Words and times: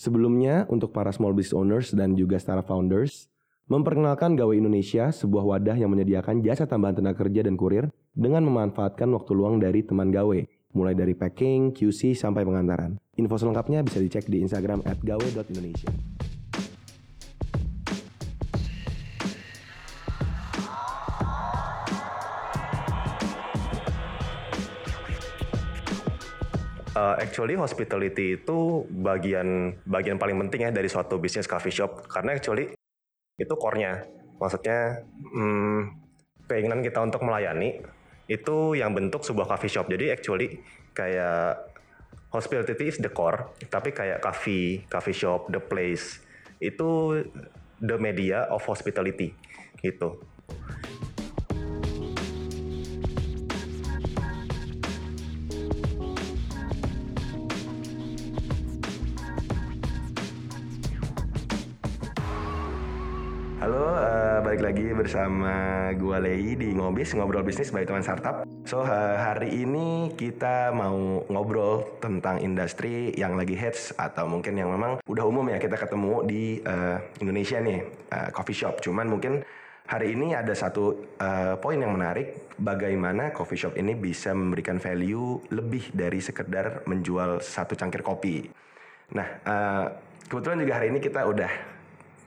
Sebelumnya, 0.00 0.64
untuk 0.72 0.96
para 0.96 1.12
small 1.12 1.36
business 1.36 1.52
owners 1.52 1.92
dan 1.92 2.16
juga 2.16 2.40
startup 2.40 2.64
founders, 2.64 3.28
memperkenalkan 3.68 4.32
Gawe 4.32 4.56
Indonesia, 4.56 5.12
sebuah 5.12 5.44
wadah 5.44 5.76
yang 5.76 5.92
menyediakan 5.92 6.40
jasa 6.40 6.64
tambahan 6.64 7.04
tenaga 7.04 7.20
kerja 7.20 7.44
dan 7.44 7.60
kurir 7.60 7.92
dengan 8.16 8.48
memanfaatkan 8.48 9.12
waktu 9.12 9.36
luang 9.36 9.60
dari 9.60 9.84
teman 9.84 10.08
Gawe, 10.08 10.40
mulai 10.72 10.96
dari 10.96 11.12
packing, 11.12 11.76
QC, 11.76 12.16
sampai 12.16 12.48
pengantaran. 12.48 12.96
Info 13.20 13.36
selengkapnya 13.36 13.84
bisa 13.84 14.00
dicek 14.00 14.24
di 14.24 14.40
Instagram 14.40 14.80
at 14.88 14.96
gawe.indonesia. 15.04 15.92
Uh, 27.00 27.16
actually 27.16 27.56
hospitality 27.56 28.36
itu 28.36 28.84
bagian 28.92 29.72
bagian 29.88 30.20
paling 30.20 30.36
penting 30.36 30.68
ya 30.68 30.70
dari 30.74 30.84
suatu 30.84 31.16
bisnis 31.16 31.48
coffee 31.48 31.72
shop 31.72 32.04
karena 32.12 32.36
actually 32.36 32.76
itu 33.40 33.54
core-nya. 33.56 34.04
Maksudnya 34.36 35.00
hmm, 35.08 35.96
keinginan 36.44 36.84
kita 36.84 37.00
untuk 37.00 37.24
melayani 37.24 37.80
itu 38.28 38.76
yang 38.76 38.92
bentuk 38.92 39.24
sebuah 39.24 39.48
coffee 39.48 39.72
shop. 39.72 39.88
Jadi 39.88 40.12
actually 40.12 40.60
kayak 40.92 41.72
hospitality 42.36 42.92
is 42.92 43.00
the 43.00 43.08
core, 43.08 43.48
tapi 43.72 43.96
kayak 43.96 44.20
coffee, 44.20 44.84
coffee 44.92 45.16
shop, 45.16 45.48
the 45.48 45.62
place 45.62 46.20
itu 46.60 47.16
the 47.80 47.96
media 47.96 48.44
of 48.52 48.60
hospitality 48.68 49.32
gitu. 49.80 50.20
Balik 64.50 64.66
lagi 64.66 64.90
bersama 64.90 65.54
gua 65.94 66.18
Lei 66.18 66.58
di 66.58 66.74
Ngobis, 66.74 67.14
Ngobrol 67.14 67.46
Bisnis 67.46 67.70
by 67.70 67.86
Teman 67.86 68.02
Startup. 68.02 68.42
So, 68.66 68.82
hari 68.82 69.62
ini 69.62 70.10
kita 70.18 70.74
mau 70.74 71.22
ngobrol 71.30 71.86
tentang 72.02 72.42
industri 72.42 73.14
yang 73.14 73.38
lagi 73.38 73.54
hits 73.54 73.94
atau 73.94 74.26
mungkin 74.26 74.58
yang 74.58 74.74
memang 74.74 74.98
udah 75.06 75.22
umum 75.22 75.46
ya 75.54 75.62
kita 75.62 75.78
ketemu 75.78 76.26
di 76.26 76.58
uh, 76.66 76.98
Indonesia 77.22 77.62
nih, 77.62 77.78
uh, 78.10 78.34
coffee 78.34 78.58
shop. 78.58 78.82
Cuman 78.82 79.06
mungkin 79.06 79.38
hari 79.86 80.18
ini 80.18 80.34
ada 80.34 80.50
satu 80.50 80.98
uh, 81.22 81.54
poin 81.62 81.78
yang 81.78 81.94
menarik, 81.94 82.50
bagaimana 82.58 83.30
coffee 83.30 83.54
shop 83.54 83.78
ini 83.78 83.94
bisa 83.94 84.34
memberikan 84.34 84.82
value 84.82 85.46
lebih 85.54 85.94
dari 85.94 86.18
sekedar 86.18 86.82
menjual 86.90 87.38
satu 87.38 87.78
cangkir 87.78 88.02
kopi. 88.02 88.50
Nah, 89.14 89.28
uh, 89.46 89.86
kebetulan 90.26 90.58
juga 90.58 90.74
hari 90.74 90.90
ini 90.90 90.98
kita 90.98 91.22
udah 91.22 91.78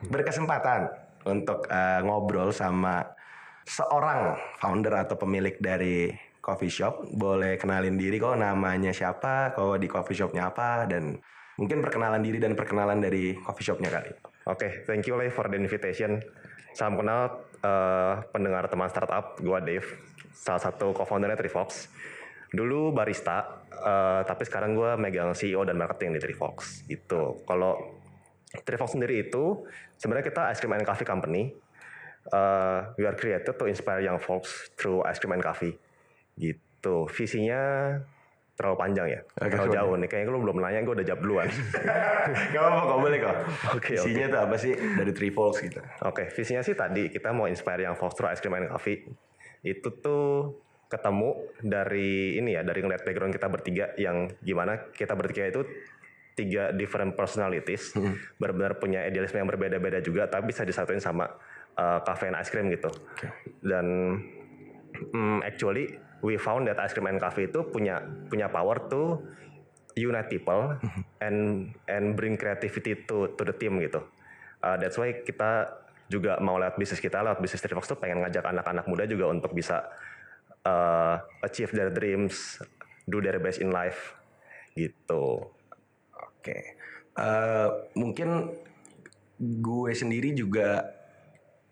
berkesempatan 0.08 1.03
untuk 1.28 1.68
uh, 1.72 2.00
ngobrol 2.04 2.52
sama 2.52 3.04
seorang 3.64 4.36
founder 4.60 5.08
atau 5.08 5.16
pemilik 5.16 5.56
dari 5.60 6.12
coffee 6.44 6.72
shop. 6.72 7.08
Boleh 7.16 7.56
kenalin 7.56 7.96
diri 7.96 8.20
kok 8.20 8.36
namanya 8.36 8.92
siapa, 8.92 9.56
kok 9.56 9.80
di 9.80 9.88
coffee 9.88 10.18
shopnya 10.18 10.52
apa, 10.52 10.84
dan 10.88 11.16
mungkin 11.56 11.80
perkenalan 11.80 12.20
diri 12.20 12.44
dan 12.44 12.54
perkenalan 12.54 13.00
dari 13.00 13.38
coffee 13.40 13.64
shopnya 13.64 13.88
kali. 13.88 14.12
Oke, 14.44 14.60
okay, 14.60 14.72
thank 14.84 15.08
you 15.08 15.16
for 15.32 15.48
the 15.48 15.56
invitation. 15.56 16.20
Salam 16.76 17.00
kenal 17.00 17.48
uh, 17.64 18.20
pendengar 18.34 18.68
teman 18.68 18.92
startup, 18.92 19.40
gua 19.40 19.64
Dave, 19.64 19.88
salah 20.36 20.60
satu 20.60 20.92
co-foundernya 20.92 21.40
Trifox. 21.40 21.88
Dulu 22.54 22.92
barista, 22.92 23.66
uh, 23.72 24.22
tapi 24.28 24.46
sekarang 24.46 24.78
gue 24.78 24.94
megang 25.02 25.34
CEO 25.34 25.66
dan 25.66 25.74
marketing 25.74 26.18
di 26.18 26.22
Trifox. 26.22 26.86
Itu 26.86 27.42
kalau 27.50 28.03
Trifox 28.62 28.94
sendiri 28.94 29.26
itu 29.26 29.66
sebenarnya 29.98 30.30
kita 30.30 30.42
ice 30.54 30.62
cream 30.62 30.78
and 30.78 30.86
coffee 30.86 31.08
company. 31.10 31.50
Uh, 32.30 32.94
we 32.96 33.04
are 33.04 33.18
created 33.18 33.58
to 33.58 33.66
inspire 33.66 34.00
young 34.00 34.22
folks 34.22 34.70
through 34.78 35.02
ice 35.10 35.18
cream 35.18 35.34
and 35.34 35.42
coffee. 35.42 35.74
Gitu. 36.38 37.10
Visinya 37.10 37.98
terlalu 38.54 38.78
panjang 38.78 39.08
ya, 39.10 39.22
Agak 39.42 39.66
terlalu 39.66 39.74
jauh 39.74 39.94
nih. 39.98 40.10
Kayaknya 40.14 40.30
lu 40.30 40.40
belum 40.46 40.58
nanya, 40.62 40.80
gue 40.86 40.94
udah 40.94 41.08
jawab 41.10 41.22
duluan. 41.26 41.50
Gak 42.54 42.62
apa-apa, 42.62 42.82
kok 42.86 43.00
boleh 43.02 43.18
kok. 43.18 43.34
Oke, 43.34 43.46
okay, 43.82 43.96
visinya 43.98 44.26
okay. 44.30 44.34
tuh 44.38 44.40
apa 44.46 44.56
sih 44.62 44.74
dari 44.78 45.12
Trifox 45.12 45.54
gitu? 45.66 45.82
Oke, 45.82 45.98
okay, 46.06 46.26
visinya 46.30 46.62
sih 46.62 46.76
tadi 46.78 47.10
kita 47.10 47.34
mau 47.34 47.50
inspire 47.50 47.82
young 47.82 47.98
folks 47.98 48.14
through 48.14 48.30
ice 48.30 48.40
cream 48.40 48.54
and 48.62 48.70
coffee. 48.70 49.02
Itu 49.66 49.98
tuh 49.98 50.54
ketemu 50.86 51.50
dari 51.66 52.38
ini 52.38 52.54
ya, 52.54 52.62
dari 52.62 52.86
ngeliat 52.86 53.02
background 53.02 53.34
kita 53.34 53.50
bertiga 53.50 53.86
yang 53.98 54.30
gimana 54.46 54.94
kita 54.94 55.18
bertiga 55.18 55.50
itu 55.50 55.66
tiga 56.34 56.74
different 56.74 57.14
personalities, 57.14 57.94
hmm. 57.94 58.18
benar-benar 58.42 58.82
punya 58.82 59.06
idealisme 59.06 59.38
yang 59.38 59.50
berbeda-beda 59.50 60.02
juga, 60.02 60.26
tapi 60.26 60.50
bisa 60.50 60.66
disatuin 60.66 61.02
sama 61.02 61.30
uh, 61.78 62.00
cafe 62.02 62.34
and 62.34 62.38
ice 62.38 62.50
cream 62.50 62.70
gitu. 62.74 62.90
Okay. 63.18 63.30
Dan 63.62 63.86
um, 65.14 65.40
actually 65.46 65.94
we 66.26 66.38
found 66.42 66.66
that 66.66 66.82
ice 66.82 66.94
cream 66.94 67.06
and 67.10 67.22
cafe 67.22 67.50
itu 67.50 67.62
punya 67.70 68.02
punya 68.30 68.50
power 68.50 68.82
to 68.90 69.22
unite 69.94 70.30
people 70.30 70.74
hmm. 70.74 71.02
and 71.22 71.70
and 71.86 72.18
bring 72.18 72.34
creativity 72.34 72.98
to 73.06 73.34
to 73.38 73.42
the 73.46 73.54
team 73.54 73.78
gitu. 73.78 74.02
Uh, 74.64 74.80
that's 74.80 74.98
why 74.98 75.12
kita 75.22 75.70
juga 76.10 76.38
mau 76.42 76.58
lewat 76.58 76.78
bisnis 76.80 77.02
kita 77.02 77.22
lewat 77.22 77.40
bisnis 77.42 77.62
Trifox 77.62 77.90
tuh 77.90 78.00
pengen 78.00 78.24
ngajak 78.26 78.44
anak-anak 78.46 78.86
muda 78.90 79.04
juga 79.06 79.30
untuk 79.30 79.52
bisa 79.54 79.92
uh, 80.66 81.20
achieve 81.44 81.72
their 81.76 81.92
dreams, 81.92 82.60
do 83.06 83.22
their 83.22 83.38
best 83.38 83.62
in 83.62 83.70
life 83.70 84.18
gitu. 84.74 85.53
Oke, 86.44 86.76
uh, 87.16 87.88
mungkin 87.96 88.52
gue 89.40 89.92
sendiri 89.96 90.36
juga 90.36 90.84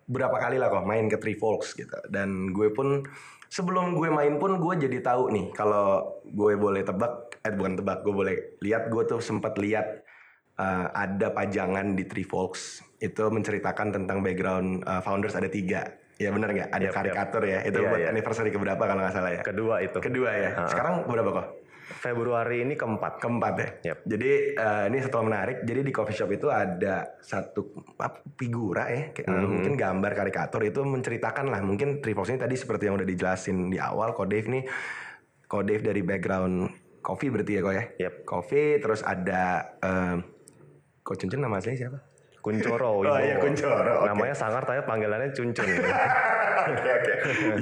berapa 0.07 0.31
kali 0.39 0.55
lah 0.55 0.71
kok 0.71 0.87
main 0.87 1.11
ke 1.11 1.19
Three 1.19 1.35
Folks 1.35 1.75
gitu. 1.75 1.99
Dan 2.07 2.55
gue 2.55 2.71
pun 2.71 3.03
sebelum 3.51 3.99
gue 3.99 4.07
main 4.07 4.39
pun 4.39 4.63
gue 4.63 4.73
jadi 4.87 5.03
tahu 5.03 5.27
nih 5.35 5.51
kalau 5.51 6.23
gue 6.23 6.55
boleh 6.55 6.87
tebak, 6.87 7.43
eh 7.43 7.51
bukan 7.51 7.83
tebak, 7.83 7.99
gue 7.99 8.15
boleh 8.15 8.35
lihat 8.63 8.87
gue 8.87 9.03
tuh 9.03 9.19
sempat 9.19 9.59
lihat 9.59 10.07
uh, 10.55 10.87
ada 10.95 11.35
pajangan 11.35 11.91
di 11.91 12.07
Three 12.07 12.23
Folks 12.23 12.79
itu 13.03 13.27
menceritakan 13.27 13.91
tentang 13.91 14.23
background 14.23 14.87
uh, 14.87 15.03
founders 15.03 15.35
ada 15.35 15.51
tiga. 15.51 15.99
Ya 16.15 16.31
benar 16.31 16.55
nggak? 16.55 16.71
Ada 16.71 16.87
yep, 16.87 16.95
karikatur 16.95 17.43
yep. 17.43 17.51
ya. 17.51 17.59
Itu 17.67 17.77
yeah, 17.83 17.89
buat 17.91 18.01
yeah. 18.07 18.11
anniversary 18.15 18.55
keberapa 18.55 18.79
kalau 18.87 19.03
nggak 19.03 19.15
salah 19.19 19.31
ya? 19.35 19.43
Kedua 19.43 19.83
itu. 19.83 19.99
Kedua 19.99 20.31
ya. 20.31 20.47
Uh 20.47 20.63
-huh. 20.63 20.69
Sekarang 20.71 20.93
berapa 21.11 21.29
kok? 21.35 21.47
Februari 21.91 22.63
ini 22.63 22.73
keempat. 22.79 23.19
Keempat 23.19 23.53
ya. 23.59 23.69
Yep. 23.91 23.97
Jadi 24.07 24.31
uh, 24.55 24.85
ini 24.87 24.97
satu 25.03 25.23
menarik. 25.23 25.57
Jadi 25.67 25.79
di 25.83 25.91
coffee 25.91 26.15
shop 26.15 26.31
itu 26.31 26.47
ada 26.47 27.19
satu 27.19 27.75
apa, 27.99 28.23
figura 28.39 28.87
ya, 28.87 29.11
kayak, 29.11 29.27
mm 29.27 29.35
-hmm. 29.35 29.47
mungkin 29.47 29.73
gambar 29.75 30.11
karikatur 30.15 30.61
itu 30.63 30.81
menceritakan 30.83 31.51
lah. 31.51 31.59
Mungkin 31.59 31.99
Trifox 31.99 32.31
ini 32.31 32.39
tadi 32.39 32.55
seperti 32.55 32.87
yang 32.87 32.95
udah 32.99 33.07
dijelasin 33.07 33.71
di 33.71 33.77
awal. 33.79 34.15
Kok 34.15 34.27
Dave 34.27 34.47
nih, 34.47 34.63
kok 35.45 35.63
Dave 35.67 35.83
dari 35.83 36.01
background 36.01 36.55
coffee 37.01 37.29
berarti 37.33 37.51
ya 37.57 37.61
kok 37.65 37.73
ya. 37.75 37.83
Yep. 38.07 38.13
Coffee 38.23 38.69
terus 38.79 39.01
ada 39.01 39.75
um, 39.81 40.17
kok 41.01 41.17
Cuncun 41.17 41.41
nama 41.41 41.57
aslinya 41.57 41.79
siapa? 41.87 42.10
Kuncoro. 42.41 43.05
oh 43.05 43.19
iya 43.21 43.37
Kuncoro. 43.37 44.03
Okay. 44.03 44.09
Namanya 44.09 44.35
sangar 44.35 44.65
tapi 44.65 44.81
panggilannya 44.83 45.29
Cuncun. 45.31 45.69
Oke 46.61 46.89
oke. 46.93 47.13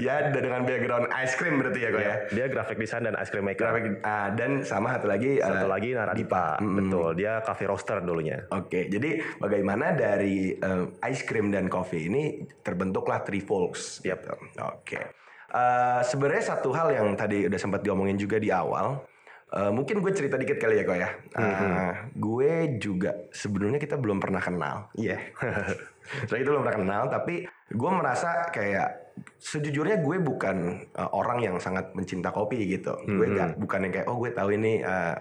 Ya 0.03 0.27
dengan 0.27 0.67
background 0.67 1.07
ice 1.23 1.33
cream 1.39 1.55
berarti 1.61 1.79
ya 1.79 1.89
kok 1.89 2.03
ya. 2.03 2.15
Dia 2.35 2.45
graphic 2.51 2.77
design 2.83 3.07
dan 3.07 3.15
ice 3.15 3.31
cream 3.31 3.45
maker. 3.47 3.63
Graphic, 3.63 3.85
uh, 4.03 4.29
dan 4.35 4.51
sama 4.67 4.97
satu 4.97 5.07
lagi 5.07 5.39
satu 5.39 5.67
uh, 5.67 5.71
lagi 5.71 5.89
Naradipa. 5.95 6.59
Mm, 6.59 6.75
Betul. 6.75 7.09
Dia 7.15 7.33
coffee 7.39 7.67
roaster 7.69 7.97
dulunya. 8.03 8.43
Oke. 8.51 8.67
Okay. 8.67 8.83
Jadi 8.91 9.23
bagaimana 9.39 9.95
dari 9.95 10.51
uh, 10.59 10.91
ice 11.07 11.23
cream 11.23 11.47
dan 11.53 11.71
coffee 11.71 12.11
ini 12.11 12.43
terbentuklah 12.59 13.23
Three 13.23 13.43
Folks. 13.43 14.03
Yep. 14.03 14.19
Oke. 14.27 14.43
Okay. 14.83 15.03
Uh, 15.49 16.03
Sebenarnya 16.05 16.43
satu 16.53 16.69
hal 16.75 16.93
yang 16.93 17.07
tadi 17.17 17.49
udah 17.49 17.59
sempat 17.59 17.81
diomongin 17.81 18.19
juga 18.19 18.37
di 18.37 18.53
awal 18.53 19.01
Uh, 19.49 19.73
mungkin 19.73 19.97
gue 20.05 20.13
cerita 20.13 20.37
dikit 20.37 20.61
kali 20.61 20.77
ya 20.77 20.83
kok 20.85 20.97
ya. 20.97 21.09
Uh, 21.33 21.41
mm-hmm. 21.41 21.89
Gue 22.21 22.51
juga 22.77 23.11
sebenarnya 23.33 23.81
kita 23.81 23.97
belum 23.97 24.21
pernah 24.21 24.41
kenal. 24.41 24.77
Iya. 24.97 25.17
Yeah. 26.09 26.25
so 26.25 26.41
itu 26.41 26.49
belum 26.49 26.65
pernah 26.65 26.77
kenal, 26.81 27.03
tapi 27.13 27.45
gue 27.69 27.91
merasa 27.93 28.49
kayak 28.49 29.13
sejujurnya 29.37 30.01
gue 30.01 30.17
bukan 30.17 30.89
uh, 30.97 31.13
orang 31.13 31.37
yang 31.45 31.55
sangat 31.61 31.93
mencinta 31.93 32.33
kopi 32.33 32.65
gitu. 32.65 32.97
Mm-hmm. 32.97 33.13
Gue 33.13 33.27
gak 33.37 33.49
bukan 33.61 33.79
yang 33.85 33.93
kayak 33.93 34.07
oh 34.09 34.17
gue 34.17 34.33
tahu 34.33 34.49
ini 34.57 34.81
uh, 34.81 35.13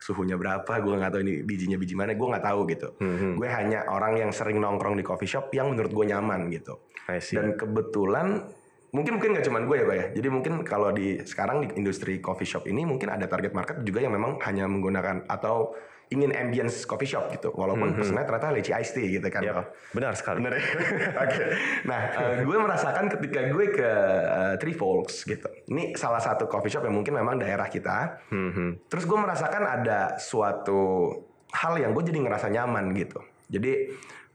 suhunya 0.00 0.36
berapa, 0.40 0.72
gue 0.84 0.94
nggak 1.00 1.12
tahu 1.12 1.22
ini 1.24 1.32
bijinya 1.44 1.76
biji 1.80 1.92
mana, 1.96 2.16
gue 2.16 2.28
nggak 2.28 2.44
tahu 2.44 2.60
gitu. 2.68 2.88
Mm-hmm. 3.00 3.32
Gue 3.36 3.48
hanya 3.48 3.78
orang 3.88 4.16
yang 4.20 4.30
sering 4.32 4.60
nongkrong 4.60 4.96
di 4.96 5.04
coffee 5.04 5.28
shop 5.28 5.52
yang 5.52 5.72
menurut 5.72 5.92
gue 5.92 6.04
nyaman 6.08 6.48
gitu. 6.52 6.80
Dan 7.08 7.56
kebetulan 7.56 8.48
mungkin 8.94 9.18
mungkin 9.18 9.34
nggak 9.34 9.46
cuma 9.50 9.58
gue 9.66 9.76
ya 9.82 9.84
pak 9.84 9.96
ya. 9.98 10.06
Jadi 10.22 10.28
mungkin 10.30 10.52
kalau 10.62 10.94
di 10.94 11.18
sekarang 11.26 11.66
di 11.66 11.68
industri 11.74 12.22
coffee 12.22 12.46
shop 12.46 12.70
ini 12.70 12.86
mungkin 12.86 13.10
ada 13.10 13.26
target 13.26 13.50
market 13.50 13.82
juga 13.82 13.98
yang 14.06 14.14
memang 14.14 14.38
hanya 14.46 14.70
menggunakan 14.70 15.26
atau 15.26 15.74
ingin 16.14 16.30
ambience 16.30 16.86
coffee 16.86 17.10
shop 17.10 17.26
gitu. 17.34 17.50
Walaupun 17.50 17.90
mm 17.90 17.94
-hmm. 17.98 18.06
pesennya 18.06 18.24
ternyata 18.24 18.54
leci 18.54 18.70
iced 18.70 18.94
tea 18.94 19.18
gitu 19.18 19.26
kan 19.34 19.42
yep, 19.42 19.74
benar 19.90 20.14
sekali. 20.14 20.38
Benar 20.38 20.54
ya? 20.54 20.62
Oke. 20.70 21.10
Okay. 21.26 21.48
nah 21.90 22.00
uh, 22.22 22.36
gue 22.46 22.58
merasakan 22.62 23.04
ketika 23.18 23.40
gue 23.50 23.66
ke 23.74 23.90
uh, 24.30 24.54
Three 24.62 24.76
Folks 24.78 25.26
gitu. 25.26 25.50
Ini 25.66 25.98
salah 25.98 26.22
satu 26.22 26.46
coffee 26.46 26.70
shop 26.70 26.86
yang 26.86 26.94
mungkin 26.94 27.18
memang 27.18 27.42
daerah 27.42 27.66
kita. 27.66 28.22
Mm 28.30 28.50
-hmm. 28.54 28.68
terus 28.86 29.10
gue 29.10 29.18
merasakan 29.18 29.62
ada 29.66 30.14
suatu 30.22 31.10
hal 31.50 31.82
yang 31.82 31.90
gue 31.90 32.02
jadi 32.06 32.22
ngerasa 32.22 32.46
nyaman 32.46 32.94
gitu. 32.94 33.18
Jadi 33.50 33.90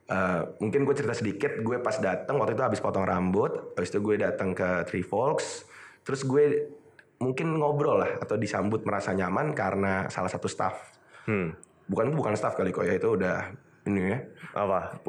uh, 0.10 0.42
mungkin 0.60 0.84
gue 0.84 0.96
cerita 0.98 1.16
sedikit, 1.16 1.62
gue 1.62 1.78
pas 1.80 1.96
datang 2.02 2.42
waktu 2.42 2.58
itu 2.58 2.64
habis 2.66 2.82
potong 2.82 3.06
rambut, 3.06 3.74
habis 3.78 3.90
itu 3.94 4.02
gue 4.02 4.20
datang 4.20 4.52
ke 4.58 4.84
Three 4.90 5.06
Folks, 5.06 5.64
terus 6.04 6.26
gue 6.26 6.74
mungkin 7.22 7.56
ngobrol 7.56 8.02
lah 8.02 8.12
atau 8.20 8.36
disambut 8.36 8.84
merasa 8.84 9.14
nyaman 9.16 9.54
karena 9.54 10.08
salah 10.12 10.32
satu 10.32 10.50
staff. 10.50 10.76
Hmm. 11.30 11.54
Bukan 11.90 12.14
bukan 12.14 12.34
staff 12.36 12.58
kali 12.58 12.74
kok 12.74 12.86
ya 12.86 12.98
itu 12.98 13.10
udah 13.16 13.54
ini 13.88 14.02
ya. 14.14 14.20
Apa? 14.58 15.00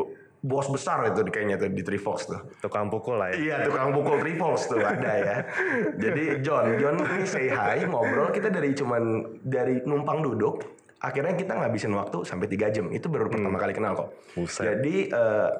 bos 0.41 0.73
besar 0.73 1.05
itu 1.13 1.21
kayaknya 1.29 1.61
tuh 1.61 1.69
di 1.69 1.85
Trifox 1.85 2.25
tuh. 2.25 2.41
Tukang 2.65 2.89
pukul 2.89 3.21
lah 3.21 3.29
ya. 3.33 3.37
Iya, 3.37 3.57
tukang 3.69 3.93
pukul 3.93 4.25
Trifox 4.25 4.73
tuh 4.73 4.81
ada 4.81 5.13
ya. 5.21 5.37
Jadi 6.01 6.41
John, 6.41 6.81
John 6.81 6.97
ini 7.05 7.29
say 7.29 7.53
hi, 7.53 7.85
ngobrol 7.85 8.33
kita 8.33 8.49
dari 8.49 8.73
cuman 8.73 9.37
dari 9.45 9.85
numpang 9.85 10.25
duduk, 10.25 10.80
akhirnya 11.01 11.35
kita 11.35 11.53
ngabisin 11.57 11.93
waktu 11.97 12.23
sampai 12.29 12.47
tiga 12.47 12.69
jam. 12.69 12.93
Itu 12.93 13.09
baru 13.09 13.27
hmm. 13.27 13.35
pertama 13.41 13.57
kali 13.57 13.73
kenal 13.73 13.93
kok. 13.97 14.09
Buset. 14.37 14.65
Jadi 14.69 15.09
uh, 15.11 15.51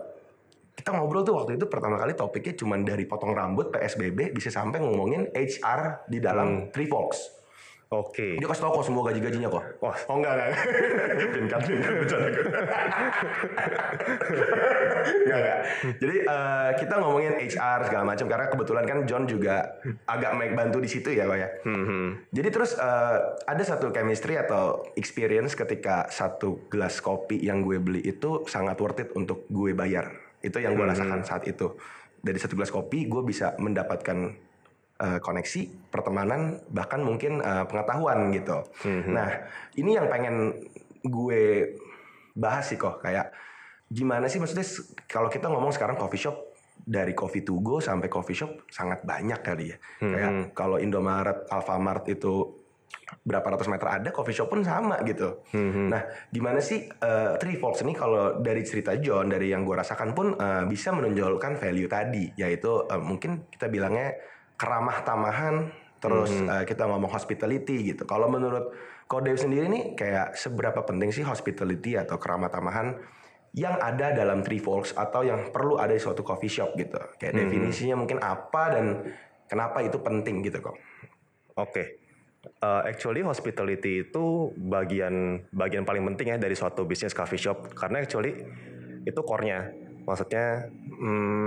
kita 0.77 0.97
ngobrol 0.97 1.25
tuh 1.25 1.35
waktu 1.37 1.57
itu 1.57 1.67
pertama 1.69 1.97
kali 1.97 2.13
topiknya 2.17 2.55
cuman 2.57 2.81
dari 2.85 3.05
potong 3.05 3.33
rambut 3.37 3.73
PSBB 3.73 4.33
bisa 4.33 4.49
sampai 4.53 4.81
ngomongin 4.81 5.29
HR 5.33 6.09
di 6.09 6.19
dalam 6.21 6.49
hmm. 6.49 6.73
Trifox. 6.73 7.40
Oke. 7.91 8.23
Okay. 8.23 8.33
Dia 8.39 8.47
kasih 8.47 8.63
tau 8.63 8.71
kok 8.79 8.87
semua 8.87 9.03
gaji-gajinya 9.11 9.51
kok. 9.51 9.83
Wah, 9.83 9.99
oh 10.07 10.23
enggak 10.23 10.39
enggak. 10.39 10.51
pinkan 11.35 11.59
pinkan 11.59 11.93
bercanda 11.99 12.29
enggak 15.27 15.39
enggak. 15.43 15.59
Jadi 15.99 16.17
uh, 16.23 16.71
kita 16.79 16.95
ngomongin 17.03 17.35
HR 17.51 17.91
segala 17.91 18.05
macam 18.07 18.31
karena 18.31 18.47
kebetulan 18.47 18.85
kan 18.87 18.99
John 19.11 19.27
juga 19.27 19.83
agak 20.07 20.39
make 20.39 20.55
bantu 20.55 20.79
di 20.79 20.87
situ 20.87 21.11
ya 21.11 21.27
kok 21.27 21.35
ya. 21.35 21.51
hmm 21.67 22.31
Jadi 22.31 22.49
terus 22.55 22.79
uh, 22.79 23.35
ada 23.43 23.63
satu 23.67 23.91
chemistry 23.91 24.39
atau 24.39 24.87
experience 24.95 25.59
ketika 25.59 26.07
satu 26.15 26.71
gelas 26.71 27.03
kopi 27.03 27.43
yang 27.43 27.67
gue 27.67 27.83
beli 27.83 28.07
itu 28.07 28.47
sangat 28.47 28.79
worth 28.79 29.03
it 29.03 29.11
untuk 29.19 29.51
gue 29.51 29.75
bayar. 29.75 30.15
Itu 30.39 30.63
yang 30.63 30.79
gue 30.79 30.87
hmm 30.87 30.95
rasakan 30.95 31.27
saat 31.27 31.43
itu. 31.51 31.75
Dari 32.23 32.39
satu 32.39 32.55
gelas 32.55 32.71
kopi 32.71 33.11
gue 33.11 33.27
bisa 33.27 33.59
mendapatkan 33.59 34.50
uh, 35.01 35.19
koneksi, 35.19 35.89
pertemanan, 35.89 36.61
bahkan 36.69 37.01
mungkin 37.01 37.41
uh, 37.41 37.65
pengetahuan 37.65 38.31
gitu. 38.37 38.61
Mm-hmm. 38.85 39.13
Nah, 39.17 39.31
ini 39.81 39.97
yang 39.97 40.07
pengen 40.13 40.61
gue 41.01 41.75
bahas 42.37 42.69
sih 42.69 42.77
kok 42.77 43.01
kayak 43.01 43.33
gimana 43.91 44.31
sih 44.31 44.39
maksudnya 44.39 44.63
kalau 45.11 45.33
kita 45.33 45.51
ngomong 45.51 45.75
sekarang 45.75 45.99
coffee 45.99 46.21
shop 46.21 46.37
dari 46.81 47.17
coffee 47.17 47.43
to 47.43 47.59
go 47.59 47.83
sampai 47.83 48.07
coffee 48.07 48.37
shop 48.37 48.69
sangat 48.69 49.03
banyak 49.03 49.41
kali 49.41 49.73
ya. 49.73 49.77
Mm-hmm. 49.81 50.13
Kayak 50.13 50.33
kalau 50.53 50.77
Indomaret, 50.79 51.49
Alfamart 51.49 52.07
itu 52.13 52.61
berapa 53.21 53.43
ratus 53.43 53.69
meter 53.69 53.89
ada 53.91 54.09
coffee 54.15 54.33
shop 54.33 54.49
pun 54.49 54.63
sama 54.63 55.01
gitu. 55.05 55.45
Mm-hmm. 55.53 55.87
Nah, 55.91 56.03
gimana 56.31 56.61
sih 56.63 56.87
uh, 56.89 57.37
Three 57.37 57.59
Folks 57.59 57.83
ini 57.83 57.93
kalau 57.93 58.39
dari 58.41 58.63
cerita 58.65 58.97
John 58.97 59.29
dari 59.29 59.51
yang 59.51 59.67
gue 59.67 59.77
rasakan 59.77 60.15
pun 60.17 60.39
uh, 60.39 60.65
bisa 60.65 60.95
menonjolkan 60.95 61.59
value 61.59 61.91
tadi 61.91 62.33
yaitu 62.39 62.87
uh, 62.87 63.03
mungkin 63.03 63.51
kita 63.51 63.67
bilangnya 63.69 64.17
keramah 64.61 65.01
tamahan 65.01 65.73
terus 66.01 66.33
mm 66.33 66.45
-hmm. 66.45 66.53
uh, 66.53 66.65
kita 66.69 66.85
ngomong 66.85 67.09
hospitality 67.09 67.93
gitu. 67.93 68.05
Kalau 68.05 68.29
menurut 68.29 68.73
Kodev 69.09 69.41
sendiri 69.41 69.73
nih 69.73 69.97
kayak 69.97 70.37
seberapa 70.37 70.85
penting 70.85 71.13
sih 71.13 71.25
hospitality 71.25 71.97
atau 71.97 72.21
keramah 72.21 72.53
tamahan 72.53 73.01
yang 73.57 73.81
ada 73.83 74.15
dalam 74.15 74.45
Three 74.45 74.63
Folks 74.63 74.95
atau 74.95 75.27
yang 75.27 75.51
perlu 75.51 75.81
ada 75.81 75.91
di 75.97 76.01
suatu 76.01 76.21
coffee 76.21 76.53
shop 76.53 76.77
gitu. 76.77 77.01
Kayak 77.17 77.33
mm 77.33 77.41
-hmm. 77.41 77.49
definisinya 77.49 77.97
mungkin 77.97 78.19
apa 78.21 78.63
dan 78.77 78.85
kenapa 79.49 79.81
itu 79.81 79.99
penting 80.01 80.45
gitu 80.45 80.61
kok. 80.61 80.77
Oke. 80.77 81.73
Okay. 81.73 81.87
Uh, 82.65 82.81
eh, 82.81 82.97
actually 82.97 83.21
hospitality 83.21 84.09
itu 84.09 84.57
bagian 84.57 85.45
bagian 85.53 85.85
paling 85.85 86.01
penting 86.09 86.33
ya 86.33 86.37
dari 86.41 86.57
suatu 86.57 86.89
bisnis 86.89 87.13
coffee 87.13 87.37
shop 87.37 87.77
karena 87.77 88.01
actually 88.01 88.41
itu 89.05 89.21
core-nya. 89.21 89.69
Maksudnya 90.09 90.73
hmm, 90.73 91.47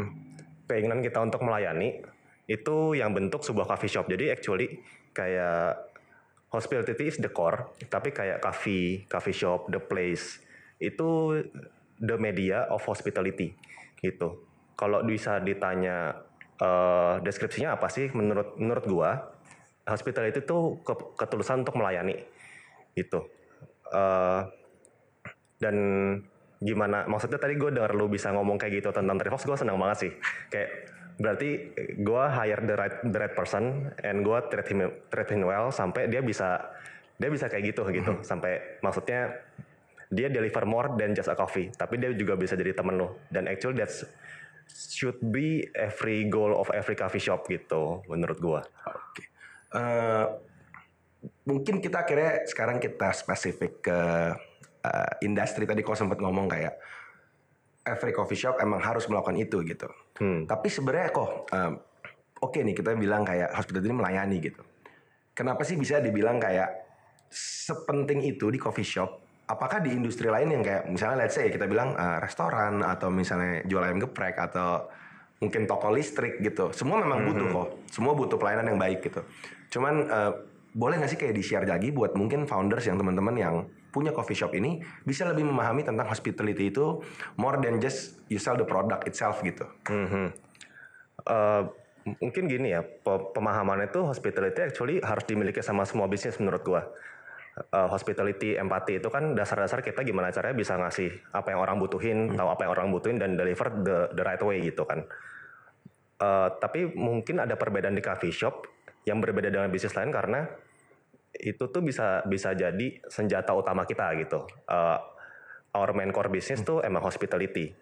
keinginan 0.69 1.01
kita 1.01 1.17
untuk 1.25 1.41
melayani 1.41 2.12
itu 2.47 2.97
yang 2.97 3.15
bentuk 3.15 3.41
sebuah 3.41 3.67
coffee 3.69 3.91
shop. 3.91 4.05
Jadi 4.11 4.33
actually 4.33 4.83
kayak 5.15 5.79
hospitality 6.51 7.09
is 7.09 7.17
the 7.17 7.31
core, 7.31 7.73
tapi 7.89 8.13
kayak 8.13 8.43
coffee, 8.43 9.07
coffee 9.09 9.35
shop, 9.35 9.71
the 9.71 9.81
place 9.81 10.43
itu 10.77 11.41
the 11.97 12.17
media 12.19 12.67
of 12.69 12.83
hospitality 12.83 13.55
gitu. 14.03 14.43
Kalau 14.75 15.01
bisa 15.05 15.39
ditanya 15.39 16.25
uh, 16.59 17.21
deskripsinya 17.23 17.79
apa 17.79 17.87
sih 17.87 18.11
menurut 18.11 18.59
menurut 18.59 18.85
gua 18.85 19.11
hospitality 19.87 20.43
itu 20.43 20.83
ke, 20.83 20.93
ketulusan 21.15 21.63
untuk 21.63 21.79
melayani 21.79 22.19
gitu. 22.93 23.25
Uh, 23.93 24.49
dan 25.61 25.75
gimana 26.63 27.03
maksudnya 27.11 27.39
tadi 27.39 27.59
gue 27.59 27.75
dengar 27.75 27.91
lu 27.91 28.07
bisa 28.07 28.31
ngomong 28.31 28.55
kayak 28.55 28.79
gitu 28.79 28.89
tentang 28.95 29.19
Trevox 29.19 29.43
gue 29.43 29.57
senang 29.59 29.75
banget 29.75 30.07
sih 30.07 30.11
kayak 30.47 30.69
berarti 31.21 31.49
gue 31.99 32.23
hire 32.25 32.61
the 32.65 32.75
right 32.75 32.95
the 33.05 33.19
right 33.19 33.35
person 33.37 33.93
and 34.01 34.25
gue 34.25 34.37
treat 34.49 34.67
him 34.69 34.89
treat 35.13 35.29
him 35.29 35.45
well 35.45 35.69
sampai 35.69 36.09
dia 36.09 36.25
bisa 36.25 36.61
dia 37.21 37.29
bisa 37.29 37.45
kayak 37.47 37.73
gitu 37.73 37.85
gitu 37.93 38.17
mm-hmm. 38.17 38.25
sampai 38.25 38.81
maksudnya 38.81 39.45
dia 40.13 40.29
deliver 40.29 40.65
more 40.65 40.93
than 40.97 41.13
just 41.13 41.29
a 41.29 41.37
coffee 41.37 41.69
tapi 41.73 42.01
dia 42.01 42.09
juga 42.17 42.33
bisa 42.33 42.57
jadi 42.57 42.73
temen 42.73 42.97
lo 42.97 43.21
dan 43.29 43.45
actually 43.45 43.77
that's 43.77 44.05
should 44.69 45.19
be 45.19 45.67
every 45.75 46.25
goal 46.29 46.55
of 46.55 46.69
every 46.71 46.95
coffee 46.95 47.21
shop 47.21 47.45
gitu 47.49 48.03
menurut 48.07 48.37
gue. 48.39 48.61
Oke. 48.61 48.99
Okay. 49.13 49.25
Uh, 49.73 49.79
eh, 49.79 50.25
mungkin 51.49 51.81
kita 51.81 52.05
akhirnya 52.05 52.45
sekarang 52.45 52.77
kita 52.77 53.09
spesifik 53.15 53.81
ke 53.83 53.99
uh, 54.85 55.11
industri 55.25 55.65
tadi 55.65 55.81
kau 55.81 55.97
sempat 55.97 56.21
ngomong 56.21 56.45
kayak 56.51 56.77
every 57.83 58.13
coffee 58.13 58.37
shop 58.37 58.59
emang 58.61 58.79
harus 58.79 59.07
melakukan 59.09 59.37
itu 59.39 59.59
gitu. 59.65 59.89
Hmm. 60.19 60.45
Tapi 60.45 60.67
sebenarnya 60.69 61.09
kok 61.09 61.49
um, 61.49 61.73
oke 62.43 62.53
okay 62.53 62.61
nih 62.61 62.75
kita 62.77 62.93
bilang 62.93 63.25
kayak 63.25 63.53
hospitality 63.53 63.89
ini 63.89 63.97
melayani 63.97 64.37
gitu. 64.43 64.61
Kenapa 65.33 65.65
sih 65.65 65.73
bisa 65.73 65.97
dibilang 65.97 66.37
kayak 66.37 66.69
sepenting 67.33 68.21
itu 68.21 68.53
di 68.53 68.61
coffee 68.61 68.85
shop? 68.85 69.21
Apakah 69.49 69.81
di 69.81 69.91
industri 69.91 70.29
lain 70.29 70.53
yang 70.53 70.63
kayak 70.63 70.87
misalnya 70.87 71.25
let's 71.25 71.35
say 71.35 71.49
kita 71.49 71.65
bilang 71.65 71.97
uh, 71.97 72.21
restoran 72.21 72.85
atau 72.85 73.09
misalnya 73.09 73.65
jual 73.65 73.81
ayam 73.81 73.99
geprek 73.99 74.37
atau 74.37 74.87
mungkin 75.41 75.67
toko 75.67 75.91
listrik 75.91 76.39
gitu. 76.39 76.71
Semua 76.71 77.01
memang 77.01 77.25
hmm. 77.25 77.27
butuh 77.27 77.47
kok. 77.51 77.67
Semua 77.91 78.13
butuh 78.15 78.37
pelayanan 78.39 78.75
yang 78.75 78.79
baik 78.79 79.03
gitu. 79.03 79.25
Cuman 79.73 80.07
uh, 80.07 80.31
boleh 80.73 81.01
nggak 81.01 81.11
sih 81.11 81.19
kayak 81.19 81.35
di 81.35 81.43
share 81.43 81.67
lagi 81.67 81.91
buat 81.91 82.15
mungkin 82.15 82.47
founders 82.47 82.85
yang 82.87 82.97
teman-teman 82.97 83.35
yang 83.35 83.55
punya 83.93 84.09
coffee 84.09 84.33
shop 84.33 84.57
ini 84.57 84.81
bisa 85.05 85.29
lebih 85.29 85.45
memahami 85.45 85.85
tentang 85.85 86.09
hospitality 86.09 86.73
itu 86.73 87.05
more 87.37 87.61
than 87.61 87.77
just 87.77 88.17
you 88.25 88.41
sell 88.41 88.57
the 88.57 88.65
product 88.65 89.05
itself 89.05 89.45
gitu. 89.45 89.69
Mm-hmm. 89.85 90.33
Uh, 91.29 91.69
mungkin 92.19 92.51
gini 92.51 92.73
ya 92.75 92.81
pemahaman 93.05 93.85
itu 93.85 94.01
hospitality 94.03 94.59
actually 94.65 94.97
harus 94.99 95.23
dimiliki 95.23 95.61
sama 95.61 95.85
semua 95.85 96.09
bisnis 96.09 96.41
menurut 96.41 96.65
gua. 96.65 96.83
Uh, 97.69 97.85
hospitality, 97.85 98.57
empati 98.57 98.97
itu 98.97 99.13
kan 99.13 99.37
dasar-dasar 99.37 99.85
kita 99.85 100.01
gimana 100.01 100.33
caranya 100.33 100.57
bisa 100.57 100.73
ngasih 100.73 101.13
apa 101.37 101.53
yang 101.53 101.61
orang 101.61 101.77
butuhin, 101.77 102.33
hmm. 102.33 102.37
tahu 102.41 102.49
apa 102.49 102.65
yang 102.65 102.73
orang 102.73 102.89
butuhin 102.89 103.21
dan 103.21 103.37
deliver 103.37 103.69
the 103.85 104.09
the 104.17 104.25
right 104.25 104.41
way 104.41 104.57
gitu 104.65 104.81
kan. 104.89 105.05
Uh, 106.17 106.49
tapi 106.57 106.89
mungkin 106.97 107.37
ada 107.37 107.53
perbedaan 107.53 107.93
di 107.93 108.01
coffee 108.01 108.33
shop 108.33 108.65
yang 109.05 109.21
berbeda 109.21 109.53
dengan 109.53 109.69
bisnis 109.69 109.93
lain 109.93 110.09
karena 110.09 110.49
itu 111.33 111.63
tuh 111.69 111.81
bisa 111.81 112.21
bisa 112.29 112.53
jadi 112.53 113.01
senjata 113.09 113.57
utama 113.57 113.89
kita 113.89 114.13
gitu. 114.21 114.45
Uh, 114.69 115.01
our 115.73 115.89
main 115.97 116.13
core 116.13 116.29
business 116.29 116.61
tuh 116.61 116.85
emang 116.85 117.01
hospitality. 117.01 117.73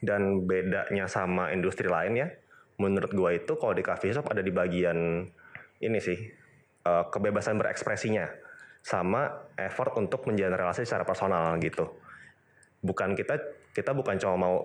Dan 0.00 0.48
bedanya 0.48 1.06
sama 1.06 1.54
industri 1.54 1.86
lain 1.86 2.18
ya, 2.18 2.28
menurut 2.80 3.12
gua 3.14 3.30
itu 3.36 3.54
kalau 3.54 3.76
di 3.76 3.84
coffee 3.84 4.10
shop 4.10 4.26
ada 4.32 4.42
di 4.42 4.50
bagian 4.50 5.22
ini 5.78 5.98
sih 6.00 6.18
uh, 6.88 7.06
kebebasan 7.12 7.60
berekspresinya 7.60 8.26
sama 8.84 9.48
effort 9.56 9.96
untuk 9.96 10.26
menjalin 10.26 10.56
relasi 10.56 10.84
secara 10.84 11.06
personal 11.06 11.56
gitu. 11.60 11.88
Bukan 12.84 13.16
kita 13.16 13.38
kita 13.72 13.96
bukan 13.96 14.18
cuma 14.18 14.36
mau 14.36 14.56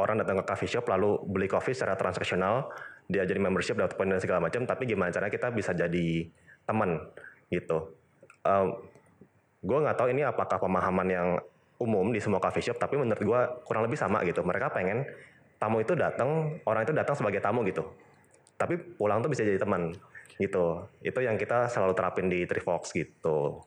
orang 0.00 0.20
datang 0.24 0.40
ke 0.42 0.44
coffee 0.48 0.70
shop 0.72 0.88
lalu 0.88 1.20
beli 1.28 1.46
coffee 1.46 1.76
secara 1.76 1.94
transaksional, 1.94 2.72
dia 3.06 3.22
jadi 3.22 3.38
membership 3.38 3.76
dapat 3.78 3.94
poin 3.94 4.08
dan 4.10 4.18
segala 4.18 4.42
macam, 4.42 4.64
tapi 4.64 4.88
gimana 4.88 5.12
caranya 5.12 5.32
kita 5.32 5.48
bisa 5.52 5.76
jadi 5.76 6.26
teman 6.66 7.00
gitu. 7.52 7.92
Um, 8.42 8.80
gue 9.62 9.78
nggak 9.78 9.94
tahu 9.94 10.08
ini 10.10 10.24
apakah 10.24 10.58
pemahaman 10.58 11.08
yang 11.12 11.28
umum 11.78 12.10
di 12.10 12.18
semua 12.18 12.40
coffee 12.40 12.64
shop, 12.64 12.80
tapi 12.80 12.96
menurut 12.96 13.20
gue 13.20 13.40
kurang 13.68 13.84
lebih 13.84 14.00
sama 14.00 14.24
gitu. 14.24 14.40
Mereka 14.42 14.72
pengen 14.72 15.04
tamu 15.60 15.84
itu 15.84 15.94
datang, 15.94 16.58
orang 16.66 16.82
itu 16.82 16.94
datang 16.96 17.14
sebagai 17.14 17.38
tamu 17.38 17.62
gitu. 17.68 17.86
Tapi 18.56 18.78
pulang 18.96 19.22
tuh 19.22 19.30
bisa 19.30 19.46
jadi 19.46 19.60
teman 19.60 19.94
gitu. 20.40 20.86
Itu 21.04 21.18
yang 21.22 21.36
kita 21.36 21.70
selalu 21.70 21.92
terapin 21.94 22.26
di 22.26 22.42
Trifox 22.48 22.90
gitu. 22.94 23.62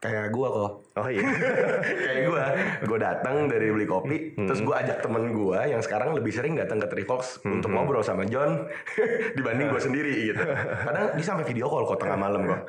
Kayak 0.00 0.28
gua 0.32 0.48
kok. 0.52 0.70
Oh 0.96 1.08
iya. 1.08 1.22
kayak 2.06 2.20
gue 2.28 2.44
gue 2.88 2.98
datang 2.98 3.52
dari 3.52 3.68
beli 3.68 3.84
kopi 3.84 4.16
terus 4.32 4.64
gue 4.64 4.72
ajak 4.72 5.04
temen 5.04 5.28
gue 5.36 5.58
yang 5.68 5.84
sekarang 5.84 6.16
lebih 6.16 6.32
sering 6.32 6.56
datang 6.56 6.80
ke 6.80 6.88
Trivox 6.88 7.44
untuk 7.44 7.68
ngobrol 7.68 8.00
sama 8.00 8.24
John 8.24 8.64
dibanding 9.36 9.68
gue 9.68 9.82
sendiri 9.92 10.32
gitu. 10.32 10.42
Kadang 10.84 11.16
dia 11.16 11.26
sampai 11.26 11.44
video 11.44 11.68
call 11.68 11.84
kok 11.84 12.00
tengah 12.00 12.16
malam 12.16 12.48
kok. 12.48 12.60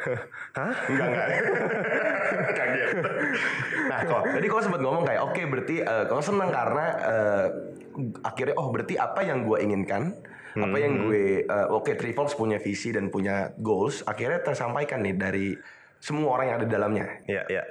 Hah? 0.60 0.74
enggak 0.91 1.07
enggak. 1.07 1.27
Kaget. 2.51 2.89
Nah 3.88 4.00
kok? 4.03 4.24
Tadi 4.27 4.46
kau 4.51 4.62
sempat 4.63 4.81
ngomong 4.84 5.03
kayak 5.07 5.22
oke 5.24 5.41
berarti 5.48 5.75
eh, 5.84 6.03
kau 6.12 6.19
senang 6.19 6.51
karena 6.51 6.86
eh, 7.00 7.46
akhirnya 8.27 8.55
oh 8.60 8.67
berarti 8.69 9.00
apa 9.00 9.24
yang 9.24 9.48
gue 9.48 9.57
inginkan 9.63 10.13
apa 10.57 10.77
yang 10.81 11.05
gue 11.05 11.46
eh, 11.46 11.67
oke 11.69 11.93
Trivox 11.93 12.34
punya 12.34 12.57
visi 12.57 12.89
dan 12.89 13.13
punya 13.13 13.53
goals 13.62 14.01
akhirnya 14.03 14.41
tersampaikan 14.41 15.05
nih 15.05 15.15
dari 15.15 15.48
semua 16.00 16.38
orang 16.38 16.46
yang 16.51 16.58
ada 16.62 16.68
di 16.68 16.74
dalamnya. 16.74 17.06
Iya, 17.25 17.44
iya. 17.50 17.63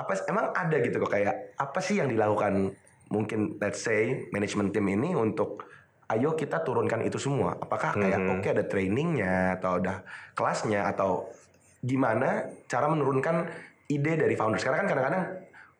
apa 0.00 0.16
emang 0.32 0.56
ada 0.56 0.80
gitu 0.80 0.96
kok 0.96 1.12
kayak 1.12 1.60
apa 1.60 1.76
sih 1.84 2.00
yang 2.00 2.08
dilakukan 2.08 2.72
mungkin 3.12 3.60
let's 3.60 3.84
say 3.84 4.24
manajemen 4.32 4.72
tim 4.72 4.88
ini 4.88 5.12
untuk 5.12 5.68
ayo 6.08 6.32
kita 6.32 6.64
turunkan 6.64 7.04
itu 7.04 7.20
semua. 7.20 7.60
Apakah 7.60 7.94
kayak 7.94 8.40
oke 8.40 8.48
ada 8.48 8.64
trainingnya 8.64 9.60
atau 9.60 9.76
ada 9.76 10.00
kelasnya 10.32 10.88
atau 10.88 11.28
gimana 11.84 12.48
cara 12.64 12.88
menurunkan 12.88 13.44
ide 13.92 14.16
dari 14.16 14.34
founders? 14.34 14.64
Karena 14.64 14.80
kan 14.80 14.88
kadang-kadang 14.88 15.24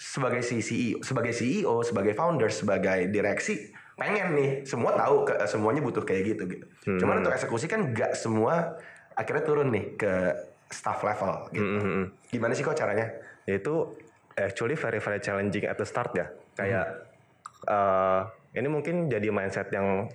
sebagai 0.01 0.41
si 0.41 0.65
CEO 0.65 1.05
sebagai 1.05 1.37
CEO 1.37 1.85
sebagai 1.85 2.17
founder 2.17 2.49
sebagai 2.49 3.13
direksi 3.13 3.69
pengen 4.01 4.33
nih 4.33 4.51
semua 4.65 4.97
tahu 4.97 5.29
ke, 5.29 5.37
semuanya 5.45 5.85
butuh 5.85 6.01
kayak 6.09 6.23
gitu 6.33 6.43
gitu. 6.49 6.65
Cuman 7.05 7.21
untuk 7.21 7.37
eksekusi 7.37 7.69
kan 7.69 7.93
gak 7.93 8.17
semua 8.17 8.81
akhirnya 9.13 9.45
turun 9.45 9.69
nih 9.69 10.01
ke 10.01 10.13
staff 10.71 11.03
level 11.03 11.51
gitu 11.51 11.67
Mm-hmm. 11.83 12.05
gimana 12.31 12.53
sih 12.55 12.63
kok 12.63 12.79
caranya 12.79 13.11
Itu 13.45 13.99
actually 14.39 14.79
very 14.79 15.03
very 15.03 15.19
challenging 15.19 15.67
at 15.67 15.75
the 15.75 15.85
start 15.85 16.15
ya. 16.15 16.31
Kayak 16.55 16.87
eh, 17.67 18.21
ini 18.55 18.69
mungkin 18.71 19.11
jadi 19.11 19.29
mindset 19.35 19.75
yang 19.75 20.07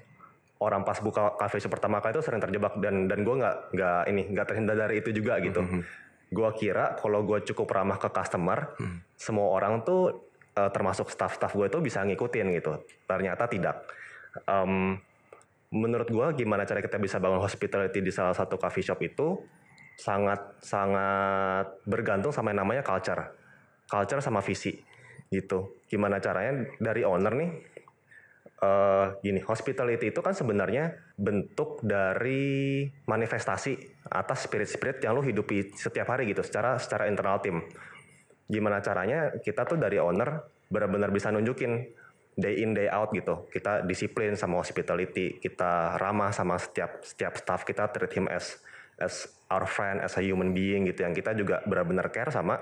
orang 0.64 0.88
pas 0.88 0.98
buka 1.04 1.36
cafe 1.36 1.60
shop 1.60 1.76
pertama 1.76 2.00
kali 2.00 2.16
itu 2.16 2.24
sering 2.24 2.40
terjebak 2.40 2.80
dan 2.80 3.12
dan 3.12 3.28
gue 3.28 3.36
nggak 3.36 3.76
nggak 3.76 4.02
ini 4.08 4.22
nggak 4.32 4.46
terhindar 4.48 4.76
dari 4.80 5.04
itu 5.04 5.12
juga 5.12 5.36
gitu. 5.44 5.62
Gue 6.32 6.50
kira 6.56 6.96
kalau 6.96 7.28
gue 7.28 7.44
cukup 7.44 7.68
ramah 7.76 8.00
ke 8.00 8.08
customer, 8.08 8.72
semua 9.20 9.52
orang 9.52 9.84
tuh 9.84 10.32
eh, 10.56 10.72
termasuk 10.72 11.12
staff-staff 11.12 11.52
gue 11.52 11.68
tuh 11.68 11.84
bisa 11.84 12.00
ngikutin 12.08 12.56
gitu. 12.56 12.80
Ternyata 13.04 13.52
tidak. 13.52 13.84
Em, 14.48 14.96
menurut 15.76 16.08
gue 16.08 16.28
gimana 16.40 16.64
cara 16.64 16.80
kita 16.80 16.96
bisa 16.96 17.20
bangun 17.20 17.44
hospitality 17.44 18.00
di 18.00 18.12
salah 18.16 18.32
satu 18.32 18.56
coffee 18.56 18.86
shop 18.86 19.00
itu 19.04 19.44
sangat 19.96 20.60
sangat 20.60 21.80
bergantung 21.88 22.36
sama 22.36 22.52
yang 22.52 22.68
namanya 22.68 22.84
culture, 22.84 23.32
culture 23.88 24.20
sama 24.20 24.44
visi 24.44 24.75
gitu. 25.32 25.82
Gimana 25.88 26.20
caranya 26.20 26.68
dari 26.80 27.02
owner 27.08 27.34
nih? 27.34 27.52
eh 28.56 29.06
gini, 29.20 29.44
hospitality 29.44 30.16
itu 30.16 30.24
kan 30.24 30.32
sebenarnya 30.32 30.96
bentuk 31.20 31.84
dari 31.84 32.88
manifestasi 32.88 33.75
atas 34.08 34.48
spirit-spirit 34.48 35.04
yang 35.04 35.20
lo 35.20 35.22
hidupi 35.22 35.75
setiap 35.75 36.16
hari 36.16 36.32
gitu, 36.32 36.40
secara 36.40 36.80
secara 36.80 37.12
internal 37.12 37.44
tim. 37.44 37.60
Gimana 38.48 38.80
caranya 38.80 39.36
kita 39.44 39.68
tuh 39.68 39.75
dari 39.75 40.00
owner 40.00 40.48
benar-benar 40.72 41.12
bisa 41.12 41.36
nunjukin 41.36 41.84
day 42.40 42.64
in 42.64 42.72
day 42.72 42.88
out 42.88 43.12
gitu. 43.12 43.44
Kita 43.52 43.84
disiplin 43.84 44.40
sama 44.40 44.64
hospitality, 44.64 45.36
kita 45.44 46.00
ramah 46.00 46.32
sama 46.32 46.56
setiap 46.56 47.04
setiap 47.04 47.36
staff 47.36 47.68
kita 47.68 47.92
treat 47.92 48.16
him 48.16 48.32
as 48.32 48.56
as 49.00 49.28
our 49.52 49.68
friend, 49.68 50.02
as 50.02 50.16
a 50.16 50.24
human 50.24 50.52
being 50.52 50.88
gitu. 50.88 51.04
Yang 51.06 51.24
kita 51.24 51.32
juga 51.36 51.62
benar-benar 51.68 52.10
care 52.10 52.32
sama 52.32 52.60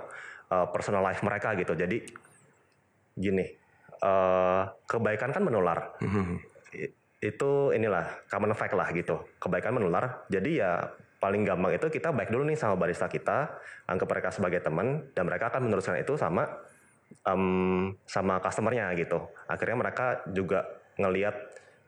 uh, 0.50 0.68
personal 0.74 1.06
life 1.06 1.22
mereka 1.22 1.54
gitu. 1.56 1.74
Jadi 1.74 2.04
gini, 3.14 3.46
uh, 4.02 4.66
kebaikan 4.90 5.30
kan 5.30 5.44
menular. 5.46 5.98
I- 6.74 6.94
Itu 7.24 7.72
inilah 7.72 8.28
common 8.28 8.52
fact 8.52 8.76
lah 8.76 8.92
gitu. 8.92 9.24
Kebaikan 9.40 9.80
menular. 9.80 10.28
Jadi 10.28 10.60
ya 10.60 10.92
paling 11.24 11.48
gampang 11.48 11.72
itu 11.72 11.88
kita 11.88 12.12
baik 12.12 12.28
dulu 12.28 12.44
nih 12.44 12.60
sama 12.60 12.76
barista 12.76 13.08
kita, 13.08 13.48
anggap 13.88 14.12
mereka 14.12 14.30
sebagai 14.36 14.60
teman 14.60 15.08
dan 15.16 15.24
mereka 15.24 15.48
akan 15.48 15.72
meneruskan 15.72 15.96
itu 16.04 16.20
sama 16.20 16.44
em, 17.24 17.96
sama 18.04 18.44
customernya 18.44 18.92
gitu. 19.00 19.24
Akhirnya 19.48 19.80
mereka 19.80 20.20
juga 20.36 20.68
ngelihat 21.00 21.32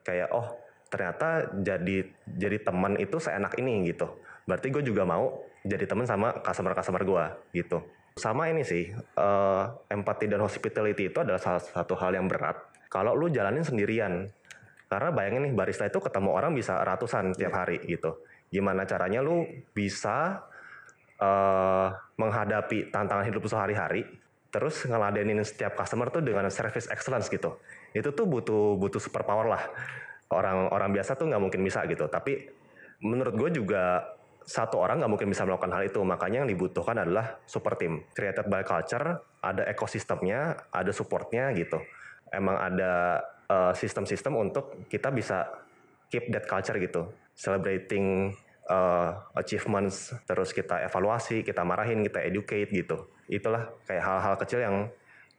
kayak 0.07 0.31
oh 0.31 0.55
ternyata 0.87 1.51
jadi 1.59 2.07
jadi 2.23 2.57
teman 2.63 2.95
itu 2.95 3.19
seenak 3.19 3.59
ini 3.59 3.91
gitu. 3.91 4.15
Berarti 4.45 4.69
gue 4.69 4.83
juga 4.85 5.03
mau 5.03 5.41
jadi 5.65 5.89
teman 5.89 6.05
sama 6.05 6.37
customer-customer 6.45 7.01
gue 7.01 7.25
gitu. 7.57 7.81
Sama 8.15 8.47
ini 8.47 8.63
sih 8.63 8.93
eh, 8.95 9.63
empati 9.91 10.29
dan 10.29 10.39
hospitality 10.45 11.11
itu 11.11 11.17
adalah 11.19 11.41
salah 11.41 11.59
satu 11.59 11.97
hal 11.97 12.15
yang 12.15 12.29
berat. 12.29 12.55
Kalau 12.87 13.11
lu 13.17 13.27
jalanin 13.27 13.65
sendirian, 13.65 14.29
karena 14.87 15.09
bayangin 15.11 15.49
nih 15.49 15.53
barista 15.57 15.83
itu 15.89 15.99
ketemu 15.99 16.31
orang 16.31 16.55
bisa 16.55 16.79
ratusan 16.79 17.35
tiap 17.35 17.51
hari 17.57 17.81
gitu. 17.83 18.23
Gimana 18.53 18.87
caranya 18.87 19.19
lu 19.19 19.43
bisa 19.75 20.45
eh, 21.19 21.87
menghadapi 22.15 22.93
tantangan 22.93 23.25
hidup 23.27 23.43
sehari-hari, 23.49 24.07
terus 24.53 24.87
ngeladenin 24.87 25.43
setiap 25.43 25.75
customer 25.75 26.07
tuh 26.13 26.23
dengan 26.23 26.47
service 26.47 26.87
excellence 26.87 27.27
gitu. 27.27 27.59
Itu 27.91 28.15
tuh 28.15 28.29
butuh 28.29 28.79
butuh 28.79 29.01
super 29.01 29.27
power 29.27 29.51
lah. 29.51 29.63
Orang 30.31 30.71
orang 30.71 30.95
biasa 30.95 31.19
tuh 31.19 31.27
nggak 31.27 31.41
mungkin 31.41 31.61
bisa 31.65 31.83
gitu. 31.89 32.07
Tapi 32.07 32.47
menurut 33.03 33.35
gue 33.35 33.59
juga 33.59 34.15
satu 34.45 34.77
orang 34.77 35.01
nggak 35.01 35.11
mungkin 35.11 35.29
bisa 35.33 35.43
melakukan 35.43 35.73
hal 35.73 35.83
itu. 35.89 35.99
Makanya 36.05 36.45
yang 36.45 36.49
dibutuhkan 36.49 37.01
adalah 37.01 37.41
super 37.49 37.73
team. 37.75 38.05
Created 38.13 38.45
by 38.45 38.61
culture, 38.61 39.25
ada 39.41 39.65
ekosistemnya, 39.65 40.69
ada 40.69 40.93
supportnya 40.93 41.49
gitu. 41.57 41.81
Emang 42.29 42.61
ada 42.61 43.25
eh, 43.49 43.73
sistem-sistem 43.73 44.37
untuk 44.37 44.85
kita 44.85 45.09
bisa 45.09 45.49
keep 46.13 46.29
that 46.29 46.45
culture 46.45 46.77
gitu. 46.77 47.09
Celebrating 47.33 48.37
eh, 48.69 49.09
achievements, 49.33 50.13
terus 50.29 50.53
kita 50.53 50.85
evaluasi, 50.85 51.41
kita 51.41 51.65
marahin, 51.65 52.05
kita 52.05 52.21
educate 52.21 52.69
gitu. 52.69 53.09
Itulah 53.25 53.73
kayak 53.89 54.05
hal-hal 54.05 54.35
kecil 54.37 54.61
yang 54.61 54.77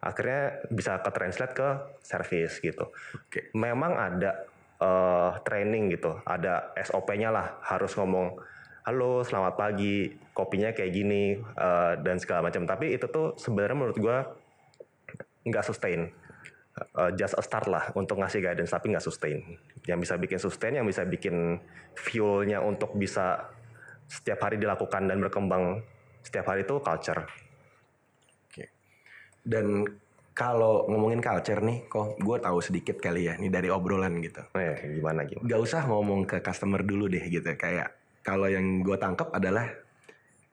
akhirnya 0.02 0.66
bisa 0.68 0.98
ke 1.00 1.10
translate 1.14 1.54
ke 1.54 1.68
service 2.02 2.58
gitu. 2.58 2.90
Oke. 3.14 3.54
Memang 3.54 3.94
ada 3.94 4.50
eh, 4.82 5.30
training 5.46 5.94
gitu, 5.94 6.18
ada 6.26 6.75
SOP-nya 6.75 7.30
lah, 7.30 7.62
harus 7.62 7.94
ngomong 7.94 8.55
halo 8.86 9.26
selamat 9.26 9.58
pagi, 9.58 10.06
kopinya 10.30 10.70
kayak 10.70 10.92
gini 10.94 11.34
eh, 11.34 11.92
dan 12.06 12.22
segala 12.22 12.46
macam. 12.46 12.62
Tapi 12.62 12.94
itu 12.94 13.10
tuh 13.10 13.34
sebenarnya 13.34 13.74
menurut 13.74 13.98
gua 13.98 14.30
nggak 15.42 15.66
sustain. 15.66 16.14
Uh, 16.76 17.08
just 17.16 17.32
a 17.32 17.40
start 17.40 17.72
lah 17.72 17.88
untuk 17.96 18.20
ngasih 18.20 18.44
guidance 18.44 18.68
tapi 18.68 18.92
nggak 18.92 19.00
sustain. 19.00 19.40
Yang 19.88 19.98
bisa 20.04 20.14
bikin 20.20 20.38
sustain, 20.38 20.72
yang 20.76 20.84
bisa 20.84 21.08
bikin 21.08 21.56
fuelnya 21.96 22.60
untuk 22.60 22.92
bisa 22.92 23.48
setiap 24.04 24.44
hari 24.44 24.60
dilakukan 24.60 25.08
dan 25.08 25.16
berkembang 25.16 25.80
setiap 26.20 26.52
hari 26.52 26.68
itu 26.68 26.76
culture. 26.84 27.24
Oke. 28.44 28.64
Dan 29.40 29.88
kalau 30.36 30.84
ngomongin 30.84 31.24
culture 31.24 31.64
nih, 31.64 31.88
kok 31.88 32.20
gue 32.20 32.36
tahu 32.44 32.60
sedikit 32.60 33.00
kali 33.00 33.24
ya, 33.24 33.40
nih 33.40 33.48
dari 33.48 33.72
obrolan 33.72 34.20
gitu. 34.20 34.44
Eh, 34.52 35.00
gimana 35.00 35.24
gimana? 35.24 35.48
Gak 35.48 35.60
usah 35.64 35.80
ngomong 35.88 36.28
ke 36.28 36.44
customer 36.44 36.84
dulu 36.84 37.08
deh 37.08 37.24
gitu. 37.24 37.56
Kayak 37.56 37.96
kalau 38.26 38.50
yang 38.50 38.83
gue 38.83 38.99
tangkap 38.99 39.30
adalah 39.30 39.71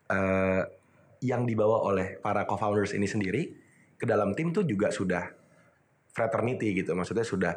eh, 0.06 0.62
yang 1.26 1.42
dibawa 1.44 1.82
oleh 1.84 2.22
para 2.22 2.46
co-founders 2.46 2.94
ini 2.94 3.10
sendiri 3.10 3.50
ke 3.98 4.06
dalam 4.06 4.38
tim 4.38 4.54
tuh 4.54 4.62
juga 4.62 4.94
sudah 4.94 5.26
fraternity 6.14 6.78
gitu. 6.78 6.94
Maksudnya 6.94 7.26
sudah 7.26 7.54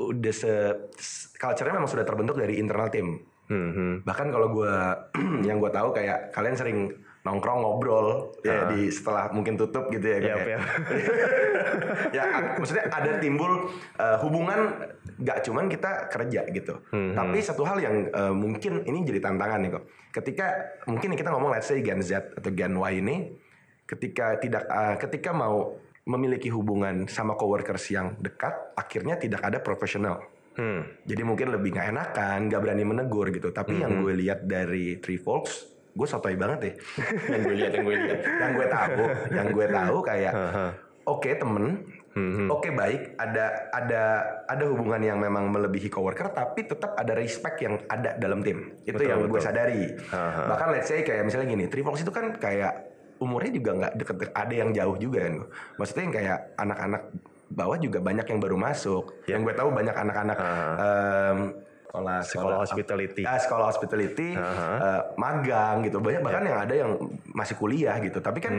udah 0.00 0.32
se, 0.32 0.48
se- 0.96 1.28
culture-nya 1.36 1.76
memang 1.76 1.90
sudah 1.90 2.02
terbentuk 2.02 2.40
dari 2.40 2.56
internal 2.56 2.88
tim. 2.88 3.20
Hmm, 3.52 3.70
hmm. 3.70 3.94
Bahkan 4.08 4.26
kalau 4.32 4.48
gue 4.50 4.72
yang 5.48 5.60
gue 5.60 5.68
tahu 5.68 5.92
kayak 5.92 6.32
kalian 6.32 6.56
sering 6.56 6.78
nongkrong 7.22 7.62
ngobrol 7.62 8.34
ya 8.42 8.66
di 8.66 8.90
setelah 8.90 9.30
mungkin 9.30 9.54
tutup 9.54 9.92
gitu 9.92 10.02
ya. 10.02 10.18
Kayak- 10.18 10.46
yap. 10.48 10.60
ya 12.16 12.22
ak- 12.24 12.56
maksudnya 12.58 12.88
ada 12.88 13.18
timbul 13.18 13.68
uh, 14.00 14.16
hubungan 14.18 14.90
gak 15.22 15.46
cuman 15.46 15.70
kita 15.70 16.10
kerja 16.10 16.42
gitu. 16.50 16.74
Tapi 16.90 17.38
satu 17.40 17.62
hal 17.62 17.78
yang 17.78 17.96
uh, 18.10 18.34
mungkin 18.34 18.82
ini 18.82 19.06
jadi 19.06 19.22
tantangan 19.22 19.58
nih 19.62 19.70
kok. 19.70 19.84
Ketika 20.12 20.46
mungkin 20.90 21.14
kita 21.14 21.30
ngomong 21.30 21.54
let's 21.54 21.70
say 21.70 21.78
Gen 21.80 22.02
Z 22.02 22.36
atau 22.36 22.50
Gen 22.50 22.74
Y 22.74 22.92
ini 22.98 23.16
ketika 23.86 24.36
tidak 24.42 24.66
uh, 24.66 24.96
ketika 24.98 25.30
mau 25.30 25.78
memiliki 26.02 26.50
hubungan 26.50 27.06
sama 27.06 27.38
coworkers 27.38 27.86
yang 27.94 28.18
dekat 28.18 28.74
akhirnya 28.74 29.14
tidak 29.16 29.42
ada 29.46 29.62
profesional. 29.62 30.22
Hmm. 30.52 30.84
jadi 31.08 31.24
mungkin 31.24 31.48
lebih 31.48 31.72
nggak 31.72 31.96
enakan, 31.96 32.38
nggak 32.52 32.60
berani 32.60 32.84
menegur 32.84 33.32
gitu. 33.32 33.56
Tapi 33.56 33.80
yang 33.80 34.04
gue 34.04 34.12
lihat 34.20 34.44
dari 34.44 35.00
Three 35.00 35.16
Folks, 35.16 35.64
gue 35.96 36.04
sotoy 36.04 36.36
banget 36.36 36.58
deh. 36.60 36.74
yang 37.32 37.40
gue 37.40 37.54
lihat, 37.56 37.72
yang 37.72 37.84
gue 37.88 37.96
lihat, 37.96 38.20
yang 38.20 38.52
gue 38.52 38.66
tahu, 38.68 39.04
yang 39.32 39.46
gue 39.48 39.66
tahu 39.72 39.96
kayak, 40.04 40.32
oke 41.08 41.30
temen, 41.40 41.64
oke 42.52 42.68
baik, 42.76 43.16
ada 43.16 43.72
ada 43.72 44.02
ada 44.44 44.64
hubungan 44.68 45.00
yang 45.00 45.16
memang 45.16 45.48
melebihi 45.48 45.88
coworker, 45.88 46.28
tapi 46.32 46.68
tetap 46.68 46.92
ada 46.96 47.16
respect 47.16 47.56
yang 47.64 47.80
ada 47.88 48.16
dalam 48.20 48.44
tim. 48.44 48.76
Itu 48.84 49.00
Betul, 49.00 49.08
yang 49.08 49.20
gue 49.28 49.40
sadari. 49.40 49.84
Aha. 50.12 50.52
Bahkan 50.52 50.68
let's 50.76 50.92
say 50.92 51.00
kayak 51.00 51.24
misalnya 51.24 51.48
gini, 51.48 51.64
Folks 51.82 52.04
itu 52.04 52.12
kan 52.12 52.36
kayak 52.36 52.92
umurnya 53.18 53.50
juga 53.54 53.70
nggak 53.78 53.92
deket 53.98 54.16
ada 54.34 54.54
yang 54.54 54.70
jauh 54.76 54.96
juga 55.00 55.24
kan. 55.24 55.34
Maksudnya 55.80 56.02
yang 56.04 56.14
kayak 56.14 56.38
anak-anak 56.58 57.02
bawah 57.52 57.78
juga 57.80 57.98
banyak 58.00 58.26
yang 58.28 58.40
baru 58.40 58.56
masuk. 58.56 59.04
Ya. 59.28 59.36
yang 59.36 59.44
gue 59.44 59.54
tahu 59.54 59.68
banyak 59.72 59.96
anak-anak 59.96 60.38
sekolah 61.92 62.18
Sekolah 62.24 62.56
hospitality. 62.64 63.22
Ah, 63.28 63.36
sekolah 63.36 63.66
hospitality 63.68 64.28
eh, 64.36 65.02
magang 65.20 65.84
gitu. 65.84 66.00
Banyak 66.00 66.22
bahkan 66.24 66.44
yang 66.48 66.60
ada 66.60 66.74
yang 66.74 66.90
masih 67.36 67.54
kuliah 67.60 67.96
gitu. 68.00 68.18
Tapi 68.24 68.38
kan 68.40 68.52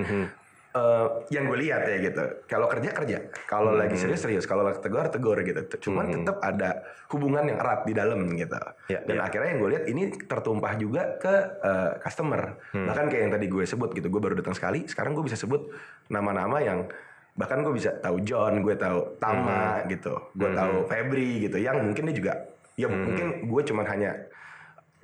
eh, 0.73 1.07
yang 1.29 1.45
gue 1.49 1.59
lihat 1.63 1.85
ya 1.85 1.97
gitu 2.01 2.23
kalau 2.49 2.67
kerja 2.67 2.89
kerja. 2.91 3.17
Kalau 3.45 3.71
lagi 3.77 3.95
serius 3.95 4.21
serius. 4.25 4.45
Kalau 4.49 4.65
lagi 4.65 4.81
tegur 4.81 5.05
tegur 5.07 5.37
gitu. 5.45 5.61
Cuman 5.89 6.09
tetap 6.09 6.41
ada 6.41 6.83
hubungan 7.13 7.45
yang 7.45 7.57
erat 7.61 7.85
di 7.85 7.93
dalam 7.93 8.25
gitu. 8.33 8.57
Ya, 8.89 8.99
dan 9.05 9.17
ya. 9.17 9.21
akhirnya 9.29 9.49
yang 9.53 9.59
gue 9.61 9.69
lihat 9.77 9.85
ini 9.87 10.03
tertumpah 10.25 10.73
juga 10.75 11.03
ke 11.21 11.33
eh, 11.61 11.91
customer. 12.01 12.57
Bahkan 12.73 13.05
kayak 13.09 13.21
yang 13.29 13.33
tadi 13.33 13.45
gue 13.47 13.63
sebut 13.63 13.89
gitu 13.93 14.07
gue 14.09 14.21
baru 14.21 14.35
datang 14.37 14.57
sekali 14.57 14.85
sekarang 14.89 15.13
gue 15.13 15.25
bisa 15.25 15.37
sebut 15.37 15.69
nama-nama 16.09 16.59
yang 16.59 16.89
bahkan 17.33 17.65
gue 17.65 17.73
bisa 17.73 17.97
tahu 17.97 18.21
John 18.21 18.61
gue 18.61 18.77
tahu 18.77 19.17
Tama 19.17 19.89
gitu 19.89 20.13
gue 20.37 20.49
tahu 20.53 20.89
Febri 20.89 21.49
gitu. 21.49 21.57
Yang 21.61 21.77
mungkin 21.85 22.03
dia 22.09 22.15
juga 22.17 22.33
ya 22.73 22.89
mungkin 22.89 23.45
gue 23.45 23.61
cuman 23.69 23.85
hanya 23.85 24.11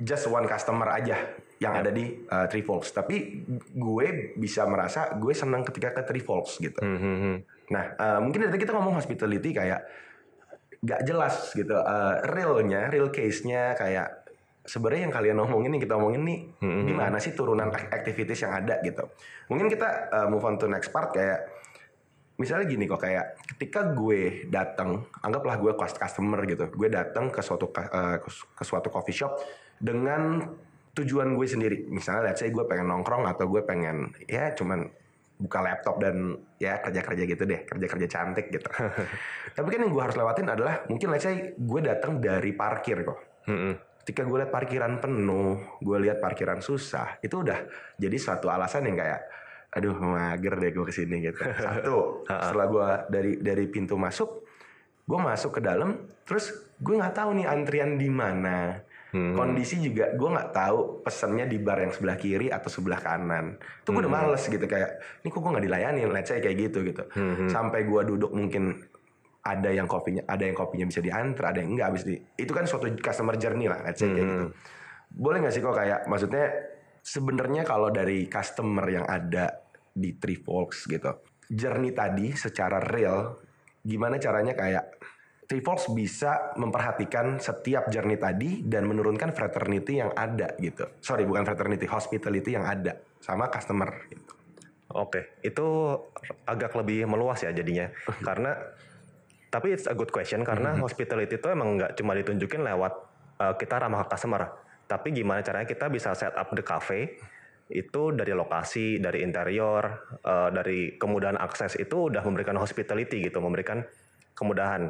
just 0.01 0.25
one 0.31 0.47
customer 0.47 0.89
aja 0.89 1.19
yang 1.59 1.75
ada 1.75 1.91
di 1.91 2.23
uh, 2.31 2.47
Trifolks 2.47 2.95
tapi 2.95 3.43
gue 3.75 4.07
bisa 4.39 4.63
merasa 4.63 5.11
gue 5.19 5.35
senang 5.35 5.67
ketika 5.67 5.91
ke 5.91 6.07
Trifolks 6.07 6.55
gitu. 6.63 6.79
Hmm, 6.79 7.43
nah 7.67 7.83
uh, 7.99 8.19
mungkin 8.23 8.47
dari 8.47 8.55
tadi 8.55 8.63
kita 8.63 8.71
ngomong 8.79 8.95
hospitality 8.95 9.51
kayak 9.51 9.83
gak 10.79 11.03
jelas 11.03 11.51
gitu. 11.51 11.75
Uh, 11.75 12.23
realnya 12.31 12.87
real 12.87 13.11
case-nya 13.11 13.75
kayak 13.75 14.23
sebenarnya 14.63 15.11
yang 15.11 15.15
kalian 15.15 15.35
ngomongin 15.43 15.75
yang 15.75 15.83
kita 15.83 15.99
omongin 15.99 16.23
nih 16.23 16.39
gimana 16.87 17.19
sih 17.19 17.35
turunan 17.35 17.67
ak- 17.67 17.91
activities 17.91 18.47
yang 18.47 18.55
ada 18.55 18.79
gitu. 18.79 19.11
Mungkin 19.51 19.67
kita 19.67 19.87
uh, 20.15 20.27
move 20.31 20.47
on 20.47 20.55
to 20.55 20.71
next 20.71 20.95
part 20.95 21.11
kayak 21.11 21.43
misalnya 22.39 22.71
gini 22.71 22.87
kok 22.87 23.03
kayak 23.03 23.35
ketika 23.51 23.91
gue 23.91 24.47
datang 24.47 25.03
anggaplah 25.19 25.59
gue 25.59 25.75
customer 25.75 26.39
gitu. 26.47 26.71
Gue 26.71 26.87
datang 26.87 27.27
ke 27.27 27.43
suatu 27.43 27.67
eh, 27.75 28.23
su- 28.31 28.47
ke 28.55 28.63
suatu 28.63 28.87
coffee 28.87 29.11
shop 29.11 29.43
dengan 29.75 30.47
tujuan 30.97 31.37
gue 31.37 31.47
sendiri. 31.47 31.77
Misalnya 31.89 32.31
let's 32.31 32.41
say 32.41 32.49
gue 32.49 32.65
pengen 32.65 32.89
nongkrong 32.89 33.27
atau 33.29 33.45
gue 33.45 33.61
pengen 33.65 34.13
ya 34.25 34.53
cuman 34.55 34.89
buka 35.39 35.63
laptop 35.63 36.03
dan 36.03 36.35
ya 36.59 36.83
kerja 36.83 36.99
kerja 36.99 37.23
gitu 37.23 37.43
deh 37.47 37.63
kerja 37.63 37.85
kerja 37.87 38.07
cantik 38.11 38.51
gitu. 38.51 38.67
Tapi 39.55 39.67
kan 39.71 39.79
yang 39.87 39.91
gue 39.95 40.03
harus 40.03 40.17
lewatin 40.19 40.51
adalah 40.51 40.83
mungkin 40.91 41.07
let's 41.15 41.23
say 41.23 41.55
gue 41.55 41.81
datang 41.81 42.19
dari 42.19 42.51
parkir 42.51 43.07
kok. 43.07 43.19
Hmm, 43.47 43.73
ketika 44.03 44.25
gue 44.25 44.41
lihat 44.41 44.49
parkiran 44.49 44.97
penuh, 44.97 45.79
gue 45.85 45.97
lihat 46.01 46.17
parkiran 46.17 46.65
susah, 46.65 47.21
itu 47.21 47.45
udah 47.45 47.61
jadi 48.01 48.17
suatu 48.17 48.49
alasan 48.49 48.89
yang 48.89 48.97
kayak, 48.97 49.21
aduh 49.69 49.93
mager 49.95 50.57
deh 50.57 50.73
gue 50.73 50.85
ke 50.89 50.93
sini 50.93 51.29
gitu. 51.29 51.39
Satu, 51.61 52.25
setelah 52.25 52.67
gue 52.67 52.87
dari 53.13 53.31
dari 53.37 53.65
pintu 53.69 54.01
masuk, 54.01 54.49
gue 55.05 55.19
masuk 55.21 55.57
ke 55.57 55.61
dalam, 55.61 56.09
terus 56.25 56.51
gue 56.81 56.95
nggak 56.97 57.15
tahu 57.15 57.37
nih 57.37 57.45
antrian 57.45 58.01
di 58.01 58.09
mana. 58.09 58.81
Kondisi 59.09 59.81
juga 59.81 60.13
gue 60.13 60.29
nggak 60.29 60.49
tahu 60.53 61.01
pesennya 61.01 61.49
di 61.49 61.57
bar 61.57 61.81
yang 61.81 61.89
sebelah 61.89 62.17
kiri 62.17 62.53
atau 62.53 62.69
sebelah 62.69 63.01
kanan. 63.01 63.57
Itu 63.81 63.89
gue 63.89 64.05
udah 64.05 64.13
males 64.13 64.45
gitu 64.45 64.61
kayak, 64.61 65.21
ini 65.25 65.27
kok 65.33 65.39
gue 65.41 65.51
nggak 65.51 65.65
dilayani, 65.65 66.01
let's 66.09 66.29
say 66.29 66.37
kayak 66.37 66.69
gitu 66.69 66.85
gitu. 66.85 67.03
Sampai 67.49 67.89
gue 67.89 68.01
duduk 68.05 68.29
mungkin 68.29 68.85
ada 69.39 69.71
yang 69.71 69.87
kopinya 69.87 70.27
ada 70.27 70.43
yang 70.43 70.53
kopinya 70.53 70.85
bisa 70.85 70.99
diantar 70.99 71.55
ada 71.55 71.63
yang 71.63 71.73
enggak 71.73 71.87
habis 71.95 72.03
di 72.03 72.19
itu 72.35 72.51
kan 72.51 72.67
suatu 72.67 72.91
customer 72.99 73.39
journey 73.39 73.71
lah 73.71 73.79
let's 73.81 74.03
say 74.03 74.11
kayak 74.11 74.27
gitu. 74.27 74.45
Boleh 75.09 75.37
nggak 75.41 75.53
sih 75.55 75.61
kok 75.63 75.73
kayak 75.73 75.99
maksudnya 76.05 76.45
sebenarnya 77.01 77.63
kalau 77.63 77.89
dari 77.89 78.27
customer 78.27 78.85
yang 78.85 79.07
ada 79.07 79.63
di 79.95 80.13
Trifolks 80.19 80.85
gitu 80.85 81.23
journey 81.49 81.95
tadi 81.95 82.35
secara 82.35 82.77
real 82.77 83.41
gimana 83.81 84.21
caranya 84.21 84.53
kayak 84.53 84.98
Trifolks 85.49 85.89
bisa 85.97 86.53
memperhatikan 86.61 87.41
setiap 87.41 87.89
journey 87.89 88.21
tadi 88.21 88.61
dan 88.61 88.85
menurunkan 88.85 89.33
fraternity 89.33 89.97
yang 89.97 90.13
ada 90.13 90.53
gitu 90.61 90.85
sorry 91.01 91.25
bukan 91.25 91.41
fraternity 91.41 91.89
hospitality 91.89 92.53
yang 92.53 92.69
ada 92.69 93.01
sama 93.17 93.49
customer 93.49 93.89
gitu 94.13 94.39
Oke, 94.97 95.37
itu 95.45 95.93
agak 96.49 96.73
lebih 96.73 97.05
meluas 97.05 97.45
ya 97.45 97.53
jadinya. 97.53 97.93
karena 98.27 98.57
tapi 99.53 99.73
it's 99.73 99.85
a 99.85 99.93
good 99.93 100.09
question 100.09 100.41
karena 100.41 100.77
hospitality 100.77 101.37
itu 101.37 101.47
emang 101.49 101.77
nggak 101.77 101.93
cuma 101.97 102.17
ditunjukin 102.17 102.65
lewat 102.65 102.93
uh, 103.37 103.53
kita 103.53 103.85
ramah 103.85 104.05
ke 104.05 104.17
customer, 104.17 104.49
tapi 104.89 105.13
gimana 105.13 105.45
caranya 105.45 105.69
kita 105.69 105.93
bisa 105.93 106.13
set 106.17 106.33
up 106.33 106.49
the 106.57 106.65
cafe 106.65 107.21
itu 107.69 108.09
dari 108.17 108.33
lokasi, 108.33 108.97
dari 108.97 109.21
interior, 109.21 110.17
uh, 110.25 110.49
dari 110.49 110.97
kemudahan 110.97 111.37
akses 111.37 111.77
itu 111.77 112.09
udah 112.09 112.25
memberikan 112.25 112.57
hospitality 112.57 113.29
gitu, 113.29 113.37
memberikan 113.45 113.85
kemudahan. 114.33 114.89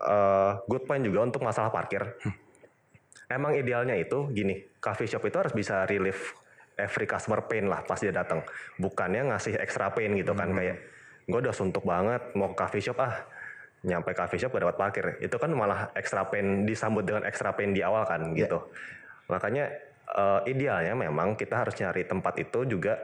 Uh, 0.00 0.56
good 0.64 0.88
point 0.88 1.04
juga 1.04 1.28
untuk 1.28 1.44
masalah 1.44 1.68
parkir. 1.68 2.16
Emang 3.30 3.54
idealnya 3.54 3.94
itu 3.94 4.26
gini, 4.32 4.58
coffee 4.80 5.06
shop 5.06 5.22
itu 5.28 5.36
harus 5.38 5.54
bisa 5.54 5.84
relieve 5.86 6.34
every 6.80 7.04
customer 7.04 7.44
pain 7.44 7.68
lah 7.68 7.84
pas 7.84 8.00
dia 8.00 8.10
datang. 8.10 8.40
Bukannya 8.80 9.30
ngasih 9.30 9.60
extra 9.60 9.92
pain 9.92 10.10
gitu 10.16 10.32
kan 10.32 10.50
kayak 10.56 10.80
gue 11.28 11.38
udah 11.38 11.54
suntuk 11.54 11.84
banget 11.84 12.32
mau 12.34 12.50
ke 12.50 12.56
coffee 12.58 12.82
shop 12.82 12.98
ah 12.98 13.14
nyampe 13.84 14.16
coffee 14.16 14.40
shop 14.40 14.56
gak 14.56 14.64
dapat 14.64 14.78
parkir. 14.80 15.06
Itu 15.20 15.36
kan 15.36 15.52
malah 15.52 15.92
extra 15.92 16.24
pain 16.26 16.64
disambut 16.64 17.04
dengan 17.04 17.22
extra 17.28 17.52
pain 17.52 17.70
di 17.76 17.84
awal 17.84 18.08
kan 18.08 18.32
gitu. 18.32 18.66
Makanya 19.28 19.68
eh, 20.10 20.40
idealnya 20.50 20.96
memang 20.96 21.36
kita 21.36 21.60
harus 21.60 21.76
nyari 21.76 22.08
tempat 22.08 22.34
itu 22.40 22.66
juga 22.66 22.98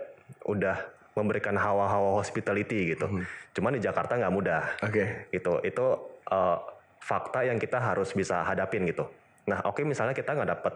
udah 0.48 0.96
memberikan 1.16 1.56
hawa-hawa 1.56 2.20
hospitality 2.20 2.96
gitu. 2.96 3.08
Cuman 3.56 3.76
di 3.76 3.80
Jakarta 3.80 4.20
nggak 4.20 4.34
mudah 4.34 4.62
oke 4.84 5.32
gitu 5.32 5.60
itu 5.64 5.86
eh, 6.30 6.58
fakta 7.00 7.46
yang 7.46 7.58
kita 7.60 7.78
harus 7.78 8.10
bisa 8.12 8.42
hadapin 8.42 8.86
gitu. 8.88 9.06
Nah 9.46 9.62
oke 9.62 9.86
misalnya 9.86 10.14
kita 10.16 10.34
nggak 10.34 10.50
dapet 10.58 10.74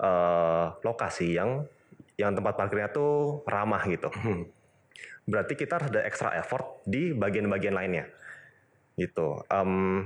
eh, 0.00 0.66
lokasi 0.84 1.36
yang 1.36 1.64
yang 2.14 2.34
tempat 2.34 2.54
parkirnya 2.54 2.90
tuh 2.92 3.42
ramah 3.48 3.82
gitu. 3.90 4.10
Berarti 5.30 5.56
kita 5.56 5.80
harus 5.80 5.88
ada 5.88 6.04
extra 6.04 6.36
effort 6.36 6.84
di 6.84 7.16
bagian-bagian 7.16 7.74
lainnya. 7.74 8.06
Gitu. 8.94 9.40
Em, 9.50 10.04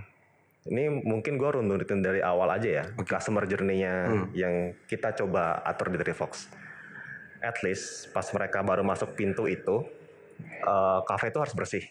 ini 0.69 0.85
mungkin 0.91 1.41
gue 1.41 1.49
runtutin 1.49 2.05
dari 2.05 2.21
awal 2.21 2.53
aja 2.53 2.69
ya 2.83 2.85
customer 3.09 3.49
journey-nya 3.49 4.27
yang 4.37 4.77
kita 4.85 5.17
coba 5.17 5.65
atur 5.65 5.89
di 5.89 5.99
Trifox 6.01 6.51
at 7.41 7.57
least 7.65 8.13
pas 8.13 8.27
mereka 8.35 8.61
baru 8.61 8.85
masuk 8.85 9.17
pintu 9.17 9.49
itu 9.49 9.87
eh, 10.43 11.01
cafe 11.09 11.33
itu 11.33 11.39
harus 11.41 11.55
bersih 11.57 11.85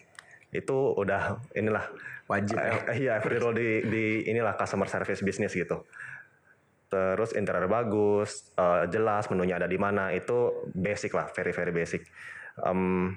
itu 0.52 0.76
udah 0.96 1.40
inilah. 1.52 1.84
Wajib 2.28 2.60
ya. 2.60 2.92
Eh, 2.92 3.08
iya 3.08 3.12
every 3.16 3.40
role 3.40 3.56
di, 3.56 3.80
di 3.88 4.04
inilah 4.28 4.52
customer 4.56 4.88
service 4.88 5.24
business 5.24 5.56
gitu. 5.56 5.84
Terus 6.88 7.32
interior 7.36 7.68
bagus 7.68 8.52
eh, 8.56 8.84
jelas 8.92 9.28
menunya 9.32 9.56
ada 9.56 9.68
di 9.68 9.80
mana. 9.80 10.12
Itu 10.12 10.68
basic 10.72 11.16
lah 11.16 11.28
very 11.32 11.52
very 11.56 11.72
basic. 11.72 12.04
Em, 12.64 13.12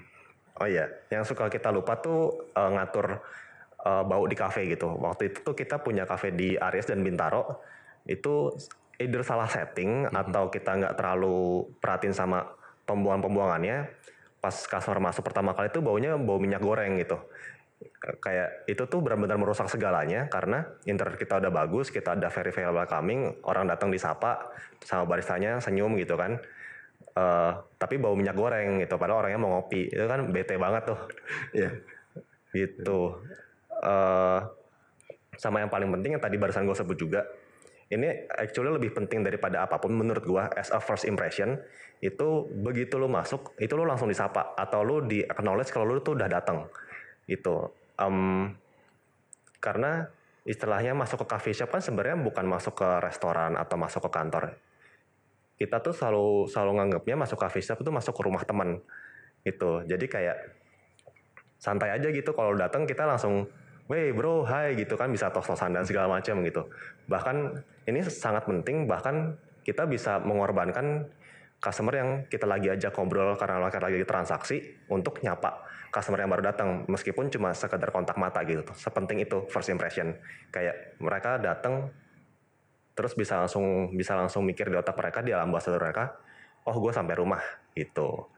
oh 0.60 0.68
iya 0.68 0.88
yang 1.12 1.28
suka 1.28 1.52
kita 1.52 1.72
lupa 1.76 2.00
tuh 2.00 2.52
eh, 2.56 2.72
ngatur 2.72 3.20
eh, 3.84 4.04
bau 4.08 4.24
di 4.28 4.36
cafe 4.36 4.68
gitu. 4.72 4.88
Waktu 4.96 5.36
itu 5.36 5.44
tuh 5.44 5.56
kita 5.56 5.84
punya 5.84 6.08
cafe 6.08 6.32
di 6.32 6.56
Aries 6.56 6.88
dan 6.88 7.04
Bintaro. 7.04 7.60
Itu 8.08 8.56
either 8.96 9.26
salah 9.26 9.50
setting 9.50 10.08
atau 10.08 10.48
kita 10.54 10.78
nggak 10.78 10.94
terlalu 10.96 11.68
perhatiin 11.82 12.14
sama 12.14 12.46
pembuangan-pembuangannya 12.86 13.90
pas 14.42 14.56
customer 14.58 15.00
masuk 15.00 15.22
pertama 15.22 15.54
kali 15.54 15.70
itu 15.70 15.80
baunya 15.86 16.18
bau 16.18 16.42
minyak 16.42 16.66
goreng 16.66 16.98
gitu 16.98 17.22
kayak 18.02 18.66
itu 18.70 18.84
tuh 18.86 19.00
benar-benar 19.02 19.38
merusak 19.38 19.70
segalanya 19.70 20.30
karena 20.30 20.66
internet 20.86 21.18
kita 21.18 21.42
udah 21.42 21.50
bagus, 21.54 21.90
kita 21.90 22.14
ada 22.18 22.30
very 22.30 22.54
very 22.54 22.70
welcoming, 22.70 23.42
orang 23.46 23.66
datang 23.66 23.90
disapa 23.90 24.54
sama 24.86 25.06
baristanya 25.06 25.58
senyum 25.62 25.98
gitu 25.98 26.18
kan. 26.18 26.38
Eh, 27.12 27.52
tapi 27.76 28.00
bau 28.00 28.16
minyak 28.16 28.38
goreng 28.38 28.80
gitu, 28.80 28.96
padahal 28.96 29.26
orangnya 29.26 29.40
mau 29.42 29.52
ngopi, 29.60 29.92
itu 29.92 30.06
kan 30.06 30.24
bete 30.32 30.56
banget 30.56 30.94
tuh, 30.94 31.00
Iya. 31.52 31.70
gitu. 32.56 33.20
Eh, 33.82 34.40
sama 35.36 35.60
yang 35.66 35.72
paling 35.74 35.90
penting 35.90 36.16
yang 36.16 36.24
tadi 36.24 36.38
barusan 36.38 36.64
gue 36.64 36.78
sebut 36.78 36.96
juga, 36.96 37.26
ini 37.92 38.08
actually 38.32 38.72
lebih 38.72 38.96
penting 38.96 39.22
daripada 39.22 39.68
apa 39.68 39.78
pun 39.78 39.92
menurut 39.92 40.24
gue 40.24 40.44
as 40.56 40.72
a 40.72 40.80
first 40.80 41.04
impression 41.04 41.60
itu 42.00 42.48
begitu 42.50 42.98
lu 42.98 43.12
masuk 43.12 43.54
itu 43.60 43.76
lu 43.76 43.84
langsung 43.86 44.08
disapa 44.08 44.56
atau 44.56 44.82
lu 44.82 45.06
di 45.06 45.22
acknowledge 45.22 45.70
kalau 45.70 45.86
lu 45.86 46.02
tuh 46.02 46.16
udah 46.16 46.32
datang 46.32 46.66
itu 47.30 47.70
Em, 48.02 48.50
karena 49.62 50.10
istilahnya 50.42 50.98
masuk 50.98 51.26
ke 51.26 51.28
coffee 51.30 51.54
shop 51.54 51.70
kan 51.70 51.86
sebenarnya 51.86 52.18
bukan 52.18 52.50
masuk 52.50 52.82
ke 52.82 52.90
restoran 53.06 53.54
atau 53.54 53.78
masuk 53.78 54.10
ke 54.10 54.12
kantor. 54.12 54.58
Kita 55.62 55.78
tuh 55.86 55.94
selalu 55.94 56.50
selalu 56.50 56.72
nganggapnya 56.82 57.16
masuk 57.22 57.38
coffee 57.38 57.62
shop 57.62 57.86
itu 57.86 57.94
masuk 57.94 58.18
ke 58.18 58.22
rumah 58.26 58.42
teman 58.42 58.82
gitu. 59.46 59.86
Jadi 59.86 60.06
kayak 60.10 60.38
santai 61.62 61.94
aja 61.94 62.10
gitu 62.10 62.34
kalau 62.34 62.58
datang 62.58 62.90
kita 62.90 63.06
langsung 63.06 63.46
Wey 63.92 64.16
bro, 64.16 64.48
hai 64.48 64.80
gitu 64.80 64.96
kan 64.96 65.12
bisa 65.12 65.28
tos-tosan 65.36 65.76
dan 65.76 65.84
segala 65.84 66.08
macam 66.08 66.40
gitu. 66.48 66.64
Bahkan 67.12 67.60
ini 67.92 68.00
sangat 68.08 68.48
penting 68.48 68.88
bahkan 68.88 69.36
kita 69.68 69.84
bisa 69.84 70.24
mengorbankan 70.24 71.12
customer 71.60 72.00
yang 72.00 72.10
kita 72.32 72.48
lagi 72.48 72.72
ajak 72.72 72.96
ngobrol 72.96 73.36
karena 73.36 73.60
mereka 73.60 73.84
lagi 73.84 74.00
transaksi 74.08 74.64
untuk 74.88 75.20
nyapa 75.20 75.68
customer 75.92 76.24
yang 76.24 76.32
baru 76.32 76.56
datang 76.56 76.88
meskipun 76.88 77.28
cuma 77.28 77.52
sekedar 77.52 77.92
kontak 77.92 78.16
mata 78.16 78.40
gitu. 78.48 78.64
Sepenting 78.72 79.28
itu 79.28 79.44
first 79.52 79.68
impression. 79.68 80.16
Kayak 80.56 80.96
mereka 81.04 81.36
datang 81.36 81.92
terus 82.96 83.12
bisa 83.12 83.44
langsung 83.44 83.92
bisa 83.92 84.16
langsung 84.16 84.48
mikir 84.48 84.72
di 84.72 84.80
otak 84.80 84.96
mereka 84.96 85.20
di 85.20 85.36
alam 85.36 85.52
bahasa 85.52 85.68
mereka, 85.76 86.16
oh 86.64 86.80
gue 86.80 86.96
sampai 86.96 87.16
rumah 87.20 87.44
gitu. 87.76 88.32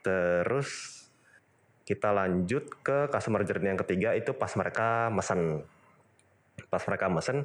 Terus 0.00 1.03
kita 1.84 2.16
lanjut 2.16 2.80
ke 2.80 3.12
customer 3.12 3.44
journey 3.44 3.72
yang 3.72 3.80
ketiga 3.80 4.16
itu 4.16 4.32
pas 4.32 4.50
mereka 4.56 5.12
mesen. 5.12 5.64
Pas 6.72 6.82
mereka 6.88 7.12
mesen, 7.12 7.44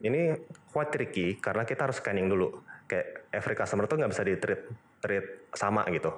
ini 0.00 0.32
quite 0.72 0.90
tricky 0.90 1.36
karena 1.36 1.68
kita 1.68 1.84
harus 1.88 2.00
scanning 2.00 2.26
dulu. 2.26 2.64
Kayak 2.88 3.28
every 3.30 3.54
customer 3.54 3.84
tuh 3.84 4.00
nggak 4.00 4.10
bisa 4.10 4.24
di 4.24 4.34
treat 4.40 4.62
treat 5.04 5.26
sama 5.52 5.84
gitu. 5.92 6.10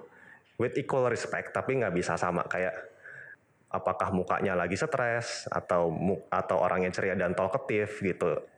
With 0.57 0.79
equal 0.79 1.11
respect 1.11 1.51
tapi 1.51 1.83
nggak 1.83 1.93
bisa 1.93 2.15
sama. 2.15 2.47
Kayak 2.47 2.79
apakah 3.73 4.15
mukanya 4.15 4.55
lagi 4.55 4.79
stres 4.79 5.51
atau 5.51 5.91
atau 6.31 6.57
orangnya 6.61 6.93
ceria 6.93 7.17
dan 7.17 7.33
talkative 7.33 7.91
gitu 8.05 8.52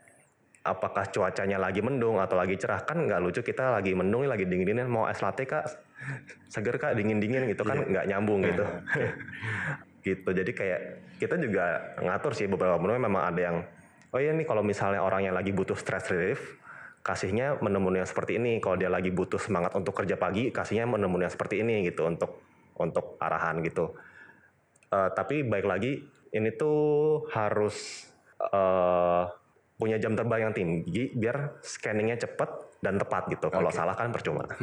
apakah 0.65 1.05
cuacanya 1.13 1.61
lagi 1.61 1.85
mendung 1.85 2.17
atau 2.17 2.41
lagi 2.41 2.57
cerah 2.57 2.81
kan 2.89 3.05
nggak 3.05 3.21
lucu 3.21 3.45
kita 3.45 3.77
lagi 3.77 3.93
mendung 3.93 4.25
lagi 4.25 4.49
dingin 4.49 4.65
dingin 4.65 4.89
mau 4.89 5.05
es 5.05 5.21
latte 5.21 5.45
kak 5.45 5.69
seger 6.49 6.81
kak 6.81 6.97
dingin 6.97 7.21
dingin 7.21 7.45
gitu 7.53 7.69
kan 7.69 7.85
iya. 7.85 7.89
nggak 7.93 8.07
nyambung 8.09 8.41
gitu 8.41 8.65
gitu 10.09 10.29
jadi 10.33 10.51
kayak 10.57 10.81
kita 11.21 11.37
juga 11.37 11.95
ngatur 12.01 12.33
sih 12.33 12.49
beberapa 12.49 12.81
menu 12.81 12.97
memang 12.97 13.29
ada 13.29 13.41
yang 13.41 13.57
oh 14.11 14.21
iya 14.21 14.33
nih 14.33 14.49
kalau 14.49 14.65
misalnya 14.65 15.05
orang 15.05 15.29
yang 15.29 15.37
lagi 15.37 15.53
butuh 15.53 15.77
stress 15.77 16.09
relief 16.09 16.65
kasihnya 17.05 17.61
menu-menu 17.61 18.01
yang 18.01 18.09
seperti 18.09 18.41
ini. 18.41 18.59
Kalau 18.65 18.81
dia 18.81 18.89
lagi 18.89 19.13
butuh 19.13 19.37
semangat 19.37 19.77
untuk 19.77 19.93
kerja 19.93 20.17
pagi, 20.17 20.49
kasihnya 20.49 20.89
menu-menu 20.89 21.29
yang 21.29 21.35
seperti 21.37 21.61
ini 21.61 21.85
gitu 21.85 22.09
untuk 22.09 22.41
untuk 22.81 23.21
arahan 23.21 23.61
gitu. 23.61 23.93
Uh, 24.89 25.13
tapi 25.13 25.45
baik 25.45 25.69
lagi 25.69 26.01
ini 26.33 26.51
tuh 26.57 27.29
harus 27.31 28.09
uh, 28.41 29.29
punya 29.75 29.99
jam 29.99 30.15
terbang 30.15 30.51
yang 30.51 30.55
tinggi 30.55 31.11
biar 31.15 31.61
scanningnya 31.61 32.21
cepat 32.21 32.79
dan 32.79 32.99
tepat 32.99 33.27
gitu. 33.33 33.51
Kalau 33.51 33.71
okay. 33.71 33.79
salah 33.79 33.95
kan 33.99 34.15
percuma. 34.15 34.47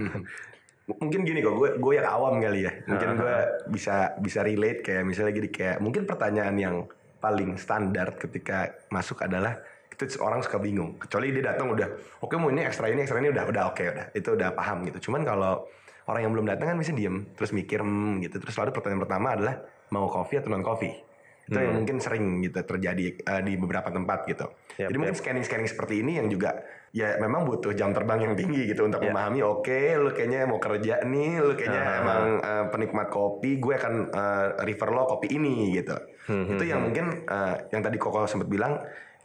mungkin 0.91 1.24
gini 1.24 1.39
kok, 1.39 1.56
gue 1.56 1.69
gue 1.80 1.93
yang 1.95 2.08
awam 2.08 2.41
kali 2.43 2.67
ya. 2.67 2.71
Mungkin 2.88 3.08
uh 3.08 3.13
-huh. 3.15 3.21
gue 3.21 3.36
bisa 3.76 4.15
bisa 4.19 4.39
relate 4.43 4.84
kayak 4.84 5.04
misalnya 5.08 5.32
gini 5.36 5.50
kayak 5.52 5.78
mungkin 5.80 6.04
pertanyaan 6.04 6.56
yang 6.58 6.76
paling 7.21 7.56
standar 7.56 8.17
ketika 8.17 8.74
masuk 8.89 9.21
adalah 9.21 9.62
itu 10.02 10.17
orang 10.17 10.41
suka 10.41 10.58
bingung 10.58 10.97
kecuali 10.97 11.30
dia 11.30 11.54
datang 11.54 11.78
udah 11.78 11.88
oke 12.26 12.34
okay, 12.34 12.38
mau 12.41 12.50
ini 12.50 12.65
ekstra 12.65 12.89
ini 12.89 13.06
ekstra 13.06 13.21
ini 13.21 13.30
udah 13.30 13.43
udah 13.45 13.63
oke 13.69 13.78
okay, 13.78 13.93
udah 13.93 14.06
itu 14.17 14.30
udah 14.34 14.50
paham 14.58 14.82
gitu 14.89 14.97
cuman 15.10 15.21
kalau 15.21 15.69
orang 16.10 16.21
yang 16.26 16.34
belum 16.34 16.47
datang 16.50 16.74
kan 16.74 16.78
bisa 16.82 16.91
diem 16.95 17.30
terus 17.38 17.54
mikir 17.54 17.86
hmm, 17.86 18.26
gitu 18.26 18.41
terus 18.41 18.58
lalu 18.58 18.74
pertanyaan 18.74 19.06
pertama 19.06 19.28
adalah 19.38 19.56
mau 19.93 20.10
kopi 20.10 20.41
atau 20.41 20.50
non 20.50 20.65
kopi 20.65 20.89
itu 21.51 21.59
hmm. 21.59 21.67
yang 21.67 21.75
mungkin 21.83 21.97
sering 21.99 22.25
gitu 22.39 22.59
terjadi 22.63 23.05
uh, 23.27 23.41
di 23.43 23.53
beberapa 23.59 23.91
tempat 23.91 24.23
gitu 24.23 24.47
yep, 24.79 24.87
jadi 24.87 24.95
yep. 24.95 25.01
mungkin 25.03 25.15
scanning 25.19 25.43
scanning 25.43 25.67
seperti 25.67 25.99
ini 25.99 26.15
yang 26.23 26.31
juga 26.31 26.63
ya 26.95 27.19
memang 27.19 27.43
butuh 27.43 27.75
jam 27.75 27.91
terbang 27.91 28.23
yang 28.23 28.33
tinggi 28.39 28.71
gitu 28.71 28.87
untuk 28.87 29.03
yeah. 29.03 29.11
memahami 29.11 29.39
oke 29.43 29.67
okay, 29.67 29.99
lu 29.99 30.15
kayaknya 30.15 30.47
mau 30.47 30.63
kerja 30.63 31.03
nih 31.03 31.43
lu 31.43 31.53
kayaknya 31.59 31.83
uh, 31.83 31.99
emang 31.99 32.23
uh, 32.39 32.65
penikmat 32.71 33.07
kopi 33.11 33.59
gue 33.59 33.73
akan 33.75 33.93
uh, 34.15 34.47
refer 34.63 34.89
lo 34.95 35.03
kopi 35.11 35.27
ini 35.35 35.75
gitu 35.75 35.95
hmm, 36.31 36.55
itu 36.55 36.63
hmm, 36.63 36.71
yang 36.71 36.79
hmm. 36.79 36.85
mungkin 36.87 37.05
uh, 37.27 37.55
yang 37.75 37.83
tadi 37.83 37.99
koko 37.99 38.23
sempat 38.23 38.47
bilang 38.47 38.79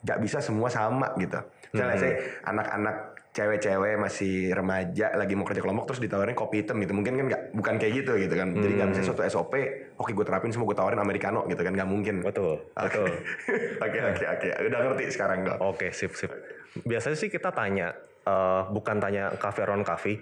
nggak 0.06 0.22
bisa 0.22 0.38
semua 0.38 0.70
sama 0.70 1.10
gitu. 1.18 1.42
Misalnya 1.74 1.96
hmm. 1.98 2.02
saya 2.02 2.14
anak-anak 2.46 2.96
cewek-cewek 3.36 4.00
masih 4.00 4.48
remaja 4.56 5.12
lagi 5.12 5.36
mau 5.36 5.44
kerja 5.44 5.60
kelompok 5.60 5.92
terus 5.92 6.00
ditawarin 6.00 6.32
kopi 6.32 6.64
hitam 6.64 6.80
gitu. 6.80 6.96
Mungkin 6.96 7.20
kan 7.20 7.26
nggak 7.28 7.42
bukan 7.52 7.74
kayak 7.76 7.92
gitu 8.00 8.12
gitu 8.16 8.32
kan. 8.32 8.56
Jadi 8.56 8.72
nggak 8.80 8.88
bisa 8.96 9.00
hmm. 9.04 9.08
suatu 9.12 9.22
SOP 9.28 9.54
oke 10.00 10.10
gue 10.16 10.24
terapin 10.24 10.48
semua 10.56 10.64
gue 10.72 10.78
tawarin 10.80 11.00
americano 11.04 11.44
gitu 11.44 11.60
kan. 11.60 11.76
Nggak 11.76 11.88
mungkin. 11.92 12.14
Betul 12.24 12.64
betul. 12.72 13.12
Oke 13.84 13.98
oke 14.00 14.24
oke. 14.24 14.48
Udah 14.72 14.78
ngerti 14.88 15.04
sekarang 15.12 15.44
dong 15.44 15.58
oke 15.60 15.76
okay, 15.76 15.90
sip 15.92 16.16
sip. 16.16 16.32
Biasanya 16.80 17.16
sih 17.20 17.28
kita 17.28 17.52
tanya 17.52 17.92
uh, 18.24 18.72
bukan 18.72 18.96
tanya 18.96 19.36
cafe 19.36 19.68
around 19.68 19.84
coffee 19.84 20.16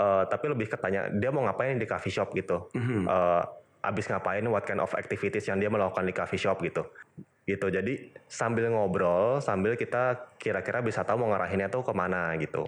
uh, 0.00 0.26
tapi 0.26 0.50
lebih 0.50 0.66
ke 0.68 0.76
tanya 0.76 1.08
dia 1.08 1.30
mau 1.30 1.46
ngapain 1.46 1.78
di 1.78 1.86
coffee 1.86 2.12
shop? 2.12 2.34
gitu. 2.34 2.68
Mm 2.74 2.82
-hmm. 2.82 3.02
uh, 3.06 3.42
abis 3.86 4.10
ngapain 4.10 4.42
what 4.50 4.66
kind 4.66 4.82
of 4.82 4.90
activities 4.98 5.46
yang 5.46 5.62
dia 5.62 5.70
melakukan 5.70 6.02
di 6.02 6.14
coffee 6.14 6.40
shop 6.40 6.58
gitu. 6.66 6.82
Gitu 7.46 7.66
jadi 7.70 8.10
sambil 8.26 8.66
ngobrol 8.74 9.38
sambil 9.38 9.78
kita 9.78 10.34
kira-kira 10.36 10.82
bisa 10.82 11.06
tahu 11.06 11.22
mau 11.22 11.30
ngarahinnya 11.30 11.70
tuh 11.70 11.86
ke 11.86 11.94
mana 11.94 12.34
gitu. 12.42 12.66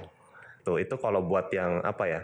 Tuh 0.63 0.79
itu 0.79 0.95
kalau 1.03 1.27
buat 1.27 1.51
yang 1.51 1.83
apa 1.83 2.05
ya 2.07 2.21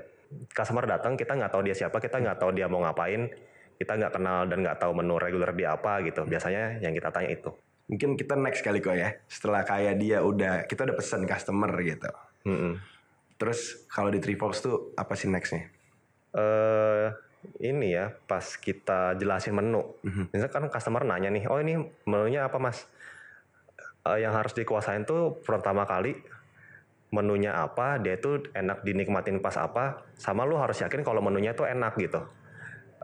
customer 0.54 0.86
datang 0.86 1.18
kita 1.18 1.34
nggak 1.34 1.50
tahu 1.50 1.62
dia 1.66 1.74
siapa 1.74 1.98
kita 1.98 2.22
nggak 2.22 2.38
tahu 2.38 2.54
dia 2.54 2.70
mau 2.70 2.82
ngapain 2.82 3.30
kita 3.74 3.98
nggak 3.98 4.12
kenal 4.14 4.46
dan 4.46 4.62
nggak 4.62 4.78
tahu 4.78 4.92
menu 4.94 5.18
reguler 5.18 5.50
dia 5.50 5.74
apa 5.74 5.98
gitu. 6.06 6.22
Biasanya 6.22 6.78
yang 6.78 6.94
kita 6.94 7.10
tanya 7.10 7.34
itu. 7.34 7.50
Mungkin 7.90 8.16
kita 8.16 8.38
next 8.38 8.62
kali 8.62 8.78
kok 8.78 8.96
ya. 8.96 9.18
Setelah 9.26 9.66
kayak 9.66 9.98
dia 9.98 10.22
udah 10.22 10.64
kita 10.70 10.86
udah 10.86 10.96
pesen 10.96 11.26
customer 11.26 11.74
gitu. 11.82 12.10
Mm 12.44 12.56
-hmm. 12.56 12.74
terus 13.34 13.88
kalau 13.90 14.14
di 14.14 14.22
Trifox 14.22 14.62
tuh 14.62 14.94
apa 14.94 15.16
sih 15.18 15.26
nextnya? 15.26 15.66
Uh, 16.30 17.03
ini 17.60 17.94
ya 17.94 18.12
pas 18.28 18.44
kita 18.58 19.16
jelasin 19.16 19.54
menu. 19.54 19.96
Mm-hmm. 20.04 20.24
Misalnya 20.32 20.52
kan 20.52 20.64
customer 20.72 21.02
nanya 21.04 21.30
nih, 21.30 21.44
oh 21.48 21.58
ini 21.60 21.80
menunya 22.08 22.46
apa 22.48 22.56
mas? 22.60 22.88
Uh, 24.04 24.20
yang 24.20 24.36
harus 24.36 24.52
dikuasain 24.52 25.08
tuh 25.08 25.40
pertama 25.40 25.88
kali 25.88 26.12
menunya 27.14 27.54
apa, 27.54 27.96
dia 28.02 28.18
tuh 28.18 28.42
enak 28.52 28.82
dinikmatin 28.82 29.38
pas 29.38 29.54
apa, 29.56 30.02
sama 30.18 30.42
lu 30.42 30.58
harus 30.58 30.76
yakin 30.82 31.06
kalau 31.06 31.22
menunya 31.22 31.54
tuh 31.54 31.64
enak 31.70 31.94
gitu. 31.96 32.20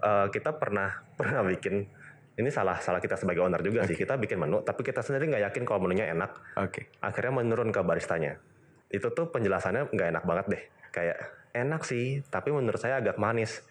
Uh, 0.00 0.26
kita 0.32 0.56
pernah 0.56 1.00
pernah 1.18 1.46
bikin 1.46 1.86
ini 2.40 2.48
salah 2.48 2.80
salah 2.80 3.04
kita 3.04 3.20
sebagai 3.20 3.44
owner 3.44 3.60
juga 3.60 3.84
okay. 3.84 3.92
sih 3.92 3.96
kita 4.00 4.16
bikin 4.16 4.40
menu 4.40 4.64
tapi 4.64 4.80
kita 4.80 5.04
sendiri 5.04 5.28
nggak 5.28 5.44
yakin 5.52 5.62
kalau 5.64 5.80
menunya 5.86 6.10
enak. 6.10 6.30
Oke. 6.56 6.72
Okay. 6.72 6.84
Akhirnya 7.04 7.32
menurun 7.36 7.70
ke 7.70 7.80
baristanya. 7.84 8.40
Itu 8.90 9.12
tuh 9.12 9.30
penjelasannya 9.30 9.92
nggak 9.92 10.08
enak 10.16 10.24
banget 10.24 10.46
deh. 10.50 10.62
Kayak 10.90 11.18
enak 11.54 11.82
sih, 11.86 12.22
tapi 12.30 12.50
menurut 12.54 12.78
saya 12.78 12.98
agak 12.98 13.18
manis 13.18 13.62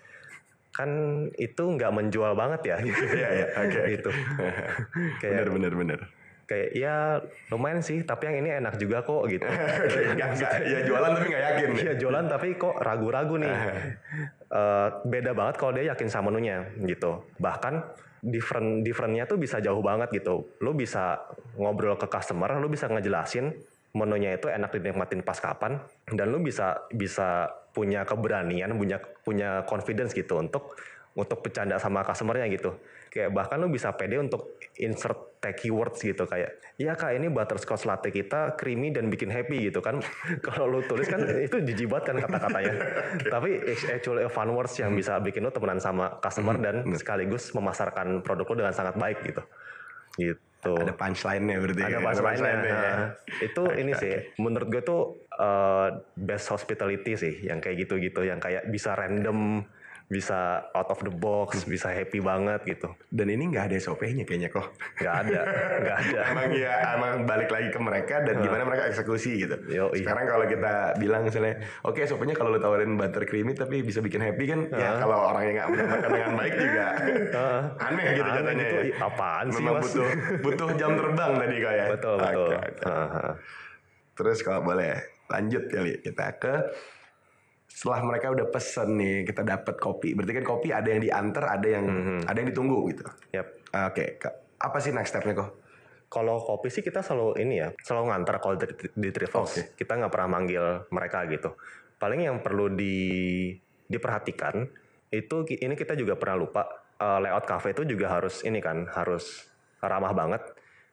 kan 0.80 0.92
itu 1.36 1.64
nggak 1.76 1.92
menjual 1.92 2.32
banget 2.40 2.72
ya 2.72 2.78
gitu. 2.80 3.04
Iya 3.04 3.30
iya 3.36 3.48
oke 3.68 3.82
gitu. 3.92 4.10
kayak 5.22 5.34
bener 5.36 5.50
bener 5.52 5.74
bener. 5.76 6.00
Kayak 6.48 6.70
ya 6.74 6.96
lumayan 7.54 7.84
sih, 7.84 8.02
tapi 8.02 8.26
yang 8.32 8.42
ini 8.42 8.50
enak 8.64 8.80
juga 8.80 9.04
kok 9.06 9.28
gitu. 9.30 9.46
gak, 10.20 10.30
gak, 10.40 10.52
ya 10.66 10.80
jualan 10.88 11.12
tapi 11.14 11.26
nggak 11.30 11.44
yakin. 11.52 11.70
Iya 11.78 11.94
jualan 12.00 12.26
tapi 12.32 12.48
kok 12.56 12.80
ragu-ragu 12.80 13.36
nih. 13.38 13.54
uh, 14.50 15.04
beda 15.06 15.36
banget 15.38 15.56
kalau 15.62 15.76
dia 15.78 15.94
yakin 15.94 16.08
sama 16.10 16.32
menunya 16.32 16.66
gitu. 16.80 17.28
Bahkan 17.38 17.74
different 18.24 18.82
differentnya 18.82 19.30
tuh 19.30 19.38
bisa 19.38 19.62
jauh 19.62 19.84
banget 19.84 20.10
gitu. 20.16 20.58
Lo 20.64 20.74
bisa 20.74 21.22
ngobrol 21.60 22.00
ke 22.00 22.10
customer, 22.10 22.58
lo 22.58 22.66
bisa 22.72 22.90
ngejelasin 22.90 23.54
menunya 23.94 24.38
itu 24.38 24.46
enak 24.50 24.70
dinikmatin 24.70 25.26
pas 25.26 25.42
kapan 25.42 25.82
dan 26.14 26.30
lu 26.30 26.46
bisa 26.46 26.86
bisa 26.94 27.50
punya 27.80 28.04
keberanian 28.04 28.76
punya 28.76 29.00
punya 29.24 29.64
confidence 29.64 30.12
gitu 30.12 30.36
untuk 30.36 30.76
untuk 31.16 31.40
bercanda 31.42 31.80
sama 31.82 32.06
customernya 32.06 32.48
gitu. 32.52 32.76
Kayak 33.10 33.34
bahkan 33.34 33.58
lu 33.58 33.68
bisa 33.74 33.90
pede 33.98 34.22
untuk 34.22 34.62
insert 34.78 35.42
tag 35.42 35.56
keywords 35.56 36.04
gitu 36.04 36.28
kayak 36.28 36.60
ya 36.76 36.94
kak 36.94 37.16
ini 37.16 37.32
butterscotch 37.32 37.88
latte 37.88 38.12
kita 38.12 38.60
creamy 38.60 38.92
dan 38.94 39.10
bikin 39.10 39.32
happy 39.34 39.72
gitu 39.72 39.82
kan. 39.82 40.04
Kalau 40.46 40.70
lu 40.70 40.80
tulis 40.86 41.10
kan 41.10 41.24
itu 41.26 41.60
jijibat 41.66 42.06
kan 42.06 42.22
kata-katanya. 42.22 42.76
Tapi 43.34 43.50
actually 43.90 44.28
a 44.28 44.32
fun 44.32 44.54
words 44.54 44.76
yang 44.78 44.94
bisa 44.94 45.18
bikin 45.18 45.42
lu 45.42 45.52
temenan 45.52 45.82
sama 45.82 46.22
customer 46.22 46.56
hmm, 46.60 46.64
dan 46.64 46.76
sekaligus 46.94 47.52
memasarkan 47.58 48.22
produk 48.22 48.46
lu 48.54 48.56
dengan 48.66 48.76
sangat 48.76 48.96
baik 48.96 49.20
gitu. 49.26 49.42
Gitu. 50.20 50.74
Ada 50.76 50.94
punchline-nya 50.94 51.56
berarti. 51.58 51.82
Ada 51.82 52.00
punchline-nya. 52.04 52.54
Punchline 52.60 52.62
nah, 52.70 53.08
itu 53.42 53.64
okay, 53.64 53.82
ini 53.82 53.92
sih, 53.96 54.12
menurut 54.38 54.68
gue 54.68 54.84
tuh 54.84 55.02
uh, 55.40 56.04
best 56.20 56.52
hospitality 56.52 57.16
sih, 57.16 57.36
yang 57.48 57.64
kayak 57.64 57.88
gitu-gitu, 57.88 58.28
yang 58.28 58.38
kayak 58.44 58.68
bisa 58.68 58.94
random 58.94 59.64
bisa 60.10 60.66
out 60.74 60.90
of 60.90 60.98
the 61.06 61.14
box, 61.14 61.62
hmm. 61.62 61.70
bisa 61.70 61.94
happy 61.94 62.18
banget 62.18 62.66
gitu. 62.66 62.90
Dan 63.14 63.30
ini 63.30 63.54
nggak 63.54 63.70
ada 63.70 63.78
SOP-nya 63.78 64.26
kayaknya 64.26 64.50
kok. 64.50 64.74
Nggak 64.98 65.16
ada, 65.22 65.42
nggak 65.86 65.98
ada. 66.02 66.20
emang 66.34 66.50
ya, 66.58 66.74
emang 66.98 67.14
balik 67.30 67.54
lagi 67.54 67.70
ke 67.70 67.78
mereka 67.78 68.26
dan 68.26 68.42
gimana 68.42 68.66
mereka 68.66 68.90
eksekusi 68.90 69.46
gitu. 69.46 69.56
Yo, 69.70 69.94
iya. 69.94 70.02
Sekarang 70.02 70.26
kalau 70.26 70.46
kita 70.50 70.98
bilang 70.98 71.30
misalnya, 71.30 71.62
oke 71.86 72.02
okay, 72.02 72.10
SOP-nya 72.10 72.34
kalau 72.34 72.50
lo 72.50 72.58
tawarin 72.58 72.98
butter 72.98 73.22
creamy 73.30 73.54
tapi 73.54 73.86
bisa 73.86 74.02
bikin 74.02 74.26
happy 74.26 74.50
kan, 74.50 74.60
uh. 74.74 74.82
ya 74.82 74.90
kalau 74.98 75.30
orang 75.30 75.44
yang 75.46 75.56
nggak 75.62 75.70
menyampaikan 75.78 76.10
dengan 76.10 76.32
baik 76.42 76.54
juga 76.58 76.86
uh. 77.38 77.62
aneh 77.86 78.06
gitu 78.10 78.26
aneh 78.26 78.34
katanya. 78.42 78.66
Gitu, 78.66 78.78
ya. 78.90 78.96
Apaan 79.06 79.46
sih 79.54 79.62
Memang 79.62 79.82
butuh 79.86 80.10
butuh 80.42 80.70
jam 80.74 80.92
terbang 80.98 81.32
tadi 81.38 81.58
kayak. 81.62 81.88
Betul 81.94 82.16
betul. 82.18 82.50
Okay, 82.50 82.70
okay. 82.82 82.90
Uh. 82.90 83.34
Terus 84.18 84.42
kalau 84.42 84.66
boleh 84.66 85.19
lanjut 85.30 85.64
kali 85.70 86.02
kita 86.02 86.26
ke 86.42 86.54
setelah 87.70 88.02
mereka 88.02 88.34
udah 88.34 88.48
pesen 88.50 88.98
nih 88.98 89.16
kita 89.30 89.46
dapat 89.46 89.78
kopi 89.78 90.18
berarti 90.18 90.42
kan 90.42 90.46
kopi 90.46 90.74
ada 90.74 90.90
yang 90.90 91.02
diantar 91.06 91.46
ada 91.46 91.68
yang 91.70 91.86
mm 91.86 92.02
-hmm. 92.02 92.20
ada 92.26 92.38
yang 92.42 92.50
ditunggu 92.50 92.80
gitu 92.92 93.06
yep. 93.32 93.62
oke 93.70 93.94
okay. 93.94 94.18
apa 94.60 94.78
sih 94.82 94.92
next 94.92 95.14
stepnya 95.14 95.38
kok 95.38 95.52
kalau 96.10 96.42
kopi 96.42 96.74
sih 96.74 96.82
kita 96.82 97.06
selalu 97.06 97.38
ini 97.38 97.62
ya 97.62 97.70
selalu 97.86 98.10
ngantar 98.10 98.36
kalau 98.42 98.58
di, 98.58 98.66
di 98.90 99.10
Trivox 99.14 99.48
okay. 99.54 99.66
kita 99.78 100.02
nggak 100.02 100.12
pernah 100.12 100.30
manggil 100.42 100.66
mereka 100.90 101.30
gitu 101.30 101.54
paling 102.02 102.26
yang 102.26 102.42
perlu 102.42 102.74
di 102.74 102.98
diperhatikan 103.86 104.66
itu 105.14 105.46
ini 105.62 105.74
kita 105.78 105.94
juga 105.94 106.18
pernah 106.18 106.42
lupa 106.42 106.66
eh, 106.98 107.20
layout 107.22 107.46
cafe 107.46 107.78
itu 107.78 107.86
juga 107.86 108.18
harus 108.18 108.42
ini 108.42 108.58
kan 108.58 108.90
harus 108.90 109.46
ramah 109.80 110.12
banget 110.18 110.42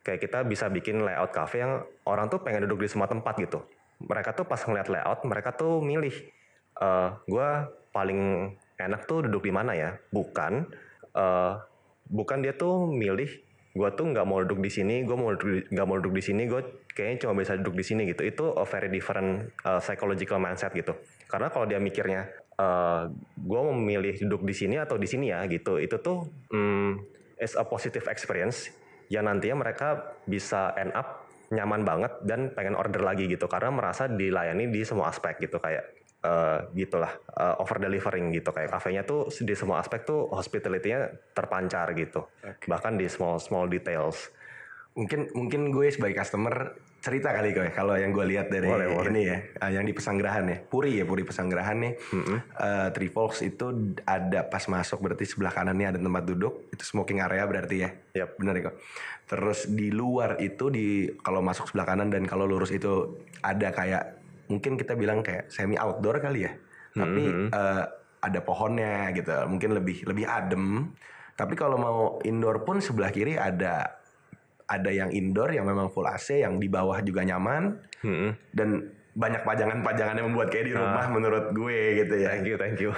kayak 0.05 0.22
kita 0.22 0.46
bisa 0.46 0.70
bikin 0.70 1.03
layout 1.03 1.33
cafe 1.35 1.64
yang 1.64 1.83
orang 2.07 2.31
tuh 2.31 2.38
pengen 2.44 2.68
duduk 2.68 2.87
di 2.87 2.88
semua 2.92 3.11
tempat 3.11 3.35
gitu 3.40 3.64
mereka 4.02 4.37
tuh 4.37 4.44
pas 4.44 4.61
ngeliat 4.61 4.88
layout 4.92 5.20
mereka 5.24 5.56
tuh 5.56 5.80
milih 5.80 6.14
eh 6.76 7.11
gue 7.24 7.48
paling 7.90 8.52
enak 8.76 9.09
tuh 9.09 9.24
duduk 9.24 9.48
di 9.48 9.52
mana 9.52 9.72
ya? 9.72 9.90
Bukan 10.12 10.52
eh 11.16 11.52
bukan 12.06 12.38
dia 12.44 12.52
tuh 12.52 12.87
milih 12.88 13.30
gue 13.76 13.88
tuh 13.92 14.06
nggak 14.09 14.24
mau 14.24 14.40
duduk 14.40 14.64
di 14.64 14.70
sini 14.72 15.04
gue 15.04 15.16
mau 15.16 15.32
nggak 15.37 15.87
mau 15.88 15.96
duduk 16.00 16.16
di 16.16 16.24
sini 16.24 16.48
gue 16.48 16.88
kayaknya 16.96 17.28
cuma 17.28 17.37
bisa 17.37 17.56
duduk 17.61 17.76
di 17.80 17.85
sini 17.85 18.02
gitu. 18.09 18.22
Itu 18.24 18.52
a 18.56 18.64
very 18.68 18.88
different 18.92 19.52
uh, 19.64 19.80
psychological 19.80 20.40
mindset 20.40 20.72
gitu. 20.76 20.96
Karena 21.28 21.48
kalau 21.52 21.64
dia 21.68 21.80
mikirnya 21.80 22.28
uh, 22.61 23.09
gue 23.37 23.61
memilih 23.72 24.16
duduk 24.26 24.42
di 24.44 24.54
sini 24.56 24.76
atau 24.80 24.96
di 24.96 25.09
sini 25.09 25.30
ya 25.32 25.44
gitu 25.48 25.76
itu 25.80 25.96
tuh 26.00 26.24
hmm, 26.52 27.00
is 27.40 27.54
a 27.56 27.64
positive 27.64 28.04
experience 28.09 28.72
yang 29.12 29.28
nantinya 29.28 29.62
mereka 29.62 30.18
bisa 30.26 30.74
end 30.74 30.90
up 30.96 31.26
nyaman 31.52 31.82
banget 31.87 32.12
dan 32.26 32.50
pengen 32.54 32.74
order 32.74 33.02
lagi 33.02 33.30
gitu. 33.30 33.46
Karena 33.46 33.70
merasa 33.70 34.11
dilayani 34.11 34.70
di 34.70 34.82
semua 34.82 35.11
aspek 35.11 35.38
gitu 35.42 35.59
kayak 35.62 35.85
eh, 36.24 36.59
gitulah 36.74 37.12
eh, 37.12 37.62
over 37.62 37.78
delivering 37.82 38.30
gitu. 38.35 38.50
Kayak 38.50 38.78
kafenya 38.78 39.02
tuh 39.02 39.30
di 39.30 39.54
semua 39.54 39.82
aspek 39.82 40.06
tuh 40.06 40.30
hospitality-nya 40.30 41.32
terpancar 41.35 41.92
gitu. 41.94 42.26
Bahkan 42.66 42.98
di 42.98 43.06
small 43.06 43.38
small 43.38 43.66
details 43.70 44.36
Mungkin 44.96 45.37
mungkin 45.37 45.68
gue 45.68 45.92
sebagai 45.92 46.16
customer 46.16 46.72
cerita 47.04 47.30
kali 47.30 47.52
gue 47.54 47.68
kalau 47.70 47.94
yang 47.94 48.11
gue 48.11 48.26
lihat 48.26 48.50
dari 48.50 48.66
Boleh, 48.66 48.88
boleh. 48.90 49.12
ini 49.14 49.22
ya, 49.28 49.38
ah, 49.62 49.70
yang 49.70 49.87
di 49.87 49.94
Pesanggerahan 49.94 50.42
ya, 50.48 50.59
Puri 50.59 50.98
ya, 50.98 51.04
Puri 51.06 51.22
Pesanggerahan 51.22 51.76
nih. 51.78 51.92
Eh, 52.59 52.88
Three 52.96 53.12
Forks 53.12 53.46
itu 53.46 53.94
ada 54.02 54.42
pas 54.48 54.64
masuk 54.66 55.04
berarti 55.04 55.28
sebelah 55.28 55.54
kanannya 55.54 55.94
ada 55.94 56.00
tempat 56.02 56.24
duduk, 56.26 56.66
itu 56.74 56.82
smoking 56.82 57.22
area 57.22 57.44
berarti 57.46 57.76
ya. 57.85 57.90
Yap. 58.16 58.40
Benar 58.40 58.59
ya 58.59 58.62
kok. 58.72 58.76
Terus 59.28 59.70
di 59.70 59.92
luar 59.94 60.40
itu 60.42 60.66
di 60.72 61.06
kalau 61.22 61.44
masuk 61.44 61.70
sebelah 61.70 61.87
kanan 61.87 62.11
dan 62.11 62.26
kalau 62.26 62.48
lurus 62.48 62.72
itu 62.72 63.20
ada 63.44 63.70
kayak 63.70 64.18
mungkin 64.50 64.74
kita 64.74 64.98
bilang 64.98 65.22
kayak 65.22 65.46
semi 65.52 65.78
outdoor 65.78 66.18
kali 66.18 66.48
ya. 66.48 66.52
Tapi 66.96 67.22
eh, 67.52 67.85
ada 68.24 68.40
pohonnya 68.42 69.12
gitu. 69.14 69.30
Mungkin 69.46 69.76
lebih 69.76 70.09
lebih 70.09 70.24
adem. 70.26 70.90
Tapi 71.37 71.54
kalau 71.54 71.76
mau 71.76 71.98
indoor 72.24 72.64
pun 72.64 72.80
sebelah 72.80 73.12
kiri 73.12 73.37
ada 73.37 74.06
ada 74.66 74.90
yang 74.90 75.11
indoor 75.14 75.55
yang 75.55 75.66
memang 75.66 75.88
full 75.90 76.07
AC 76.07 76.42
yang 76.42 76.59
di 76.59 76.66
bawah 76.66 76.98
juga 77.02 77.22
nyaman 77.22 77.79
Mm-mm. 78.02 78.31
dan 78.50 78.90
banyak 79.16 79.48
pajangan-pajangan 79.48 80.20
yang 80.20 80.29
membuat 80.29 80.52
kayak 80.52 80.66
di 80.68 80.74
rumah 80.76 81.09
menurut 81.09 81.57
gue 81.57 82.05
gitu 82.05 82.14
ya. 82.20 82.37
thank 82.37 82.44
you 82.44 82.57
thank 82.61 82.76
you 82.76 82.92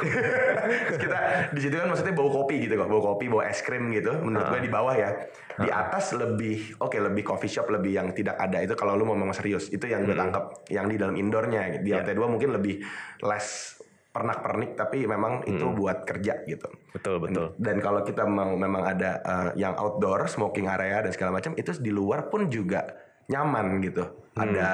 kita 1.03 1.19
di 1.55 1.61
situ 1.63 1.75
kan 1.79 1.87
maksudnya 1.87 2.15
bau 2.15 2.27
kopi 2.27 2.67
gitu 2.67 2.75
kok, 2.75 2.89
bau 2.91 3.03
kopi, 3.03 3.31
bau 3.31 3.43
es 3.45 3.63
krim 3.63 3.91
gitu. 3.95 4.13
Menurut 4.19 4.51
gue 4.53 4.61
di 4.67 4.73
bawah 4.73 4.95
ya. 4.95 5.11
Di 5.59 5.71
atas 5.71 6.15
lebih 6.15 6.79
oke 6.79 6.95
lebih 6.99 7.23
coffee 7.27 7.51
shop 7.51 7.71
lebih 7.71 7.99
yang 7.99 8.09
tidak 8.15 8.39
ada 8.39 8.63
itu 8.63 8.75
kalau 8.79 8.95
lu 8.95 9.07
mau 9.07 9.17
memang 9.19 9.35
serius. 9.35 9.71
Itu 9.71 9.91
yang 9.91 10.07
gue 10.07 10.15
tangkap 10.15 10.67
yang 10.71 10.87
di 10.87 10.97
dalam 10.99 11.15
indoornya. 11.15 11.83
Di 11.83 11.91
lantai 11.95 12.15
dua 12.15 12.29
mungkin 12.31 12.55
lebih 12.55 12.83
less 13.23 13.79
pernak-pernik 14.09 14.75
tapi 14.75 15.05
memang 15.05 15.45
itu 15.45 15.69
buat 15.71 16.03
kerja 16.03 16.43
gitu. 16.43 16.69
betul 16.91 17.21
betul 17.21 17.47
Dan 17.61 17.79
kalau 17.79 18.01
kita 18.03 18.25
mau 18.25 18.57
memang 18.57 18.83
ada 18.83 19.21
eh, 19.21 19.51
yang 19.61 19.77
outdoor, 19.77 20.27
smoking 20.27 20.67
area 20.67 21.05
dan 21.05 21.13
segala 21.13 21.39
macam 21.39 21.53
itu 21.55 21.71
di 21.79 21.93
luar 21.93 22.27
pun 22.27 22.49
juga 22.49 22.83
nyaman 23.29 23.79
gitu. 23.85 24.05
Ada 24.33 24.71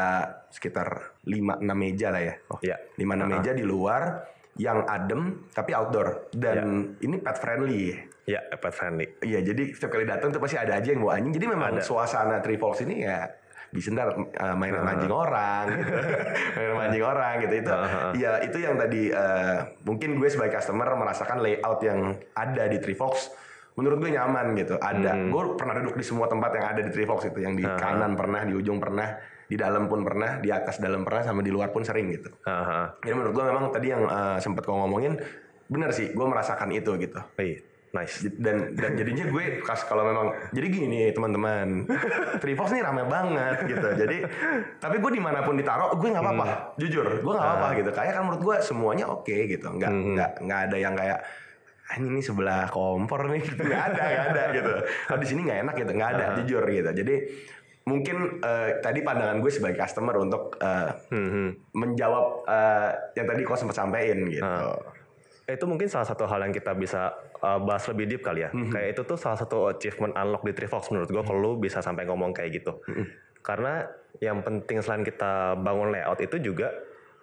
sekitar 0.49 1.18
5 1.27 1.61
6 1.61 1.66
meja 1.75 2.09
lah 2.14 2.23
ya. 2.23 2.35
Oh, 2.53 2.59
Iya. 2.62 2.77
5 2.94 3.03
6 3.03 3.27
meja 3.27 3.51
di 3.53 3.64
luar 3.66 4.03
yang 4.55 4.87
adem 4.87 5.51
tapi 5.51 5.75
outdoor 5.75 6.31
dan 6.31 6.94
ini 7.03 7.18
pet 7.18 7.37
friendly. 7.42 7.90
ya 8.25 8.38
pet 8.40 8.70
friendly 8.73 9.18
Iya, 9.20 9.42
jadi 9.42 9.75
setiap 9.75 9.99
kali 9.99 10.07
datang 10.07 10.31
tuh 10.31 10.38
pasti 10.40 10.57
ada 10.57 10.79
aja 10.79 10.88
yang 10.94 11.03
bawa 11.03 11.18
anjing. 11.18 11.35
Jadi 11.35 11.47
memang 11.51 11.83
suasana 11.83 12.38
Three 12.40 12.57
Falls 12.57 12.81
ini 12.81 13.03
ya 13.03 13.27
bisa 13.74 13.90
ntar 13.90 14.14
uh, 14.14 14.54
mainan 14.54 14.87
mancing 14.87 15.10
orang, 15.10 15.66
gitu. 15.74 15.94
mainan 16.54 16.76
mancing 16.78 17.04
orang 17.04 17.34
gitu 17.42 17.54
itu. 17.58 17.72
Ya 18.22 18.38
itu 18.46 18.58
yang 18.62 18.78
tadi 18.78 19.10
uh, 19.10 19.66
mungkin 19.82 20.14
gue 20.22 20.28
sebagai 20.30 20.62
customer 20.62 20.94
merasakan 20.94 21.42
layout 21.42 21.82
yang 21.82 22.14
ada 22.38 22.70
di 22.70 22.78
Falls. 22.94 23.34
Menurut 23.74 23.98
gue 23.98 24.14
nyaman 24.14 24.54
gitu. 24.54 24.78
Ada, 24.78 25.18
gue 25.34 25.42
pernah 25.58 25.74
duduk 25.82 25.98
di 25.98 26.06
semua 26.06 26.30
tempat 26.30 26.54
yang 26.54 26.66
ada 26.70 26.80
di 26.87 26.94
Falls 26.94 27.26
itu, 27.26 27.42
yang 27.42 27.58
di 27.58 27.66
kanan 27.66 28.14
pernah, 28.14 28.46
di 28.46 28.54
ujung 28.54 28.78
pernah, 28.78 29.18
di 29.50 29.58
dalam 29.58 29.90
pun 29.90 30.06
pernah, 30.06 30.38
di 30.38 30.54
atas 30.54 30.78
dalam 30.78 31.02
pernah, 31.02 31.26
sama 31.26 31.42
di 31.42 31.50
luar 31.50 31.74
pun 31.74 31.82
sering 31.82 32.14
gitu. 32.14 32.30
Aha. 32.46 33.02
Jadi 33.02 33.14
menurut 33.18 33.34
gue 33.34 33.44
memang 33.50 33.74
tadi 33.74 33.90
yang 33.90 34.06
uh, 34.06 34.38
sempat 34.38 34.62
kau 34.62 34.78
ngomongin 34.78 35.18
benar 35.66 35.90
sih, 35.90 36.14
gue 36.14 36.26
merasakan 36.28 36.70
itu 36.70 36.92
gitu 37.00 37.18
Wih, 37.40 37.58
nice. 37.94 38.26
Dan 38.26 38.74
dan 38.74 38.98
jadinya 38.98 39.24
gue 39.30 39.62
kas 39.62 39.87
kalau 39.87 40.02
memang 40.02 40.35
jadi 40.50 40.66
gini 40.66 41.00
teman-teman. 41.14 41.87
Trifox 42.42 42.74
nih 42.74 42.83
rame 42.83 43.07
banget 43.07 43.70
gitu. 43.70 43.88
Jadi 43.94 44.18
tapi 44.83 44.96
gue 44.98 45.11
di 45.14 45.22
mana 45.22 45.46
pun 45.46 45.54
ditaruh 45.54 45.94
gue 45.94 46.09
nggak 46.11 46.24
apa-apa. 46.26 46.46
Jujur 46.76 47.07
gue 47.22 47.33
nggak 47.33 47.46
apa-apa 47.46 47.68
gitu. 47.78 47.90
Kayak 47.94 48.12
kan 48.18 48.22
menurut 48.26 48.42
gue 48.42 48.57
semuanya 48.61 49.07
oke 49.07 49.37
gitu. 49.46 49.66
Nggak 49.70 49.92
nggak 49.94 50.30
nggak 50.42 50.61
ada 50.70 50.76
yang 50.76 50.94
kayak 50.98 51.18
"Ah, 51.85 52.00
ini 52.00 52.18
nih 52.18 52.24
sebelah 52.24 52.66
kompor 52.68 53.30
nih. 53.30 53.40
Gitu 53.46 53.62
nggak 53.70 53.85
ada 53.94 54.02
nggak 54.02 54.26
ada 54.35 54.42
gitu. 54.52 54.72
Oh 55.14 55.18
di 55.22 55.26
sini 55.30 55.40
nggak 55.46 55.59
enak 55.62 55.74
gitu. 55.78 55.92
Nggak 55.94 56.11
ada 56.18 56.24
jujur 56.42 56.62
gitu. 56.66 56.90
Jadi 56.90 57.14
mungkin 57.85 58.40
eh, 58.40 58.80
tadi 58.80 59.04
pandangan 59.04 59.38
gue 59.44 59.52
sebagai 59.52 59.76
customer 59.76 60.16
untuk 60.18 60.57
eh, 60.59 60.88
menjawab 61.76 62.48
eh, 62.48 62.90
yang 63.14 63.26
tadi 63.28 63.40
kau 63.44 63.54
sempat 63.54 63.76
sampaikan 63.76 64.24
gitu 64.26 64.42
itu 65.44 65.64
mungkin 65.68 65.92
salah 65.92 66.09
satu 66.09 66.24
hal 66.24 66.40
yang 66.40 66.54
kita 66.57 66.72
bisa 66.72 67.12
uh, 67.44 67.61
bahas 67.61 67.85
lebih 67.92 68.09
deep 68.09 68.22
kali 68.24 68.48
ya. 68.48 68.50
Kayak 68.52 68.96
itu 68.96 69.02
tuh 69.04 69.20
salah 69.20 69.37
satu 69.37 69.68
achievement 69.68 70.16
unlock 70.16 70.40
di 70.40 70.57
Trifox 70.57 70.88
menurut 70.88 71.12
gue 71.12 71.20
kalau 71.20 71.40
lu 71.40 71.52
bisa 71.61 71.85
sampai 71.85 72.09
ngomong 72.09 72.33
kayak 72.33 72.64
gitu. 72.64 72.80
Karena 73.44 73.85
yang 74.24 74.40
penting 74.40 74.80
selain 74.80 75.04
kita 75.04 75.52
bangun 75.61 75.92
layout 75.92 76.16
itu 76.24 76.40
juga 76.40 76.72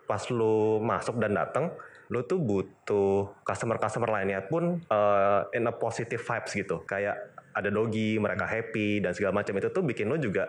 pas 0.05 0.21
lu 0.29 0.77
masuk 0.86 1.17
dan 1.17 1.34
datang, 1.34 1.73
lu 2.13 2.21
tuh 2.21 2.38
butuh 2.38 3.41
customer-customer 3.41 4.12
lainnya 4.12 4.45
pun 4.45 4.77
uh, 4.93 5.49
in 5.57 5.65
a 5.65 5.73
positive 5.73 6.21
vibes 6.21 6.53
gitu. 6.53 6.86
Kayak 6.86 7.17
ada 7.57 7.73
doggy, 7.73 8.21
mereka 8.21 8.45
happy 8.45 9.01
dan 9.01 9.17
segala 9.17 9.41
macam 9.41 9.57
itu 9.57 9.73
tuh 9.73 9.81
bikin 9.81 10.13
lu 10.13 10.21
juga 10.21 10.45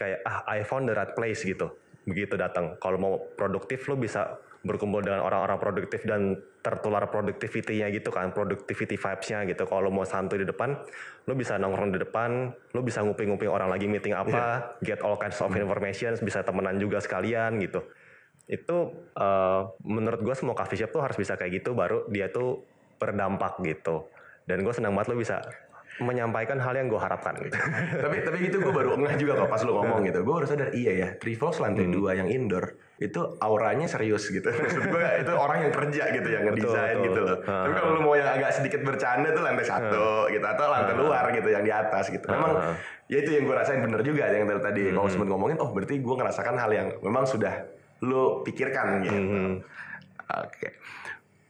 kayak 0.00 0.24
ah 0.24 0.40
I 0.48 0.64
found 0.64 0.88
the 0.88 0.96
right 0.96 1.12
place 1.12 1.44
gitu. 1.44 1.68
Begitu 2.08 2.40
datang. 2.40 2.80
Kalau 2.80 2.96
mau 2.96 3.20
produktif 3.36 3.84
lu 3.92 4.00
bisa 4.00 4.40
berkumpul 4.60 5.00
dengan 5.00 5.24
orang-orang 5.24 5.56
produktif 5.56 6.04
dan 6.04 6.36
tertular 6.60 7.08
productivity-nya 7.08 7.88
gitu 7.88 8.12
kan, 8.12 8.28
productivity 8.36 9.00
vibes-nya 9.00 9.48
gitu. 9.48 9.64
Kalau 9.64 9.88
mau 9.88 10.04
santuy 10.04 10.44
di 10.44 10.48
depan, 10.48 10.76
lu 11.24 11.32
bisa 11.32 11.56
nongkrong 11.56 11.96
di 11.96 12.00
depan, 12.00 12.52
lu 12.76 12.80
bisa 12.84 13.00
nguping-nguping 13.00 13.48
orang 13.48 13.72
lagi 13.72 13.88
meeting 13.88 14.12
apa, 14.12 14.76
get 14.84 15.00
all 15.00 15.16
kinds 15.16 15.40
of 15.40 15.48
information, 15.56 16.12
bisa 16.20 16.44
temenan 16.44 16.76
juga 16.76 17.00
sekalian 17.00 17.56
gitu. 17.64 17.80
Itu 18.44 18.92
eh, 19.16 19.60
menurut 19.88 20.20
gue 20.20 20.34
semua 20.36 20.52
coffee 20.52 20.76
shop 20.76 20.92
tuh 20.92 21.00
harus 21.00 21.16
bisa 21.16 21.40
kayak 21.40 21.64
gitu, 21.64 21.72
baru 21.72 22.04
dia 22.12 22.28
tuh 22.28 22.60
berdampak 23.00 23.64
gitu. 23.64 24.12
Dan 24.44 24.60
gue 24.60 24.74
senang 24.76 24.92
banget 24.92 25.16
lu 25.16 25.24
bisa 25.24 25.40
menyampaikan 26.00 26.56
hal 26.60 26.76
yang 26.76 26.88
gue 26.88 27.00
harapkan 27.00 27.36
gitu. 27.44 27.56
tapi 28.04 28.16
tapi 28.24 28.36
gitu 28.48 28.56
gue 28.64 28.72
baru 28.72 28.96
ngeh 28.96 29.16
juga 29.20 29.44
kok 29.44 29.52
pas 29.52 29.62
lu 29.68 29.76
ngomong 29.76 30.00
gitu 30.08 30.24
gue 30.24 30.32
baru 30.32 30.46
sadar 30.48 30.72
iya 30.72 30.92
ya 30.96 31.08
Trifox 31.20 31.60
lantai 31.60 31.92
dua 31.92 32.16
yang 32.16 32.32
indoor 32.32 32.72
itu 33.00 33.20
auranya 33.40 33.88
serius 33.88 34.28
gitu. 34.28 34.44
Maksud 34.52 34.92
gue 34.92 35.04
itu 35.24 35.32
orang 35.32 35.64
yang 35.64 35.72
kerja 35.72 36.02
gitu 36.12 36.28
yang 36.28 36.42
ngedesain 36.52 37.00
betul. 37.00 37.06
gitu 37.08 37.20
loh. 37.24 37.38
Tapi 37.40 37.72
kalau 37.72 37.90
lu 37.96 38.00
mau 38.04 38.14
yang 38.14 38.28
agak 38.28 38.52
sedikit 38.52 38.84
bercanda 38.84 39.32
tuh 39.32 39.40
lantai 39.40 39.64
satu 39.64 40.28
gitu 40.28 40.44
atau 40.44 40.64
lantai 40.68 40.94
luar 41.00 41.24
gitu 41.32 41.48
yang 41.48 41.64
di 41.64 41.72
atas 41.72 42.12
gitu. 42.12 42.28
Memang 42.28 42.76
ya 43.08 43.16
itu 43.24 43.30
yang 43.32 43.48
gue 43.48 43.56
rasain 43.56 43.80
bener 43.80 44.04
juga 44.04 44.28
yang 44.28 44.44
tadi 44.44 44.60
tadi. 44.60 44.82
Kalau 44.92 45.08
sempat 45.08 45.28
ngomongin 45.32 45.56
oh 45.64 45.72
berarti 45.72 45.96
gue 45.96 46.14
ngerasakan 46.20 46.54
hal 46.60 46.70
yang 46.76 46.88
memang 47.00 47.24
sudah 47.24 47.64
lu 48.04 48.44
pikirkan 48.44 49.00
gitu. 49.08 49.18
Oke. 50.44 50.68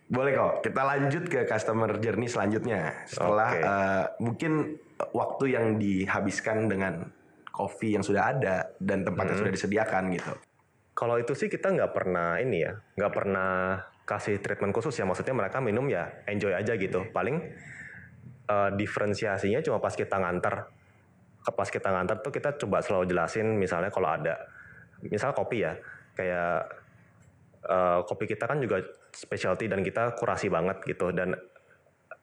Boleh 0.07 0.31
kok 0.35 0.53
kita 0.63 0.83
lanjut 0.87 1.25
ke 1.27 1.41
customer 1.51 1.91
journey 1.99 2.31
selanjutnya. 2.31 2.95
Setelah 3.11 3.51
Oke. 3.51 3.67
eh, 3.67 4.05
mungkin 4.23 4.53
waktu 5.11 5.45
yang 5.51 5.67
dihabiskan 5.83 6.71
dengan 6.71 7.11
kopi 7.51 7.99
yang 7.99 8.07
sudah 8.07 8.39
ada 8.39 8.71
dan 8.79 9.03
tempat 9.03 9.35
yang 9.35 9.39
sudah 9.43 9.53
disediakan 9.55 10.15
gitu. 10.15 10.35
Kalau 11.01 11.17
itu 11.17 11.33
sih 11.33 11.49
kita 11.49 11.73
nggak 11.73 11.97
pernah 11.97 12.37
ini 12.37 12.61
ya, 12.61 12.77
nggak 12.77 13.13
pernah 13.17 13.81
kasih 14.05 14.37
treatment 14.45 14.77
khusus 14.77 14.93
ya. 14.93 15.09
Maksudnya 15.09 15.33
mereka 15.33 15.65
minum 15.65 15.89
ya 15.89 16.13
enjoy 16.29 16.53
aja 16.53 16.77
gitu. 16.77 17.09
Paling 17.09 17.41
eh, 18.45 18.71
diferensiasinya 18.77 19.65
cuma 19.65 19.81
pas 19.81 19.97
kita 19.97 20.21
nganter. 20.21 20.69
Ke 21.41 21.57
Pas 21.57 21.73
kita 21.73 21.89
nganter 21.89 22.21
tuh 22.21 22.29
kita 22.29 22.53
coba 22.61 22.85
selalu 22.85 23.17
jelasin 23.17 23.57
misalnya 23.57 23.89
kalau 23.89 24.13
ada, 24.13 24.45
misal 25.09 25.33
kopi 25.33 25.65
ya, 25.65 25.73
kayak 26.13 26.69
eh, 27.65 27.99
kopi 28.05 28.29
kita 28.29 28.45
kan 28.45 28.61
juga 28.61 28.85
specialty 29.17 29.73
dan 29.73 29.81
kita 29.81 30.13
kurasi 30.21 30.53
banget 30.53 30.85
gitu. 30.85 31.17
Dan 31.17 31.33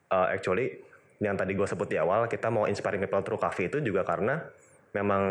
eh, 0.06 0.28
actually 0.30 0.70
yang 1.18 1.34
tadi 1.34 1.58
gue 1.58 1.66
sebut 1.66 1.90
di 1.90 1.98
awal 1.98 2.30
kita 2.30 2.46
mau 2.46 2.70
inspiring 2.70 3.02
people 3.02 3.26
through 3.26 3.42
coffee 3.42 3.66
itu 3.66 3.82
juga 3.82 4.06
karena 4.06 4.38
memang 4.94 5.22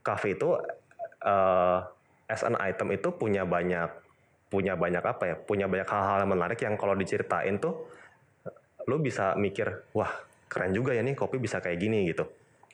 coffee 0.00 0.32
itu 0.32 0.56
eh, 1.28 1.78
as 2.28 2.44
an 2.44 2.54
item 2.60 2.92
itu 2.92 3.08
punya 3.10 3.48
banyak 3.48 3.88
punya 4.48 4.76
banyak 4.76 5.04
apa 5.04 5.24
ya 5.28 5.36
punya 5.36 5.68
banyak 5.68 5.88
hal-hal 5.88 6.24
yang 6.24 6.30
menarik 6.32 6.60
yang 6.60 6.76
kalau 6.80 6.96
diceritain 6.96 7.60
tuh 7.60 7.88
lu 8.88 8.96
bisa 9.00 9.36
mikir 9.36 9.68
wah 9.92 10.08
keren 10.48 10.72
juga 10.72 10.96
ya 10.96 11.04
nih 11.04 11.12
kopi 11.12 11.36
bisa 11.36 11.60
kayak 11.60 11.76
gini 11.76 12.08
gitu. 12.08 12.24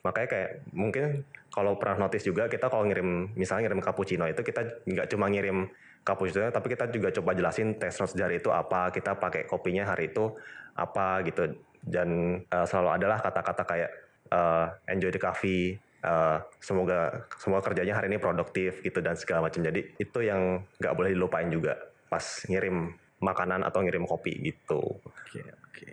Makanya 0.07 0.29
kayak 0.31 0.51
mungkin 0.71 1.27
kalau 1.51 1.75
pernah 1.75 2.07
notice 2.07 2.23
juga 2.23 2.47
kita 2.47 2.71
kalau 2.71 2.87
ngirim 2.87 3.35
misalnya 3.35 3.67
ngirim 3.67 3.83
cappuccino 3.83 4.31
itu 4.31 4.47
kita 4.47 4.87
nggak 4.87 5.07
cuma 5.11 5.27
ngirim 5.27 5.67
cappuccino 6.07 6.47
tapi 6.55 6.67
kita 6.71 6.87
juga 6.95 7.11
coba 7.11 7.35
jelasin 7.35 7.75
taste 7.75 7.99
notes 7.99 8.15
dari 8.15 8.39
itu 8.39 8.55
apa 8.55 8.95
kita 8.95 9.19
pakai 9.19 9.51
kopinya 9.51 9.91
hari 9.91 10.15
itu 10.15 10.31
apa 10.79 11.27
gitu. 11.27 11.51
Dan 11.85 12.41
uh, 12.49 12.65
selalu 12.65 12.91
adalah 13.03 13.19
kata-kata 13.21 13.63
kayak 13.67 13.91
uh, 14.31 14.71
enjoy 14.89 15.11
the 15.11 15.21
coffee 15.21 15.77
uh, 16.05 16.39
semoga 16.61 17.25
semua 17.41 17.65
kerjanya 17.65 17.97
hari 17.97 18.13
ini 18.13 18.21
produktif 18.21 18.85
gitu 18.85 19.01
dan 19.01 19.17
segala 19.17 19.49
macam. 19.49 19.65
Jadi 19.65 19.97
itu 19.97 20.19
yang 20.21 20.61
nggak 20.79 20.95
boleh 20.95 21.11
dilupain 21.17 21.49
juga 21.49 21.75
pas 22.13 22.23
ngirim 22.47 22.93
makanan 23.25 23.65
atau 23.65 23.81
ngirim 23.81 24.05
kopi 24.05 24.37
gitu. 24.45 25.01
Oke, 25.01 25.41
oke. 25.41 25.89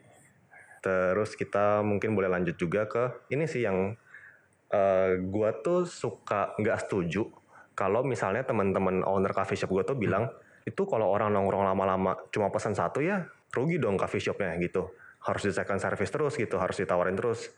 terus 0.81 1.37
kita 1.37 1.85
mungkin 1.85 2.17
boleh 2.17 2.25
lanjut 2.25 2.57
juga 2.57 2.89
ke 2.89 3.29
ini 3.29 3.45
sih 3.45 3.61
yang 3.61 3.93
uh, 4.73 5.11
gua 5.29 5.53
tuh 5.61 5.85
suka 5.85 6.57
nggak 6.57 6.89
setuju 6.89 7.29
kalau 7.77 8.01
misalnya 8.01 8.41
teman-teman 8.41 9.05
owner 9.05 9.29
coffee 9.29 9.53
shop 9.53 9.69
gua 9.69 9.85
tuh 9.85 9.93
bilang 9.93 10.25
itu 10.65 10.81
kalau 10.89 11.05
orang 11.13 11.37
nongkrong 11.37 11.69
lama-lama 11.69 12.17
cuma 12.33 12.49
pesan 12.49 12.73
satu 12.73 12.97
ya 13.01 13.29
rugi 13.53 13.77
dong 13.77 13.99
coffee 13.99 14.23
shopnya 14.23 14.55
gitu. 14.57 14.89
Harus 15.21 15.45
di 15.45 15.53
second 15.53 15.77
service 15.77 16.09
terus 16.09 16.33
gitu. 16.33 16.57
Harus 16.57 16.81
ditawarin 16.81 17.13
terus. 17.13 17.51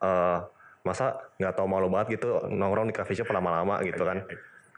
Uh, 0.00 0.42
masa 0.82 1.14
nggak 1.38 1.54
tahu 1.54 1.66
malu 1.70 1.86
banget 1.86 2.18
gitu 2.18 2.42
nongkrong 2.50 2.90
di 2.90 2.94
coffee 2.94 3.18
shop 3.18 3.30
lama-lama 3.30 3.78
gitu 3.86 4.02
kan. 4.02 4.26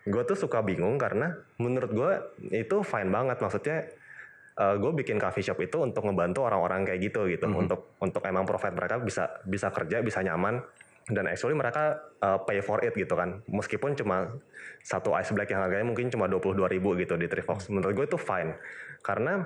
Gue 0.04 0.22
tuh 0.28 0.36
suka 0.36 0.60
bingung 0.60 1.00
karena 1.00 1.32
menurut 1.56 1.90
gue 1.90 2.12
itu 2.52 2.84
fine 2.84 3.08
banget. 3.08 3.40
Maksudnya 3.40 3.88
uh, 4.60 4.76
gue 4.76 4.92
bikin 5.00 5.16
coffee 5.16 5.40
shop 5.40 5.56
itu 5.64 5.80
untuk 5.80 6.04
ngebantu 6.04 6.44
orang-orang 6.44 6.84
kayak 6.84 7.00
gitu 7.08 7.24
gitu. 7.32 7.48
Untuk 7.48 7.96
untuk 8.04 8.20
emang 8.28 8.44
profit 8.44 8.76
mereka 8.76 9.00
bisa 9.00 9.40
bisa 9.48 9.72
kerja 9.72 10.04
bisa 10.04 10.20
nyaman. 10.20 10.60
Dan 11.04 11.28
actually 11.28 11.52
mereka 11.52 12.00
uh, 12.24 12.40
pay 12.44 12.64
for 12.64 12.80
it 12.84 12.96
gitu 12.96 13.12
kan. 13.16 13.40
Meskipun 13.48 13.96
cuma 13.96 14.28
satu 14.84 15.12
ice 15.16 15.32
black 15.32 15.52
yang 15.52 15.64
harganya 15.64 15.84
mungkin 15.88 16.08
cuma 16.08 16.28
22.000 16.28 16.64
ribu 16.68 16.96
gitu 16.96 17.16
di 17.20 17.28
Trifox. 17.28 17.68
Menurut 17.68 17.92
gue 17.92 18.06
itu 18.08 18.16
fine. 18.20 18.56
Karena 19.04 19.44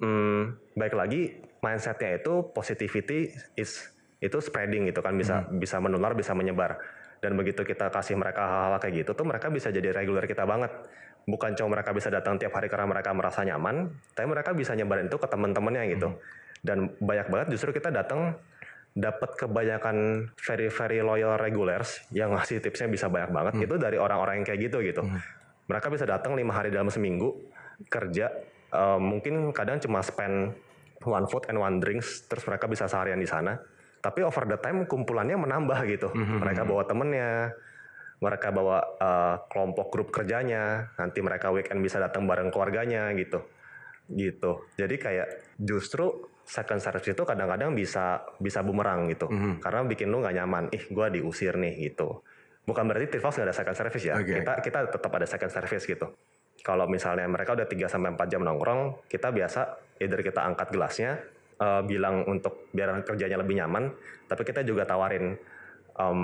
hmm, 0.00 0.72
baik 0.76 0.96
lagi 0.96 1.36
mindsetnya 1.60 2.20
itu 2.20 2.48
positivity 2.52 3.32
is 3.56 3.95
itu 4.20 4.40
spreading 4.40 4.88
gitu 4.88 5.04
kan 5.04 5.12
bisa 5.16 5.44
bisa 5.52 5.76
menular 5.78 6.16
bisa 6.16 6.32
menyebar. 6.32 6.80
Dan 7.20 7.36
begitu 7.36 7.64
kita 7.64 7.88
kasih 7.88 8.16
mereka 8.16 8.44
hal-hal 8.44 8.76
kayak 8.80 9.04
gitu 9.04 9.10
tuh 9.16 9.24
mereka 9.24 9.48
bisa 9.48 9.72
jadi 9.72 9.92
reguler 9.92 10.24
kita 10.24 10.44
banget. 10.44 10.72
Bukan 11.26 11.58
cuma 11.58 11.74
mereka 11.80 11.90
bisa 11.90 12.08
datang 12.08 12.38
tiap 12.38 12.54
hari 12.54 12.70
karena 12.70 12.86
mereka 12.86 13.10
merasa 13.12 13.42
nyaman 13.42 13.90
tapi 14.14 14.26
mereka 14.30 14.54
bisa 14.54 14.72
nyebarin 14.78 15.10
itu 15.10 15.18
ke 15.20 15.28
teman-temannya 15.28 15.82
gitu. 15.96 16.08
Dan 16.64 16.92
banyak 17.00 17.28
banget 17.28 17.46
justru 17.56 17.76
kita 17.76 17.92
datang 17.92 18.36
dapat 18.96 19.36
kebanyakan 19.36 20.28
very 20.40 20.72
very 20.72 21.04
loyal 21.04 21.36
regulars 21.36 22.00
yang 22.08 22.32
ngasih 22.32 22.64
tipsnya 22.64 22.88
bisa 22.88 23.12
banyak 23.12 23.32
banget. 23.32 23.52
Itu 23.68 23.76
dari 23.76 24.00
orang-orang 24.00 24.40
yang 24.40 24.46
kayak 24.48 24.60
gitu 24.72 24.80
gitu. 24.80 25.02
Mereka 25.66 25.92
bisa 25.92 26.08
datang 26.08 26.38
lima 26.38 26.56
hari 26.56 26.72
dalam 26.72 26.88
seminggu 26.88 27.36
kerja 27.92 28.32
eh, 28.72 28.98
mungkin 29.00 29.52
kadang 29.52 29.82
cuma 29.82 30.00
spend 30.00 30.56
one 31.04 31.26
food 31.28 31.44
and 31.52 31.60
one 31.60 31.76
drinks 31.82 32.24
terus 32.24 32.46
mereka 32.48 32.64
bisa 32.70 32.88
seharian 32.88 33.20
di 33.20 33.28
sana 33.28 33.58
tapi 34.06 34.22
over 34.22 34.46
the 34.46 34.58
time 34.62 34.86
kumpulannya 34.86 35.34
menambah 35.34 35.82
gitu. 35.90 36.14
Mereka 36.14 36.62
bawa 36.62 36.86
temennya 36.86 37.50
mereka 38.22 38.54
bawa 38.54 38.78
eh, 39.02 39.36
kelompok 39.50 39.90
grup 39.90 40.08
kerjanya. 40.14 40.94
Nanti 40.94 41.18
mereka 41.18 41.50
weekend 41.50 41.82
bisa 41.82 41.98
datang 41.98 42.30
bareng 42.30 42.54
keluarganya 42.54 43.10
gitu. 43.18 43.42
Gitu. 44.06 44.70
Jadi 44.78 44.94
kayak 45.02 45.58
justru 45.58 46.30
second 46.46 46.78
service 46.78 47.10
itu 47.10 47.22
kadang-kadang 47.26 47.74
bisa 47.74 48.22
bisa 48.38 48.62
bumerang 48.62 49.10
gitu. 49.10 49.26
Karena 49.58 49.82
bikin 49.82 50.14
lu 50.14 50.22
nggak 50.22 50.36
nyaman. 50.38 50.64
Ih 50.70 50.86
gua 50.94 51.10
diusir 51.10 51.58
nih 51.58 51.90
gitu. 51.90 52.22
Bukan 52.62 52.86
berarti 52.86 53.10
Trifox 53.10 53.42
nggak 53.42 53.50
ada 53.50 53.56
second 53.58 53.76
service 53.76 54.04
ya. 54.06 54.14
Oke. 54.14 54.38
kita 54.38 54.52
kita 54.62 54.78
tetap 54.86 55.10
ada 55.10 55.26
second 55.26 55.50
service 55.50 55.82
gitu. 55.82 56.06
Kalau 56.62 56.86
misalnya 56.86 57.26
mereka 57.26 57.54
udah 57.54 57.66
3 57.66 57.86
sampai 57.90 58.10
4 58.14 58.32
jam 58.32 58.42
nongkrong 58.42 59.06
kita 59.06 59.30
biasa 59.30 59.78
either 60.02 60.18
kita 60.18 60.42
angkat 60.42 60.74
gelasnya 60.74 61.22
eh, 61.56 61.82
bilang 61.84 62.24
untuk 62.24 62.68
biar 62.70 63.00
kerjanya 63.02 63.40
lebih 63.40 63.56
nyaman 63.56 63.90
tapi 64.26 64.42
kita 64.42 64.60
juga 64.60 64.84
tawarin 64.84 65.38
em, 65.96 66.20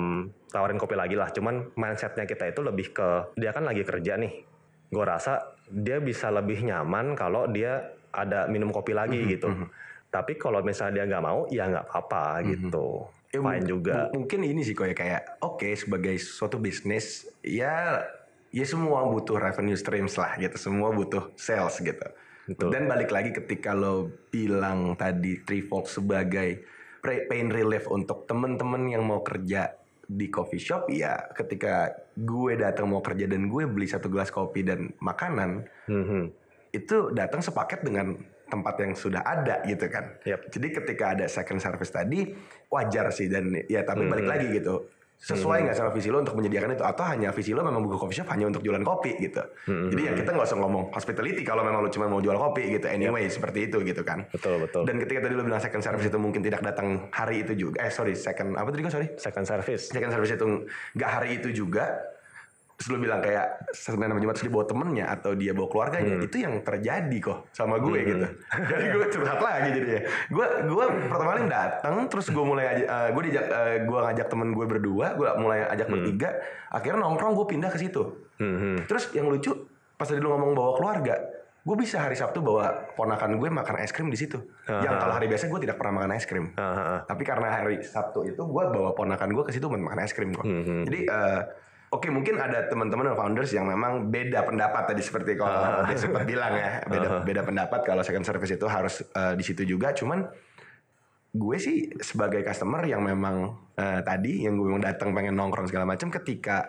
tawarin 0.53 0.77
kopi 0.77 0.95
lagi 0.95 1.17
lah. 1.17 1.33
Cuman 1.33 1.73
mindsetnya 1.75 2.29
kita 2.29 2.51
itu 2.51 2.61
lebih 2.61 2.93
ke 2.93 3.09
dia 3.35 3.51
kan 3.51 3.65
lagi 3.65 3.83
kerja 3.83 4.21
nih. 4.21 4.45
Gue 4.93 5.05
rasa 5.05 5.41
dia 5.73 5.97
bisa 5.99 6.29
lebih 6.29 6.61
nyaman 6.61 7.17
kalau 7.17 7.49
dia 7.49 7.81
ada 8.13 8.45
minum 8.47 8.69
kopi 8.69 8.93
lagi 8.93 9.25
gitu. 9.25 9.49
tapi 10.13 10.37
kalau 10.37 10.61
misalnya 10.61 11.01
dia 11.01 11.05
nggak 11.09 11.25
mau 11.25 11.49
ya 11.49 11.65
nggak 11.73 11.89
apa-apa 11.89 12.45
gitu. 12.45 13.09
Ya, 13.33 13.41
fine 13.41 13.65
mung- 13.65 13.65
juga. 13.65 13.95
mung- 13.97 14.29
mungkin 14.29 14.45
ini 14.45 14.61
sih 14.61 14.77
ya 14.77 14.93
kayak 14.93 15.41
oke 15.41 15.73
sebagai 15.73 16.21
suatu 16.21 16.61
bisnis 16.61 17.25
ya 17.41 18.05
ya 18.53 18.65
semua 18.69 19.09
butuh 19.09 19.41
revenue 19.41 19.73
streams 19.73 20.21
lah 20.21 20.37
gitu. 20.37 20.53
Semua 20.61 20.93
butuh 20.93 21.33
sales 21.41 21.81
gitu 21.81 22.05
Betul. 22.43 22.75
dan 22.75 22.91
balik 22.91 23.15
lagi 23.15 23.31
ketika 23.31 23.71
lo 23.71 24.11
bilang 24.27 24.99
tadi 24.99 25.39
Trifold 25.41 25.87
sebagai 25.87 26.67
pain 27.03 27.47
relief 27.47 27.87
untuk 27.87 28.27
temen-temen 28.27 28.83
yang 28.89 29.03
mau 29.03 29.23
kerja 29.23 29.71
di 30.03 30.27
coffee 30.27 30.59
shop 30.59 30.91
ya 30.91 31.31
ketika 31.33 31.89
gue 32.13 32.59
datang 32.59 32.91
mau 32.91 32.99
kerja 32.99 33.31
dan 33.31 33.47
gue 33.47 33.63
beli 33.65 33.87
satu 33.87 34.11
gelas 34.11 34.29
kopi 34.29 34.61
dan 34.61 34.91
makanan 34.99 35.71
Mhm. 35.87 36.23
itu 36.71 37.15
datang 37.15 37.41
sepaket 37.41 37.83
dengan 37.83 38.19
tempat 38.45 38.75
yang 38.77 38.93
sudah 38.93 39.23
ada 39.23 39.65
gitu 39.65 39.89
kan. 39.89 40.13
Yap. 40.23 40.53
Jadi 40.53 40.69
ketika 40.73 41.17
ada 41.17 41.25
second 41.25 41.57
service 41.57 41.89
tadi 41.89 42.37
wajar 42.69 43.09
sih 43.09 43.25
dan 43.25 43.49
ya 43.65 43.81
tapi 43.81 44.05
balik 44.05 44.27
Hmm. 44.27 44.33
lagi 44.35 44.47
gitu. 44.53 44.91
Sesuai 45.23 45.63
nggak 45.63 45.77
sama 45.79 45.91
visi 45.95 46.11
lo 46.11 46.19
untuk 46.19 46.35
menyediakan 46.35 46.75
itu 46.75 46.83
atau 46.83 47.07
hanya 47.07 47.31
visi 47.31 47.55
lo 47.55 47.63
memang 47.63 47.87
buka 47.87 47.95
coffee 47.95 48.19
shop 48.19 48.35
hanya 48.35 48.51
untuk 48.51 48.67
jualan 48.67 48.83
kopi 48.83 49.23
gitu. 49.23 49.39
Hmm. 49.71 49.87
Jadi 49.95 50.03
ya 50.03 50.13
kita 50.19 50.35
nggak 50.35 50.47
usah 50.51 50.59
ngomong 50.59 50.91
hospitality 50.91 51.47
kalau 51.47 51.63
memang 51.63 51.87
lo 51.87 51.89
cuma 51.95 52.11
mau 52.11 52.19
jual 52.19 52.35
kopi 52.35 52.75
gitu. 52.75 52.91
Anyway 52.91 53.31
seperti 53.31 53.71
itu 53.71 53.79
gitu 53.87 54.03
kan. 54.03 54.27
betul 54.35 54.59
betul 54.59 54.83
Dan 54.83 54.99
ketika 54.99 55.31
tadi 55.31 55.39
lo 55.39 55.47
bilang 55.47 55.63
second 55.63 55.87
service 55.87 56.11
itu 56.11 56.19
mungkin 56.19 56.43
tidak 56.43 56.67
datang 56.67 57.07
hari 57.15 57.47
itu 57.47 57.55
juga. 57.55 57.87
Eh 57.87 57.95
sorry 57.95 58.19
second 58.19 58.59
apa 58.59 58.67
tadi 58.75 58.83
kok 58.83 58.93
sorry? 58.93 59.09
second 59.15 59.47
service 59.47 59.95
second 59.95 60.11
service 60.11 60.33
itu 60.35 60.47
nggak 60.99 61.11
hari 61.11 61.39
itu 61.39 61.55
juga 61.55 62.12
terus 62.83 62.99
lu 62.99 62.99
bilang 62.99 63.23
kayak 63.23 63.63
Senin 63.71 64.11
sama 64.11 64.19
Jumat 64.19 64.35
terus 64.35 64.51
dia 64.51 64.55
bawa 64.59 64.67
temennya 64.67 65.07
atau 65.07 65.31
dia 65.39 65.55
bawa 65.55 65.69
keluarganya? 65.71 66.19
Hmm. 66.19 66.27
itu 66.27 66.37
yang 66.43 66.55
terjadi 66.67 67.17
kok 67.23 67.39
sama 67.55 67.79
gue 67.79 67.99
gitu. 68.03 68.27
Jadi 68.75 68.85
gue 68.91 69.07
curhat 69.07 69.39
lagi 69.39 69.69
jadinya. 69.71 70.03
Gue 70.27 70.47
gue 70.67 70.85
pertama 71.07 71.31
kali 71.31 71.43
datang 71.47 71.95
terus 72.11 72.27
gue 72.35 72.43
mulai 72.43 72.65
aja 72.67 72.83
eh, 72.83 73.09
gue 73.15 73.23
diajak 73.31 73.47
eh, 73.47 73.77
gue 73.87 73.99
ngajak 74.03 74.27
temen 74.27 74.49
gue 74.51 74.67
berdua 74.67 75.07
gue 75.15 75.29
mulai 75.39 75.63
ajak 75.71 75.87
bertiga 75.87 76.43
akhirnya 76.75 77.07
nongkrong 77.07 77.39
gue 77.39 77.47
pindah 77.47 77.71
ke 77.71 77.79
situ. 77.79 78.03
Mhm. 78.43 78.91
terus 78.91 79.15
yang 79.15 79.31
lucu 79.31 79.55
pas 79.95 80.11
tadi 80.11 80.19
lu 80.19 80.35
ngomong 80.35 80.59
bawa 80.59 80.75
keluarga 80.75 81.15
gue 81.63 81.77
bisa 81.79 82.03
hari 82.03 82.19
Sabtu 82.19 82.43
bawa 82.43 82.91
ponakan 82.99 83.39
gue 83.39 83.47
makan 83.47 83.79
es 83.87 83.95
krim 83.95 84.11
di 84.11 84.19
situ. 84.19 84.43
Yang 84.67 84.99
kalau 84.99 85.15
hari 85.15 85.31
biasa 85.31 85.47
gue 85.47 85.61
tidak 85.63 85.79
pernah 85.79 86.03
makan 86.03 86.19
es 86.19 86.27
krim. 86.27 86.51
Ah. 86.59 87.07
tapi 87.07 87.23
karena 87.23 87.63
hari 87.63 87.79
Sabtu 87.87 88.27
itu 88.27 88.43
gue 88.43 88.65
bawa 88.67 88.91
ponakan 88.99 89.31
gue 89.31 89.45
ke 89.47 89.55
situ 89.55 89.71
makan 89.71 90.03
es 90.03 90.11
krim 90.11 90.35
kok. 90.35 90.43
Hmm, 90.43 90.83
Jadi 90.83 91.07
eh, 91.07 91.41
oke 91.93 92.09
mungkin 92.09 92.35
ada 92.37 92.65
teman-teman 92.67 93.13
founders 93.13 93.53
yang 93.53 93.65
memang 93.65 94.09
beda 94.09 94.43
pendapat 94.43 94.83
tadi 94.87 95.01
seperti 95.01 95.37
kalau 95.37 95.53
dia 95.85 95.95
sempat 95.95 96.25
bilang 96.25 96.53
ya 96.53 96.81
beda 96.83 97.21
beda 97.23 97.43
pendapat 97.43 97.81
kalau 97.83 98.01
second 98.01 98.25
service 98.25 98.49
itu 98.51 98.65
harus 98.65 99.05
eh, 99.07 99.35
di 99.35 99.45
situ 99.45 99.63
juga. 99.63 99.93
Cuman 99.93 100.25
gue 101.33 101.57
sih 101.57 101.77
sebagai 101.99 102.41
customer 102.43 102.81
yang 102.83 103.01
memang 103.01 103.37
eh, 103.75 104.01
tadi 104.03 104.45
yang 104.45 104.55
gue 104.55 104.67
memang 104.67 104.83
datang 104.83 105.13
pengen 105.13 105.33
nongkrong 105.33 105.65
segala 105.65 105.85
macam 105.87 106.09
ketika 106.11 106.69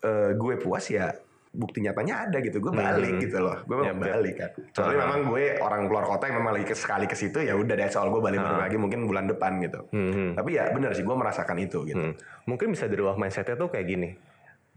eh, 0.00 0.32
gue 0.32 0.54
puas 0.56 0.84
ya 0.86 1.12
bukti 1.48 1.80
nyatanya 1.80 2.28
ada 2.28 2.38
gitu 2.38 2.60
gue 2.60 2.70
balik 2.70 3.20
gitu 3.20 3.40
loh 3.40 3.56
gue 3.64 3.72
memang 3.74 3.96
yap. 3.98 4.20
balik 4.20 4.34
kan 4.36 4.50
soalnya 4.70 5.00
memang 5.02 5.20
gue 5.26 5.44
orang 5.58 5.88
keluar 5.88 6.04
kota 6.06 6.28
yang 6.28 6.36
memang 6.38 6.52
lagi 6.54 6.66
ke- 6.66 6.76
sekali 6.76 7.08
ke 7.08 7.16
situ 7.16 7.40
ya 7.40 7.56
udah 7.56 7.72
deh 7.74 7.88
soal 7.88 8.08
gue 8.08 8.20
balik 8.20 8.36
baru 8.38 8.60
lagi 8.62 8.76
mungkin 8.76 9.08
bulan 9.08 9.24
depan 9.26 9.56
gitu 9.58 9.88
Mhm. 9.88 10.36
tapi 10.36 10.50
ya 10.54 10.68
benar 10.70 10.92
sih 10.92 11.02
gue 11.02 11.16
merasakan 11.16 11.56
itu 11.58 11.84
gitu 11.84 11.96
Hmm. 11.98 12.12
Mungkin 12.44 12.68
bisa 12.70 12.84
dirubah 12.84 13.16
mindsetnya 13.16 13.56
tuh 13.56 13.68
kayak 13.68 13.86
gini. 13.86 14.08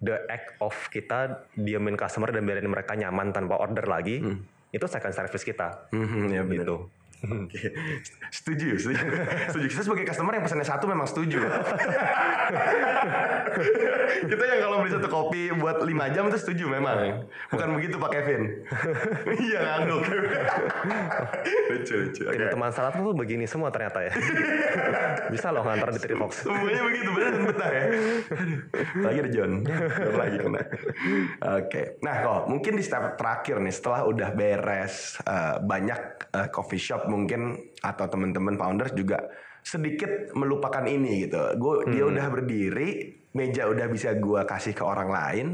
The 0.02 0.26
act 0.28 0.58
of 0.58 0.74
kita 0.90 1.46
diamin 1.54 1.94
customer 1.94 2.34
dan 2.34 2.42
biarin 2.44 2.66
mereka 2.66 2.98
nyaman 2.98 3.30
tanpa 3.30 3.62
order 3.62 3.86
lagi, 3.86 4.18
itu 4.72 4.86
second 4.90 5.14
service 5.14 5.46
kita. 5.46 5.94
Mhm, 5.94 6.34
ya 6.34 6.42
Gitu. 6.42 7.01
Oke. 7.22 7.70
Setuju, 8.32 8.80
setuju. 8.80 9.06
setuju. 9.52 9.66
Kita 9.68 9.82
sebagai 9.84 10.06
customer 10.08 10.34
yang 10.40 10.44
pesannya 10.48 10.64
satu 10.64 10.88
memang 10.88 11.04
setuju. 11.04 11.36
kita 14.32 14.44
yang 14.48 14.60
kalau 14.64 14.80
beli 14.80 14.92
satu 14.96 15.08
kopi 15.12 15.52
buat 15.52 15.84
5 15.84 16.16
jam 16.16 16.32
itu 16.32 16.40
setuju 16.40 16.66
memang. 16.72 17.28
Bukan 17.52 17.68
begitu 17.76 18.00
Pak 18.00 18.10
Kevin. 18.16 18.42
Iya 19.42 19.60
ngangguk. 19.64 20.02
lucu 21.72 21.94
lucu. 21.98 22.24
Tim 22.24 22.40
Oke. 22.40 22.52
teman 22.56 22.72
salat 22.72 22.94
tuh 22.96 23.12
begini 23.12 23.44
semua 23.44 23.68
ternyata 23.68 24.00
ya. 24.06 24.14
Bisa 25.28 25.52
loh 25.52 25.68
ngantar 25.68 25.92
di 25.92 26.00
Trifox. 26.00 26.48
Semuanya 26.48 26.84
begitu 26.88 27.10
benar 27.12 27.30
dan 27.36 27.44
betah 27.52 27.72
ya. 27.72 27.84
Lagi 29.02 29.18
ada 29.28 29.32
John. 29.32 29.52
Lagi 30.16 30.38
kena. 30.40 30.62
Oke. 31.60 31.82
Nah 32.00 32.16
kok 32.24 32.42
mungkin 32.48 32.74
di 32.80 32.84
step 32.86 33.20
terakhir 33.20 33.60
nih 33.60 33.74
setelah 33.76 34.08
udah 34.08 34.30
beres 34.32 35.20
eh, 35.26 35.56
banyak 35.60 36.00
eh, 36.32 36.48
coffee 36.54 36.80
shop 36.80 37.11
mungkin 37.12 37.60
atau 37.84 38.08
teman-teman 38.08 38.56
founders 38.56 38.96
juga 38.96 39.28
sedikit 39.62 40.32
melupakan 40.34 40.82
ini 40.88 41.28
gitu. 41.28 41.60
Gue 41.60 41.92
dia 41.92 42.08
udah 42.08 42.32
berdiri, 42.32 43.20
meja 43.36 43.68
udah 43.68 43.92
bisa 43.92 44.16
gua 44.18 44.48
kasih 44.48 44.72
ke 44.72 44.82
orang 44.82 45.10
lain. 45.12 45.48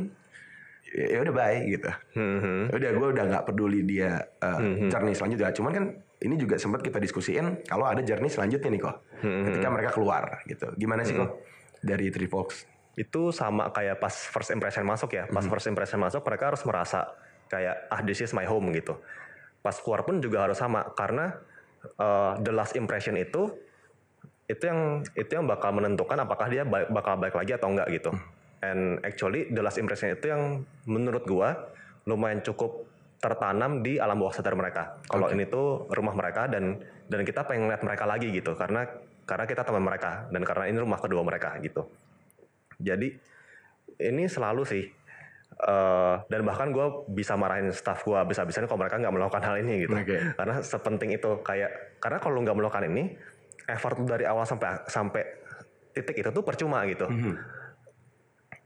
Ya 0.87 1.17
ya 1.17 1.17
udah 1.25 1.35
baik 1.35 1.63
gitu. 1.67 1.91
Hmm, 2.15 2.71
Udah 2.71 2.91
gue 2.95 3.07
udah 3.11 3.23
nggak 3.27 3.43
peduli 3.43 3.83
dia 3.83 4.23
uh, 4.39 4.87
journey 4.87 5.11
selanjutnya. 5.11 5.51
Cuman 5.51 5.71
kan 5.75 5.85
ini 6.23 6.39
juga 6.39 6.55
sempat 6.55 6.79
kita 6.79 7.01
diskusiin 7.03 7.67
kalau 7.67 7.83
ada 7.83 7.99
journey 7.99 8.31
selanjutnya 8.31 8.69
nih 8.71 8.81
kok. 8.87 8.95
Ketika 9.19 9.67
mereka 9.67 9.91
keluar 9.91 10.23
gitu. 10.47 10.71
Gimana 10.79 11.03
sih 11.03 11.17
kok 11.17 11.43
dari 11.83 12.07
Three 12.13 12.29
Folks? 12.31 12.77
itu 12.97 13.29
sama 13.29 13.69
kayak 13.69 14.01
pas 14.01 14.09
first 14.09 14.49
impression 14.49 14.81
masuk 14.81 15.13
ya. 15.13 15.29
Pas 15.29 15.45
first 15.45 15.69
impression 15.69 16.01
masuk 16.01 16.25
mereka 16.25 16.49
harus 16.49 16.65
merasa 16.65 17.13
kayak 17.45 17.87
ah 17.93 18.01
this 18.01 18.25
is 18.25 18.33
my 18.33 18.43
home 18.49 18.73
gitu. 18.73 18.97
Pas 19.67 19.75
keluar 19.75 20.07
pun 20.07 20.23
juga 20.23 20.47
harus 20.47 20.55
sama 20.55 20.87
karena 20.95 21.35
uh, 21.99 22.39
the 22.39 22.55
last 22.55 22.79
impression 22.79 23.19
itu 23.19 23.51
itu 24.47 24.63
yang 24.63 25.03
itu 25.11 25.27
yang 25.27 25.43
bakal 25.43 25.75
menentukan 25.75 26.15
apakah 26.23 26.47
dia 26.47 26.63
ba- 26.63 26.87
bakal 26.87 27.19
baik 27.19 27.35
lagi 27.35 27.51
atau 27.59 27.67
enggak 27.67 27.91
gitu. 27.91 28.15
And 28.63 29.03
actually 29.03 29.51
the 29.51 29.59
last 29.59 29.75
impression 29.75 30.15
itu 30.15 30.31
yang 30.31 30.63
menurut 30.87 31.27
gua 31.27 31.67
lumayan 32.07 32.39
cukup 32.39 32.87
tertanam 33.19 33.83
di 33.83 33.99
alam 33.99 34.15
bawah 34.23 34.31
sadar 34.31 34.55
mereka. 34.55 35.03
Kalau 35.03 35.27
ini 35.35 35.43
tuh 35.51 35.91
rumah 35.91 36.15
mereka 36.15 36.47
dan 36.47 36.79
dan 37.11 37.27
kita 37.27 37.43
pengen 37.43 37.67
lihat 37.67 37.83
mereka 37.83 38.07
lagi 38.07 38.31
gitu 38.31 38.55
karena 38.55 38.87
karena 39.27 39.43
kita 39.43 39.67
teman 39.67 39.83
mereka 39.83 40.31
dan 40.31 40.47
karena 40.47 40.71
ini 40.71 40.79
rumah 40.79 41.03
kedua 41.03 41.27
mereka 41.27 41.59
gitu. 41.59 41.83
Jadi 42.79 43.19
ini 43.99 44.23
selalu 44.31 44.63
sih 44.63 44.87
eh, 45.57 46.15
dan 46.29 46.41
bahkan 46.45 46.69
gue 46.69 46.85
bisa 47.09 47.33
marahin 47.33 47.73
staff 47.73 48.05
gue 48.05 48.19
bisa-bisanya 48.29 48.69
kalau 48.69 48.81
mereka 48.85 49.01
nggak 49.01 49.13
melakukan 49.13 49.43
hal 49.43 49.55
ini 49.61 49.87
gitu. 49.87 49.95
Oke. 49.97 50.17
Karena 50.37 50.55
sepenting 50.61 51.15
itu 51.17 51.41
kayak 51.41 51.97
karena 51.97 52.17
kalau 52.21 52.37
lu 52.37 52.45
nggak 52.45 52.57
melakukan 52.57 52.85
ini 52.89 53.17
effort 53.67 53.97
dari 54.05 54.23
awal 54.29 54.45
sampai 54.45 54.85
sampai 54.87 55.23
titik 55.97 56.21
itu 56.21 56.29
tuh 56.29 56.45
percuma 56.45 56.85
gitu. 56.85 57.09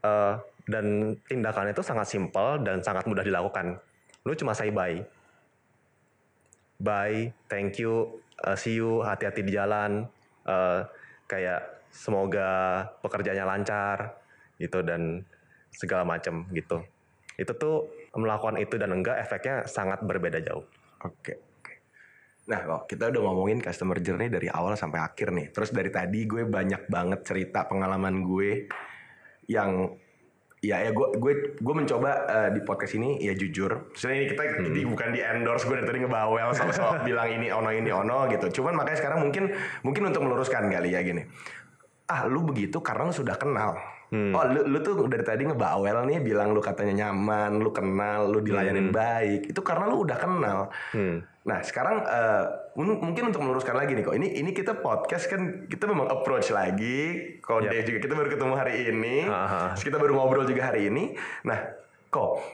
Eh, 0.02 0.34
dan 0.66 1.16
tindakan 1.26 1.74
itu 1.74 1.82
sangat 1.82 2.06
simpel 2.06 2.62
dan 2.62 2.78
sangat 2.82 3.06
mudah 3.06 3.26
dilakukan. 3.26 3.78
Lu 4.22 4.32
cuma 4.38 4.54
say 4.54 4.70
bye. 4.70 5.02
Bye, 6.82 7.30
thank 7.46 7.78
you, 7.78 8.18
uh, 8.42 8.58
see 8.58 8.74
you, 8.74 9.06
hati-hati 9.06 9.46
di 9.46 9.54
jalan. 9.54 10.02
Uh, 10.42 10.82
kayak 11.30 11.86
semoga 11.94 12.82
pekerjaannya 12.98 13.46
lancar 13.46 14.18
gitu 14.58 14.82
dan 14.82 15.22
segala 15.72 16.04
macam 16.04 16.46
gitu. 16.52 16.84
Itu 17.40 17.52
tuh 17.56 17.88
melakukan 18.14 18.60
itu 18.60 18.76
dan 18.76 18.92
enggak 18.92 19.18
efeknya 19.24 19.64
sangat 19.64 20.04
berbeda 20.04 20.38
jauh. 20.44 20.68
Oke. 21.02 21.34
oke. 21.58 21.72
Nah, 22.52 22.60
kok 22.62 22.82
kita 22.92 23.08
udah 23.08 23.22
ngomongin 23.24 23.58
customer 23.64 23.98
journey 23.98 24.28
dari 24.28 24.52
awal 24.52 24.76
sampai 24.76 25.00
akhir 25.00 25.32
nih. 25.32 25.50
Terus 25.50 25.72
dari 25.72 25.88
tadi 25.88 26.28
gue 26.28 26.44
banyak 26.44 26.86
banget 26.86 27.20
cerita 27.24 27.64
pengalaman 27.66 28.22
gue 28.22 28.68
yang 29.50 29.90
ya 30.62 30.78
ya 30.78 30.94
gue 30.94 31.18
gue 31.18 31.58
gue 31.58 31.74
mencoba 31.74 32.10
eh, 32.30 32.50
di 32.54 32.60
podcast 32.62 32.94
ini 32.94 33.18
ya 33.18 33.34
jujur. 33.34 33.90
Sebenarnya 33.98 34.18
ini 34.22 34.28
kita 34.30 34.42
ini 34.62 34.82
bukan 34.86 35.08
di 35.10 35.20
endorse 35.24 35.66
gue 35.66 35.74
dari 35.82 35.88
tadi 35.90 35.98
ngebawel 36.06 36.54
soal 36.54 37.02
bilang 37.08 37.28
ini 37.34 37.50
ono 37.50 37.70
ini 37.74 37.90
ono 37.90 38.30
gitu. 38.30 38.62
Cuman 38.62 38.78
makanya 38.78 38.98
sekarang 39.02 39.26
mungkin 39.26 39.50
mungkin 39.82 40.02
untuk 40.06 40.22
meluruskan 40.22 40.70
kali 40.70 40.94
ya 40.94 41.02
gini. 41.02 41.26
Ah, 42.06 42.30
lu 42.30 42.46
begitu 42.46 42.78
karena 42.78 43.10
lu 43.10 43.14
sudah 43.14 43.34
kenal. 43.34 43.74
Oh, 44.12 44.44
lu, 44.44 44.60
lu 44.68 44.78
tuh 44.84 45.08
dari 45.08 45.24
tadi 45.24 45.48
ngebawel 45.48 46.04
nih 46.04 46.20
bilang 46.20 46.52
lu 46.52 46.60
katanya 46.60 47.08
nyaman, 47.08 47.56
lu 47.56 47.72
kenal, 47.72 48.28
lu 48.28 48.44
dilayanin 48.44 48.92
baik. 48.92 49.48
Itu 49.48 49.64
karena 49.64 49.88
lu 49.88 50.04
udah 50.04 50.18
kenal. 50.20 50.68
Nah, 51.42 51.58
sekarang 51.58 52.04
mun- 52.76 53.00
mungkin 53.00 53.32
untuk 53.32 53.40
meluruskan 53.40 53.72
lagi 53.72 53.96
nih 53.96 54.04
kok. 54.04 54.12
Ini 54.14 54.38
ini 54.38 54.52
kita 54.52 54.78
podcast 54.78 55.26
kan 55.26 55.64
kita 55.64 55.88
memang 55.88 56.12
approach 56.12 56.52
lagi. 56.52 57.34
Kode 57.40 57.72
juga 57.82 57.98
kita 57.98 58.12
baru 58.12 58.28
ketemu 58.28 58.54
hari 58.54 58.74
ini. 58.86 59.16
Aha. 59.26 59.72
Terus 59.74 59.84
kita 59.88 59.96
baru 59.96 60.12
ngobrol 60.12 60.44
juga 60.44 60.68
hari 60.68 60.92
ini. 60.92 61.16
Nah, 61.48 61.58
kok 62.06 62.44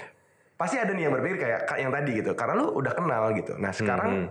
pasti 0.55 0.79
ada 0.79 0.95
nih 0.95 1.11
yang 1.11 1.13
berpikir 1.13 1.43
kayak 1.43 1.61
kayak 1.67 1.81
yang 1.83 1.93
tadi 1.93 2.11
gitu. 2.23 2.33
Karena 2.33 2.55
lu 2.55 2.71
udah 2.73 2.93
kenal 2.95 3.35
gitu. 3.35 3.59
Nah, 3.59 3.75
sekarang 3.75 4.31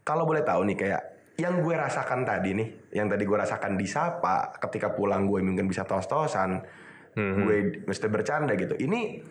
kalau 0.00 0.24
boleh 0.24 0.40
tahu 0.40 0.64
nih 0.64 0.76
kayak 0.76 1.02
yang 1.34 1.62
gue 1.62 1.74
rasakan 1.74 2.22
tadi 2.22 2.54
nih, 2.54 2.68
yang 2.94 3.10
tadi 3.10 3.26
gue 3.26 3.34
rasakan 3.34 3.74
di 3.74 3.86
Sapa 3.90 4.54
ketika 4.62 4.94
pulang 4.94 5.26
gue 5.26 5.42
mungkin 5.42 5.66
bisa 5.66 5.82
tos-tosan, 5.82 6.62
gue 7.14 7.82
mesti 7.86 8.06
bercanda 8.06 8.54
gitu. 8.54 8.78
Ini 8.78 9.22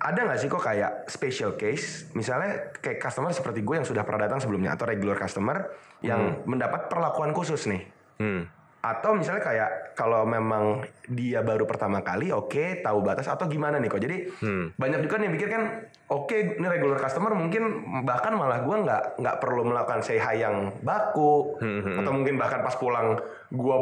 ada 0.00 0.24
nggak 0.24 0.40
sih 0.40 0.48
kok 0.48 0.64
kayak 0.64 1.04
special 1.12 1.60
case, 1.60 2.08
misalnya 2.16 2.72
kayak 2.80 3.04
customer 3.04 3.28
seperti 3.36 3.60
gue 3.60 3.76
yang 3.76 3.84
sudah 3.84 4.00
pernah 4.08 4.24
datang 4.24 4.40
sebelumnya 4.40 4.72
atau 4.72 4.88
regular 4.88 5.20
customer 5.20 5.68
yang 6.00 6.40
mendapat 6.48 6.88
perlakuan 6.88 7.36
khusus 7.36 7.68
nih, 7.68 7.84
Hmm. 8.20 8.44
Atau 8.80 9.12
misalnya 9.12 9.44
kayak 9.44 9.70
kalau 9.92 10.24
memang 10.24 10.80
dia 11.04 11.44
baru 11.44 11.68
pertama 11.68 12.00
kali, 12.00 12.32
oke 12.32 12.80
tahu 12.80 13.04
batas 13.04 13.28
atau 13.28 13.44
gimana 13.44 13.76
nih 13.76 13.92
kok. 13.92 14.00
Jadi 14.00 14.16
banyak 14.80 15.00
juga 15.04 15.20
nih 15.20 15.24
yang 15.28 15.34
pikir 15.36 15.48
kan, 15.52 15.62
oke 16.08 16.32
ini 16.32 16.64
regular 16.64 16.96
customer 16.96 17.36
mungkin 17.36 17.84
bahkan 18.08 18.32
malah 18.40 18.64
gue 18.64 18.76
nggak 18.80 19.02
nggak 19.20 19.36
perlu 19.36 19.68
melakukan 19.68 20.00
say 20.00 20.16
hi 20.16 20.40
yang 20.40 20.72
baku, 20.80 21.60
atau 22.00 22.12
mungkin 22.14 22.40
bahkan 22.40 22.64
pas 22.64 22.72
pulang 22.80 23.20
gue 23.50 23.76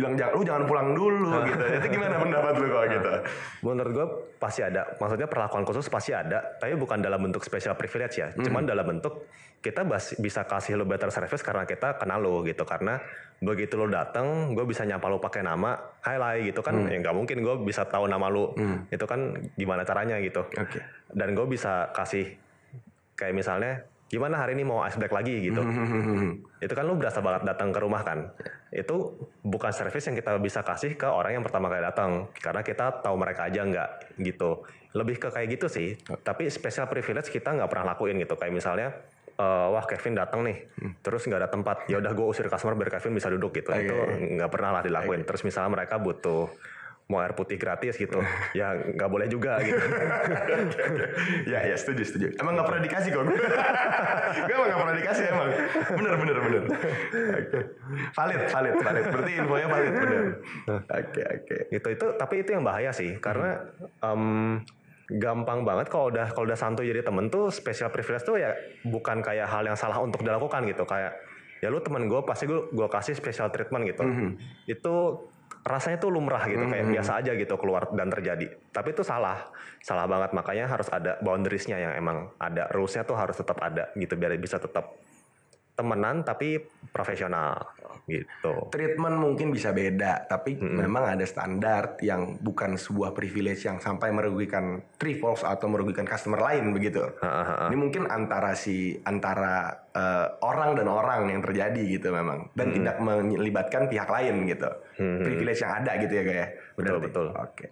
bilang 0.00 0.16
jangan 0.16 0.32
lu 0.32 0.42
jangan 0.42 0.64
pulang 0.64 0.88
dulu 0.96 1.30
gitu. 1.52 1.64
Itu 1.76 1.86
gimana 1.86 2.16
pendapat 2.18 2.52
lu 2.56 2.66
kok 2.72 2.84
gitu? 2.90 3.10
Menurut 3.70 3.92
gue 3.92 4.06
pasti 4.40 4.64
ada. 4.64 4.82
Maksudnya 4.96 5.28
perlakuan 5.28 5.62
khusus 5.68 5.86
pasti 5.92 6.10
ada, 6.16 6.56
tapi 6.56 6.74
bukan 6.74 6.98
dalam 7.04 7.20
bentuk 7.20 7.44
special 7.44 7.76
privilege 7.76 8.18
ya. 8.18 8.32
Cuman 8.34 8.64
dalam 8.64 8.88
bentuk 8.88 9.30
kita 9.60 9.84
bisa 10.16 10.48
kasih 10.48 10.80
lo 10.80 10.88
better 10.88 11.12
service 11.12 11.44
karena 11.44 11.68
kita 11.68 12.00
kenal 12.00 12.24
lo 12.24 12.40
gitu. 12.48 12.64
Karena 12.64 12.96
begitu 13.44 13.76
lo 13.76 13.92
datang, 13.92 14.39
gue 14.56 14.64
bisa 14.64 14.82
nyapa 14.88 15.06
lo 15.08 15.20
pakai 15.20 15.44
nama, 15.44 15.76
hai 16.04 16.16
Lai 16.16 16.38
gitu 16.48 16.60
kan. 16.64 16.76
Ya 16.88 16.96
nggak 17.00 17.16
mungkin 17.16 17.36
gue 17.40 17.54
bisa 17.66 17.84
tahu 17.84 18.08
nama 18.08 18.26
lo. 18.32 18.56
Itu 18.88 19.04
kan 19.04 19.36
gimana 19.54 19.84
caranya 19.84 20.16
gitu. 20.18 20.44
Oke. 20.44 20.80
Dan 21.12 21.36
gue 21.36 21.46
bisa 21.48 21.92
kasih 21.92 22.36
kayak 23.16 23.36
misalnya 23.36 23.84
gimana 24.10 24.42
hari 24.42 24.58
ini 24.58 24.66
mau 24.66 24.82
ice 24.82 24.98
break 24.98 25.14
lagi 25.14 25.38
gitu. 25.38 25.62
itu 26.60 26.72
kan 26.74 26.84
lu 26.84 26.98
berasa 26.98 27.22
banget 27.22 27.46
datang 27.46 27.70
ke 27.70 27.78
rumah 27.78 28.02
kan. 28.02 28.34
Itu 28.74 29.16
bukan 29.46 29.70
service 29.70 30.10
yang 30.10 30.18
kita 30.18 30.34
bisa 30.42 30.66
kasih 30.66 30.98
ke 30.98 31.06
orang 31.06 31.38
yang 31.38 31.44
pertama 31.46 31.70
kali 31.70 31.82
datang 31.82 32.26
karena 32.42 32.60
kita 32.66 33.00
tahu 33.06 33.14
mereka 33.14 33.46
aja 33.46 33.62
nggak 33.62 33.90
gitu. 34.18 34.66
Lebih 34.98 35.22
ke 35.22 35.28
kayak 35.30 35.48
gitu 35.54 35.66
sih. 35.70 35.94
Tapi 36.02 36.50
special 36.50 36.90
privilege 36.90 37.30
kita 37.30 37.54
nggak 37.54 37.70
pernah 37.70 37.94
lakuin 37.94 38.18
gitu. 38.18 38.34
Kayak 38.34 38.54
misalnya 38.58 38.88
eh, 39.40 39.66
wah 39.72 39.84
Kevin 39.88 40.14
datang 40.20 40.44
nih, 40.44 40.68
terus 41.00 41.24
nggak 41.24 41.40
ada 41.40 41.50
tempat, 41.50 41.88
ya 41.88 41.96
udah 41.96 42.12
gue 42.12 42.26
usir 42.28 42.44
customer 42.52 42.76
biar 42.76 43.00
Kevin 43.00 43.16
bisa 43.16 43.32
duduk 43.32 43.56
gitu. 43.56 43.72
Itu 43.72 43.96
nggak 44.36 44.50
pernah 44.52 44.76
lah 44.76 44.82
dilakuin. 44.84 45.24
Terus 45.24 45.40
misalnya 45.48 45.80
mereka 45.80 45.96
butuh 45.96 46.52
mau 47.10 47.18
air 47.18 47.34
putih 47.34 47.58
gratis 47.58 47.98
gitu, 47.98 48.22
ya 48.58 48.70
nggak 48.70 49.10
boleh 49.10 49.26
juga 49.26 49.58
gitu. 49.66 49.82
ya 51.52 51.66
ya 51.66 51.74
setuju 51.74 52.06
setuju. 52.06 52.26
Emang 52.38 52.54
nggak 52.54 52.68
pernah 52.70 52.82
dikasih 52.86 53.10
kok. 53.10 53.24
gue 54.46 54.54
emang 54.54 54.68
nggak 54.70 54.80
pernah 54.86 54.96
dikasih 55.02 55.24
emang. 55.34 55.48
Bener 55.98 56.14
bener 56.14 56.36
bener. 56.38 56.62
Oke. 57.34 57.58
Valid 58.14 58.40
valid 58.54 58.74
valid. 58.78 59.04
Berarti 59.10 59.32
infonya 59.42 59.66
valid 59.66 59.92
bener. 59.98 60.22
Oke 60.70 61.22
oke. 61.26 61.56
gitu 61.74 61.88
itu 61.90 62.06
tapi 62.14 62.34
itu 62.46 62.50
yang 62.54 62.62
bahaya 62.62 62.94
sih 62.94 63.18
karena 63.18 63.58
em, 64.06 64.62
gampang 65.18 65.66
banget 65.66 65.90
kalau 65.90 66.12
udah 66.12 66.30
kalau 66.30 66.46
udah 66.46 66.58
santuy 66.58 66.86
jadi 66.86 67.02
temen 67.02 67.26
tuh 67.26 67.50
special 67.50 67.90
privilege 67.90 68.22
tuh 68.22 68.38
ya 68.38 68.54
bukan 68.86 69.18
kayak 69.24 69.50
hal 69.50 69.66
yang 69.66 69.74
salah 69.74 69.98
untuk 69.98 70.22
dilakukan 70.22 70.62
gitu. 70.70 70.86
Kayak 70.86 71.18
ya 71.58 71.68
lu 71.68 71.82
temen 71.82 72.06
gue 72.06 72.20
pasti 72.22 72.46
gue 72.46 72.70
gue 72.70 72.88
kasih 72.88 73.18
special 73.18 73.50
treatment 73.50 73.90
gitu. 73.90 74.02
Itu 74.70 75.26
rasanya 75.60 76.00
tuh 76.00 76.14
lumrah 76.14 76.46
gitu 76.48 76.64
kayak 76.64 76.86
biasa 76.88 77.20
aja 77.20 77.32
gitu 77.34 77.54
keluar 77.58 77.90
dan 77.92 78.08
terjadi. 78.08 78.46
Tapi 78.70 78.88
itu 78.94 79.02
salah 79.02 79.50
salah 79.82 80.06
banget. 80.06 80.30
Makanya 80.30 80.70
harus 80.70 80.86
ada 80.88 81.18
boundariesnya 81.18 81.76
yang 81.76 81.92
emang 81.98 82.30
ada 82.38 82.70
rulesnya 82.70 83.02
tuh 83.02 83.18
harus 83.18 83.34
tetap 83.34 83.58
ada 83.58 83.90
gitu 83.98 84.14
biar 84.14 84.36
bisa 84.38 84.62
tetap 84.62 84.94
temenan 85.80 86.20
tapi 86.20 86.60
profesional 86.92 87.80
gitu. 88.10 88.68
Treatment 88.74 89.16
mungkin 89.16 89.54
bisa 89.54 89.70
beda, 89.70 90.26
tapi 90.26 90.58
memang 90.58 91.14
ada 91.14 91.22
standar 91.24 91.96
yang 92.02 92.36
bukan 92.42 92.74
sebuah 92.74 93.14
privilege 93.14 93.64
yang 93.64 93.78
sampai 93.78 94.10
merugikan 94.10 94.82
Trifolks 94.98 95.46
atau 95.46 95.70
merugikan 95.70 96.04
customer 96.04 96.42
lain 96.42 96.74
begitu. 96.74 97.06
Ini 97.70 97.76
mungkin 97.78 98.10
antara 98.10 98.52
si 98.58 98.98
antara 99.06 99.86
eh, 99.94 100.26
orang 100.42 100.76
dan 100.76 100.90
orang 100.90 101.30
yang 101.30 101.40
terjadi 101.40 101.82
gitu 101.86 102.10
memang 102.10 102.50
dan 102.58 102.74
tidak 102.74 102.96
melibatkan 103.00 103.86
pihak 103.86 104.10
lain 104.10 104.44
gitu. 104.50 104.70
Privilege 104.98 105.60
yang 105.62 105.72
ada 105.80 105.92
gitu 106.02 106.12
ya 106.12 106.24
kayak. 106.26 106.48
Betul, 106.76 106.98
betul. 107.00 107.26
Oke. 107.32 107.66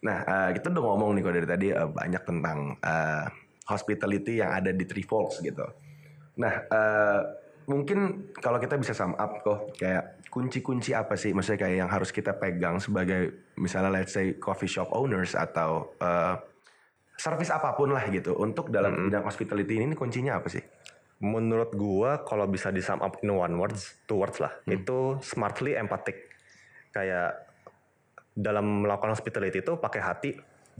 Nah, 0.00 0.18
eh, 0.24 0.50
kita 0.56 0.72
udah 0.72 0.84
ngomong 0.84 1.10
nih 1.16 1.22
kok 1.22 1.34
dari 1.36 1.48
tadi 1.48 1.66
eh, 1.70 1.88
banyak 1.88 2.22
tentang 2.24 2.58
eh, 2.80 3.24
hospitality 3.68 4.42
yang 4.42 4.50
ada 4.50 4.74
di 4.74 4.84
Trifolks 4.88 5.44
gitu. 5.44 5.89
Nah, 6.38 6.54
eh, 6.70 7.20
mungkin 7.66 8.30
kalau 8.38 8.62
kita 8.62 8.78
bisa 8.78 8.94
sum 8.94 9.14
up 9.18 9.42
kok 9.42 9.74
kayak 9.78 10.22
kunci-kunci 10.30 10.94
apa 10.94 11.18
sih 11.18 11.34
maksudnya 11.34 11.66
kayak 11.66 11.76
yang 11.86 11.90
harus 11.90 12.14
kita 12.14 12.34
pegang 12.38 12.78
sebagai 12.78 13.50
misalnya 13.58 13.90
let's 13.90 14.14
say 14.14 14.38
coffee 14.38 14.70
shop 14.70 14.90
owners 14.94 15.34
atau 15.34 15.94
eh, 15.98 16.34
service 17.20 17.52
apa 17.52 17.76
pun 17.76 17.92
lah 17.92 18.08
gitu 18.08 18.32
untuk 18.40 18.72
dalam 18.72 19.12
bidang 19.12 19.28
hospitality 19.28 19.76
ini, 19.76 19.92
ini 19.92 19.96
kuncinya 19.98 20.40
apa 20.40 20.48
sih? 20.48 20.64
Menurut 21.20 21.76
gua 21.76 22.24
kalau 22.24 22.48
bisa 22.48 22.72
di 22.72 22.80
sum 22.80 23.04
up 23.04 23.20
in 23.20 23.36
one 23.36 23.52
words, 23.60 24.00
two 24.08 24.16
words 24.16 24.40
lah, 24.40 24.56
itu 24.64 25.20
smartly 25.20 25.76
empathic. 25.76 26.32
Kayak 26.96 27.44
dalam 28.32 28.88
melakukan 28.88 29.12
hospitality 29.12 29.60
itu 29.60 29.76
pakai 29.76 30.00
hati 30.00 30.30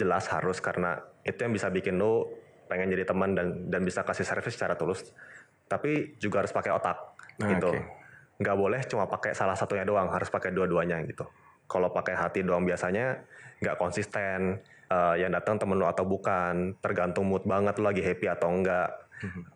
jelas 0.00 0.32
harus 0.32 0.64
karena 0.64 0.96
itu 1.28 1.36
yang 1.44 1.52
bisa 1.52 1.68
bikin 1.68 2.00
lo 2.00 2.32
pengen 2.72 2.88
jadi 2.88 3.04
teman 3.04 3.36
dan 3.36 3.68
dan 3.68 3.84
bisa 3.84 4.00
kasih 4.00 4.24
service 4.24 4.56
secara 4.56 4.80
tulus. 4.80 5.12
Tapi 5.70 6.18
juga 6.18 6.42
harus 6.42 6.50
pakai 6.50 6.74
otak 6.74 6.98
Nah, 7.38 7.56
gitu. 7.56 7.70
oke. 7.70 7.80
Nggak 8.42 8.56
boleh 8.56 8.80
cuma 8.90 9.04
pakai 9.06 9.32
salah 9.32 9.54
satunya 9.54 9.86
doang, 9.86 10.10
harus 10.10 10.28
pakai 10.28 10.50
dua-duanya 10.50 11.00
gitu. 11.06 11.24
Kalau 11.70 11.94
pakai 11.94 12.18
hati 12.18 12.42
doang 12.42 12.66
biasanya 12.66 13.22
nggak 13.62 13.76
konsisten. 13.78 14.58
eh, 14.90 15.22
yang 15.22 15.30
datang 15.30 15.54
temen 15.54 15.78
lo 15.78 15.86
atau 15.86 16.02
bukan, 16.02 16.74
tergantung 16.82 17.30
mood 17.30 17.46
banget 17.46 17.78
lo 17.78 17.94
lagi 17.94 18.02
happy 18.02 18.26
atau 18.26 18.50
enggak. 18.50 18.90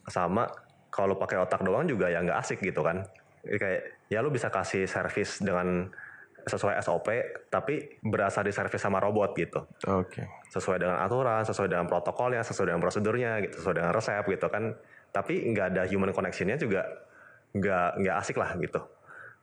Sama 0.06 0.46
kalau 0.94 1.18
pakai 1.18 1.42
otak 1.42 1.66
doang 1.66 1.90
juga 1.90 2.06
ya 2.06 2.22
nggak 2.22 2.38
asik 2.38 2.62
gitu 2.62 2.86
kan. 2.86 3.02
Kayak 3.42 3.98
ya 4.06 4.22
lu 4.22 4.30
bisa 4.30 4.46
kasih 4.46 4.86
service 4.86 5.42
dengan 5.42 5.90
sesuai 6.46 6.78
SOP 6.78 7.08
tapi 7.50 7.98
berasa 8.04 8.46
di 8.46 8.54
service 8.54 8.78
sama 8.78 9.02
robot 9.02 9.34
gitu. 9.34 9.66
Oke. 9.90 10.22
Sesuai 10.54 10.78
dengan 10.78 11.02
aturan, 11.02 11.42
sesuai 11.42 11.66
dengan 11.66 11.90
protokolnya, 11.90 12.46
sesuai 12.46 12.70
dengan 12.70 12.82
prosedurnya 12.86 13.42
gitu, 13.42 13.58
sesuai 13.58 13.74
dengan 13.82 13.90
resep 13.90 14.22
gitu 14.30 14.46
kan. 14.46 14.70
Tapi 15.14 15.46
nggak 15.54 15.66
ada 15.70 15.82
human 15.86 16.10
connection-nya 16.10 16.58
juga 16.58 16.82
nggak 17.54 18.02
nggak 18.02 18.16
asik 18.18 18.34
lah 18.34 18.50
gitu. 18.58 18.82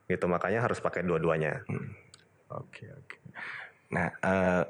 Gitu 0.04 0.24
makanya 0.28 0.68
harus 0.68 0.84
pakai 0.84 1.00
dua-duanya. 1.00 1.64
Oke 2.52 2.92
oke. 2.92 3.16
Nah 3.96 4.12
eh, 4.20 4.62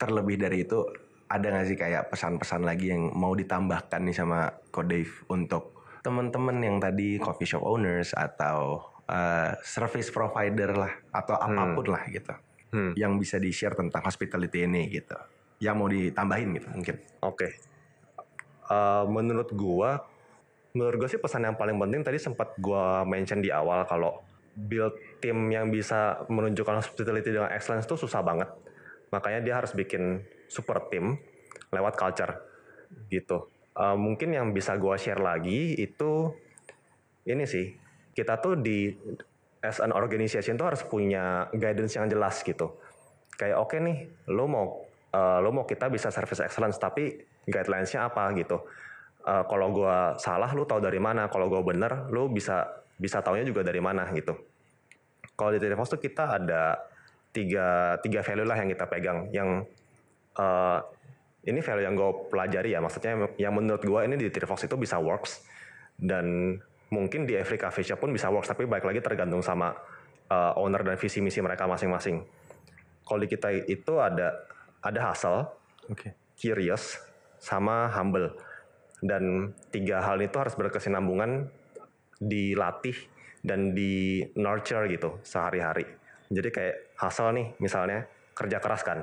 terlebih 0.00 0.40
dari 0.40 0.64
itu 0.64 0.80
ada 1.28 1.46
nggak 1.52 1.66
sih 1.68 1.76
kayak 1.76 2.08
pesan-pesan 2.08 2.64
lagi 2.64 2.96
yang 2.96 3.12
mau 3.12 3.36
ditambahkan 3.36 4.00
nih 4.08 4.16
sama 4.16 4.48
Ko 4.72 4.80
Dave 4.80 5.12
untuk 5.28 5.84
teman-teman 6.00 6.56
yang 6.64 6.76
tadi 6.80 7.20
coffee 7.20 7.46
shop 7.46 7.60
owners 7.60 8.16
atau 8.16 8.88
eh, 9.04 9.52
service 9.60 10.08
provider 10.08 10.72
lah 10.72 10.92
atau 11.12 11.36
apa 11.36 11.76
pun 11.76 11.92
lah 11.92 12.08
gitu 12.08 12.32
Hmm. 12.72 12.96
yang 12.96 13.20
bisa 13.20 13.36
di 13.36 13.52
share 13.52 13.76
tentang 13.76 14.00
hospitality 14.00 14.64
ini 14.64 14.88
gitu. 14.88 15.12
Yang 15.60 15.74
mau 15.76 15.92
ditambahin 15.92 16.56
gitu 16.56 16.68
mungkin. 16.72 16.96
Oke. 17.20 17.48
Eh, 18.72 19.04
menurut 19.12 19.52
gua, 19.52 20.00
menurut 20.72 21.04
gua 21.04 21.10
sih 21.10 21.20
pesan 21.20 21.44
yang 21.44 21.56
paling 21.56 21.76
penting 21.76 22.00
tadi 22.00 22.18
sempat 22.20 22.56
gua 22.60 23.04
mention 23.04 23.44
di 23.44 23.52
awal 23.52 23.84
kalau 23.84 24.24
build 24.52 24.92
tim 25.20 25.48
yang 25.48 25.72
bisa 25.72 26.28
menunjukkan 26.28 26.84
hospitality 26.84 27.32
dengan 27.32 27.48
excellence 27.52 27.88
itu 27.88 27.96
susah 27.96 28.20
banget. 28.20 28.48
Makanya 29.12 29.40
dia 29.40 29.54
harus 29.60 29.72
bikin 29.72 30.20
super 30.48 30.88
team 30.92 31.16
lewat 31.72 31.96
culture 31.96 32.36
gitu. 33.08 33.48
Eh, 33.72 33.96
mungkin 33.96 34.36
yang 34.36 34.52
bisa 34.52 34.76
gua 34.76 35.00
share 35.00 35.20
lagi 35.20 35.76
itu 35.76 36.32
ini 37.24 37.44
sih 37.48 37.72
kita 38.12 38.36
tuh 38.44 38.60
di 38.60 38.92
as 39.62 39.78
an 39.80 39.94
organization 39.94 40.58
tuh 40.58 40.68
harus 40.68 40.82
punya 40.84 41.48
guidance 41.56 41.96
yang 41.96 42.10
jelas 42.10 42.44
gitu. 42.44 42.76
Kayak 43.38 43.64
oke 43.64 43.80
nih, 43.80 44.28
lo 44.28 44.44
mau 44.44 44.66
eh, 45.12 45.38
lo 45.40 45.48
mau 45.52 45.64
kita 45.64 45.88
bisa 45.88 46.12
service 46.12 46.44
excellence 46.44 46.76
tapi 46.76 47.16
guidelines-nya 47.48 48.12
apa 48.12 48.28
gitu. 48.36 48.60
Eh, 49.22 49.44
kalau 49.46 49.70
gua 49.70 50.18
salah 50.18 50.50
lu 50.54 50.66
tahu 50.66 50.82
dari 50.82 50.98
mana, 50.98 51.30
kalau 51.30 51.46
gua 51.46 51.62
bener 51.62 52.10
lu 52.10 52.30
bisa 52.30 52.66
bisa 52.98 53.22
taunya 53.22 53.46
juga 53.46 53.62
dari 53.62 53.78
mana 53.78 54.06
gitu. 54.14 54.34
Kalau 55.34 55.50
di 55.50 55.58
Trifox 55.58 55.96
tuh 55.96 56.02
kita 56.02 56.38
ada 56.38 56.78
tiga 57.32 57.96
tiga 58.04 58.20
value 58.20 58.44
lah 58.44 58.56
yang 58.60 58.68
kita 58.68 58.84
pegang 58.90 59.18
yang 59.32 59.64
eh, 60.36 60.78
ini 61.42 61.58
value 61.58 61.82
yang 61.82 61.98
gue 61.98 62.30
pelajari 62.30 62.70
ya 62.70 62.78
maksudnya 62.78 63.18
yang 63.34 63.58
menurut 63.58 63.82
gue 63.82 64.00
ini 64.06 64.14
di 64.14 64.30
Trifox 64.30 64.70
itu 64.70 64.78
bisa 64.78 65.02
works 65.02 65.42
dan 65.98 66.54
mungkin 66.92 67.26
di 67.26 67.34
every 67.34 67.58
cafe 67.58 67.82
shop 67.82 67.98
pun 68.04 68.14
bisa 68.14 68.30
works 68.30 68.52
tapi 68.52 68.68
baik 68.68 68.86
lagi 68.86 69.02
tergantung 69.02 69.42
sama 69.42 69.74
uh, 70.28 70.52
owner 70.60 70.84
dan 70.84 70.96
visi 71.00 71.24
misi 71.24 71.40
mereka 71.40 71.64
masing-masing. 71.64 72.22
Kalau 73.02 73.18
di 73.18 73.26
kita 73.26 73.48
itu 73.50 73.98
ada 73.98 74.44
ada 74.84 75.00
hustle, 75.10 75.50
Oke. 75.90 76.14
curious, 76.38 77.00
sama 77.40 77.90
humble. 77.90 78.36
Dan 79.02 79.50
tiga 79.74 79.98
hal 80.06 80.22
itu 80.22 80.38
harus 80.38 80.54
berkesinambungan 80.54 81.50
dilatih 82.22 82.94
dan 83.42 83.74
di 83.74 84.22
nurture 84.38 84.86
gitu 84.86 85.18
sehari-hari. 85.26 85.82
Jadi 86.30 86.48
kayak 86.54 86.76
hustle 87.02 87.34
nih 87.34 87.46
misalnya 87.58 88.06
kerja 88.32 88.62
keras 88.62 88.86
kan. 88.86 89.02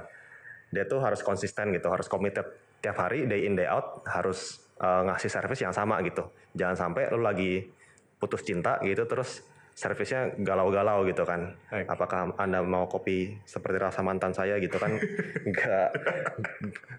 Dia 0.71 0.87
tuh 0.87 1.03
harus 1.03 1.19
konsisten 1.19 1.75
gitu, 1.75 1.91
harus 1.91 2.07
committed 2.07 2.47
tiap 2.79 2.95
hari 2.95 3.27
day 3.27 3.43
in 3.43 3.59
day 3.59 3.67
out 3.67 4.07
harus 4.07 4.63
uh, 4.79 5.03
ngasih 5.03 5.27
service 5.27 5.59
yang 5.59 5.75
sama 5.75 5.99
gitu. 6.07 6.31
Jangan 6.55 6.75
sampai 6.79 7.11
lu 7.11 7.19
lagi 7.19 7.67
putus 8.19 8.43
cinta 8.47 8.79
gitu 8.83 9.03
terus 9.03 9.43
servisnya 9.79 10.35
galau-galau 10.43 11.07
gitu 11.07 11.23
kan. 11.23 11.55
Oke. 11.71 11.87
Apakah 11.87 12.35
Anda 12.35 12.59
mau 12.59 12.91
kopi 12.91 13.39
seperti 13.47 13.79
rasa 13.79 14.03
mantan 14.03 14.35
saya 14.35 14.59
gitu 14.59 14.75
kan? 14.75 14.91
Enggak 15.47 15.95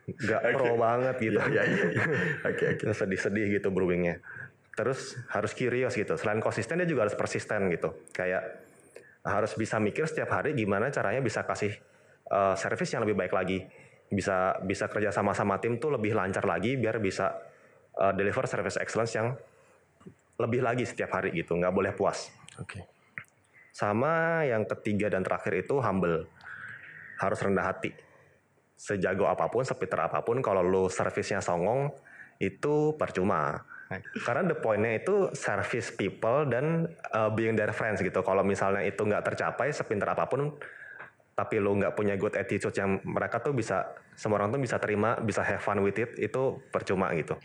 enggak 0.08 0.40
pro 0.56 0.80
banget 0.80 1.16
gitu. 1.20 1.36
Iya 1.36 1.62
iya 1.68 1.84
iya. 1.92 2.04
Oke 2.48 2.64
oke. 2.72 2.80
Kita 2.80 2.94
sedih-sedih 3.04 3.60
gitu 3.60 3.68
brewingnya. 3.68 4.24
Terus 4.72 5.12
harus 5.28 5.52
curious 5.52 5.92
gitu. 5.92 6.16
Selain 6.16 6.40
konsisten 6.40 6.80
dia 6.80 6.88
juga 6.88 7.04
harus 7.04 7.12
persisten 7.12 7.68
gitu. 7.68 7.92
Kayak 8.16 8.64
harus 9.28 9.52
bisa 9.60 9.76
mikir 9.76 10.08
setiap 10.08 10.32
hari 10.40 10.56
gimana 10.56 10.88
caranya 10.88 11.20
bisa 11.20 11.44
kasih 11.44 11.76
uh, 12.32 12.56
service 12.56 12.96
yang 12.96 13.04
lebih 13.04 13.20
baik 13.20 13.36
lagi. 13.36 13.60
Bisa 14.08 14.56
bisa 14.64 14.88
kerja 14.88 15.12
sama 15.12 15.36
sama 15.36 15.60
tim 15.60 15.76
tuh 15.76 15.92
lebih 16.00 16.16
lancar 16.16 16.48
lagi 16.48 16.80
biar 16.80 16.96
bisa 16.96 17.36
uh, 18.00 18.16
deliver 18.16 18.48
service 18.48 18.80
excellence 18.80 19.12
yang 19.12 19.36
lebih 20.40 20.64
lagi 20.64 20.88
setiap 20.88 21.12
hari 21.12 21.36
gitu. 21.36 21.52
Nggak 21.60 21.76
boleh 21.76 21.92
puas. 21.92 22.39
Oke. 22.60 22.84
Sama 23.72 24.44
yang 24.44 24.68
ketiga 24.68 25.08
dan 25.08 25.24
terakhir 25.24 25.64
itu 25.64 25.80
humble. 25.80 26.28
Harus 27.16 27.40
rendah 27.40 27.64
hati. 27.64 27.96
Sejago 28.76 29.28
apa 29.28 29.48
pun, 29.48 29.64
sepinter 29.64 30.00
apa 30.00 30.20
pun, 30.20 30.40
kalau 30.44 30.64
lu 30.64 30.88
servisnya 30.88 31.40
songong, 31.40 31.92
itu 32.40 32.96
percuma. 32.96 33.64
Karena 34.22 34.54
the 34.54 34.56
pointnya 34.56 35.02
itu 35.02 35.34
service 35.34 35.90
people 35.92 36.46
dan 36.46 36.86
uh, 37.10 37.28
being 37.32 37.58
their 37.58 37.74
friends 37.74 37.98
gitu. 38.00 38.22
Kalau 38.22 38.46
misalnya 38.46 38.86
itu 38.86 39.02
nggak 39.02 39.34
tercapai, 39.34 39.74
sepinter 39.74 40.08
apa 40.08 40.30
pun, 40.30 40.54
tapi 41.34 41.58
lu 41.58 41.76
nggak 41.76 41.96
punya 41.98 42.14
good 42.16 42.36
attitude 42.38 42.72
yang 42.76 43.02
mereka 43.02 43.42
tuh 43.42 43.52
bisa, 43.52 43.96
semua 44.14 44.40
orang 44.40 44.54
tuh 44.54 44.62
bisa 44.62 44.76
terima, 44.78 45.18
bisa 45.18 45.42
have 45.42 45.60
fun 45.60 45.82
with 45.82 45.98
it, 45.98 46.16
itu 46.16 46.60
percuma 46.70 47.12
gitu. 47.16 47.36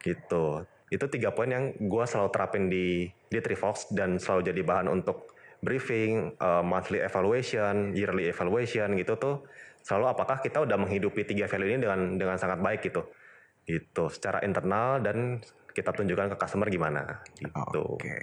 Gitu. 0.00 0.46
Itu 0.94 1.10
tiga 1.10 1.34
poin 1.34 1.50
yang 1.50 1.74
gue 1.74 2.04
selalu 2.06 2.30
terapin 2.30 2.70
di 2.70 3.10
di 3.10 3.38
Trifox 3.42 3.90
dan 3.90 4.22
selalu 4.22 4.54
jadi 4.54 4.62
bahan 4.62 4.86
untuk 4.86 5.34
briefing, 5.58 6.38
uh, 6.38 6.62
monthly 6.62 7.02
evaluation, 7.02 7.90
yearly 7.98 8.30
evaluation 8.30 8.94
gitu 8.94 9.18
tuh 9.18 9.42
selalu 9.84 10.16
apakah 10.16 10.40
kita 10.40 10.64
udah 10.64 10.80
menghidupi 10.80 11.28
tiga 11.28 11.44
value 11.44 11.76
ini 11.76 11.84
dengan 11.84 12.16
dengan 12.16 12.36
sangat 12.40 12.58
baik 12.64 12.88
gitu. 12.88 13.04
Gitu, 13.64 14.04
secara 14.12 14.44
internal 14.44 15.00
dan 15.00 15.40
kita 15.72 15.92
tunjukkan 15.92 16.32
ke 16.32 16.36
customer 16.40 16.68
gimana 16.72 17.20
gitu. 17.36 18.00
Oke. 18.00 18.16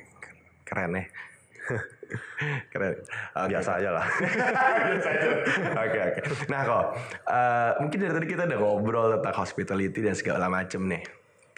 Keren 0.65 0.97
ya. 0.97 1.03
Keren. 2.73 2.93
Oke. 3.37 3.49
Biasa 3.53 3.69
aja 3.77 3.89
lah. 3.93 4.05
Biasa 4.89 5.09
aja. 5.13 5.27
Oke 5.85 5.99
oke. 6.01 6.21
Nah 6.49 6.61
kok 6.65 6.85
eh, 7.29 7.71
mungkin 7.85 7.97
dari 8.01 8.13
tadi 8.17 8.27
kita 8.29 8.43
udah 8.49 8.59
ngobrol 8.61 9.07
tentang 9.17 9.35
hospitality 9.37 9.99
dan 10.01 10.15
segala 10.17 10.49
macem 10.49 10.81
nih. 10.89 11.03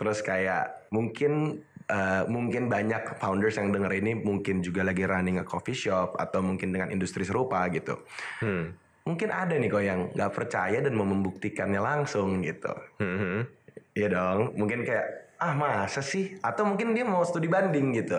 Terus 0.04 0.20
kayak 0.20 0.92
mungkin 0.92 1.64
eh, 1.88 2.24
mungkin 2.28 2.68
banyak 2.68 3.24
founders 3.24 3.56
yang 3.56 3.72
denger 3.72 4.04
ini 4.04 4.20
mungkin 4.20 4.60
juga 4.60 4.84
lagi 4.84 5.08
running 5.08 5.40
a 5.40 5.48
coffee 5.48 5.76
shop 5.76 6.20
atau 6.20 6.44
mungkin 6.44 6.76
dengan 6.76 6.92
industri 6.92 7.24
serupa 7.24 7.64
gitu. 7.72 8.04
Hmm. 8.44 8.76
Mungkin 9.08 9.32
ada 9.32 9.56
nih 9.56 9.72
kok 9.72 9.84
yang 9.84 10.00
nggak 10.12 10.32
percaya 10.36 10.84
dan 10.84 10.92
mau 10.92 11.08
membuktikannya 11.08 11.80
langsung 11.80 12.44
gitu. 12.44 12.76
Hmm. 13.00 13.48
Iya 13.96 14.12
dong, 14.12 14.60
mungkin 14.60 14.84
kayak 14.84 15.24
ah 15.44 15.54
masa 15.60 16.00
sih 16.00 16.40
atau 16.40 16.64
mungkin 16.64 16.96
dia 16.96 17.04
mau 17.04 17.20
studi 17.28 17.52
banding 17.52 17.92
gitu 18.00 18.16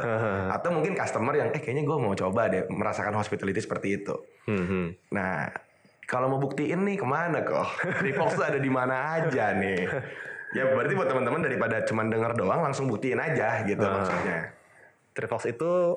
atau 0.53 0.68
mungkin 0.68 0.93
customer 0.93 1.32
yang 1.32 1.49
eh 1.57 1.61
kayaknya 1.64 1.89
gue 1.89 1.97
mau 1.97 2.12
coba 2.12 2.53
deh 2.53 2.68
merasakan 2.68 3.16
hospitality 3.16 3.64
seperti 3.64 3.97
itu 3.97 4.12
Hmm, 4.45 4.93
nah 5.09 5.49
kalau 6.05 6.28
mau 6.28 6.37
buktiin 6.37 6.85
nih 6.85 7.01
ke 7.01 7.07
mana 7.09 7.41
kok 7.41 7.64
tuh 8.37 8.45
ada 8.45 8.61
di 8.61 8.68
mana 8.68 9.16
aja 9.16 9.57
nih 9.57 9.89
ya 10.55 10.71
berarti 10.71 10.93
buat 10.95 11.09
teman-teman 11.11 11.41
daripada 11.43 11.83
cuma 11.83 12.07
denger 12.07 12.33
doang 12.39 12.63
langsung 12.63 12.87
buktiin 12.87 13.19
aja 13.19 13.67
gitu 13.67 13.83
maksudnya 13.83 14.55
Trifox 15.15 15.47
itu 15.47 15.95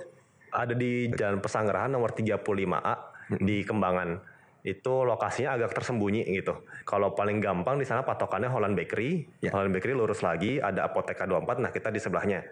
ada 0.54 0.78
di 0.78 1.10
Jalan 1.12 1.42
Pesanggerahan 1.42 1.92
nomor 1.92 2.14
35A 2.14 2.94
di 3.42 3.66
Kembangan. 3.66 4.38
Itu 4.62 5.08
lokasinya 5.08 5.58
agak 5.58 5.74
tersembunyi 5.74 6.28
gitu. 6.38 6.62
Kalau 6.86 7.18
paling 7.18 7.42
gampang 7.42 7.82
di 7.82 7.86
sana 7.88 8.06
patokannya 8.06 8.52
Holland 8.52 8.78
Bakery. 8.78 9.26
Ya. 9.42 9.52
Holland 9.52 9.74
Bakery 9.74 9.98
lurus 9.98 10.22
lagi 10.22 10.62
ada 10.62 10.88
Apoteka 10.88 11.26
24. 11.26 11.64
Nah, 11.64 11.72
kita 11.74 11.90
di 11.90 12.00
sebelahnya. 12.00 12.46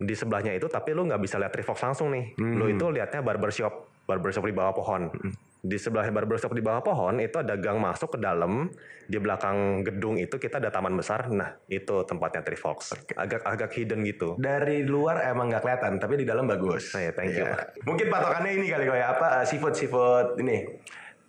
Di 0.00 0.16
sebelahnya 0.16 0.56
itu 0.56 0.64
tapi 0.64 0.96
lu 0.96 1.04
nggak 1.04 1.20
bisa 1.20 1.36
lihat 1.36 1.52
Trifox 1.52 1.78
langsung 1.84 2.10
nih. 2.10 2.32
Lu 2.40 2.66
itu 2.66 2.88
lihatnya 2.88 3.20
barbershop, 3.20 4.04
barbershop 4.08 4.44
di 4.48 4.54
bawah 4.56 4.72
pohon. 4.72 5.12
Di 5.60 5.76
sebelahnya 5.76 6.10
barbershop 6.10 6.50
di 6.50 6.60
bawah 6.60 6.80
pohon 6.80 7.16
itu 7.16 7.36
ada 7.36 7.52
gang 7.54 7.76
masuk 7.76 8.14
ke 8.14 8.18
dalam. 8.18 8.72
Di 9.04 9.16
belakang 9.16 9.82
gedung 9.82 10.16
itu 10.16 10.34
kita 10.34 10.56
ada 10.56 10.68
taman 10.68 10.94
besar. 10.94 11.28
Nah, 11.28 11.60
itu 11.66 12.02
tempatnya 12.02 12.40
Trifox. 12.40 12.96
Agak 13.12 13.42
agak 13.42 13.70
hidden 13.70 14.00
gitu. 14.02 14.34
dari 14.36 14.82
luar 14.82 15.20
emang 15.26 15.46
nggak 15.46 15.60
kelihatan 15.60 15.92
tapi 15.96 16.14
di 16.14 16.24
dalam 16.24 16.44
bagus 16.44 16.90
Oh, 16.90 16.98
iya, 16.98 17.10
thank 17.10 17.32
you. 17.32 17.42
Iya. 17.42 17.76
mungkin 17.82 18.06
patokannya 18.06 18.50
ini 18.52 18.66
kali 18.66 18.84
kok 18.84 18.94
ya 18.94 19.06
apa 19.10 19.26
eh, 19.36 19.44
seafood 19.44 19.74
seafood 19.74 20.26
ini 20.36 20.64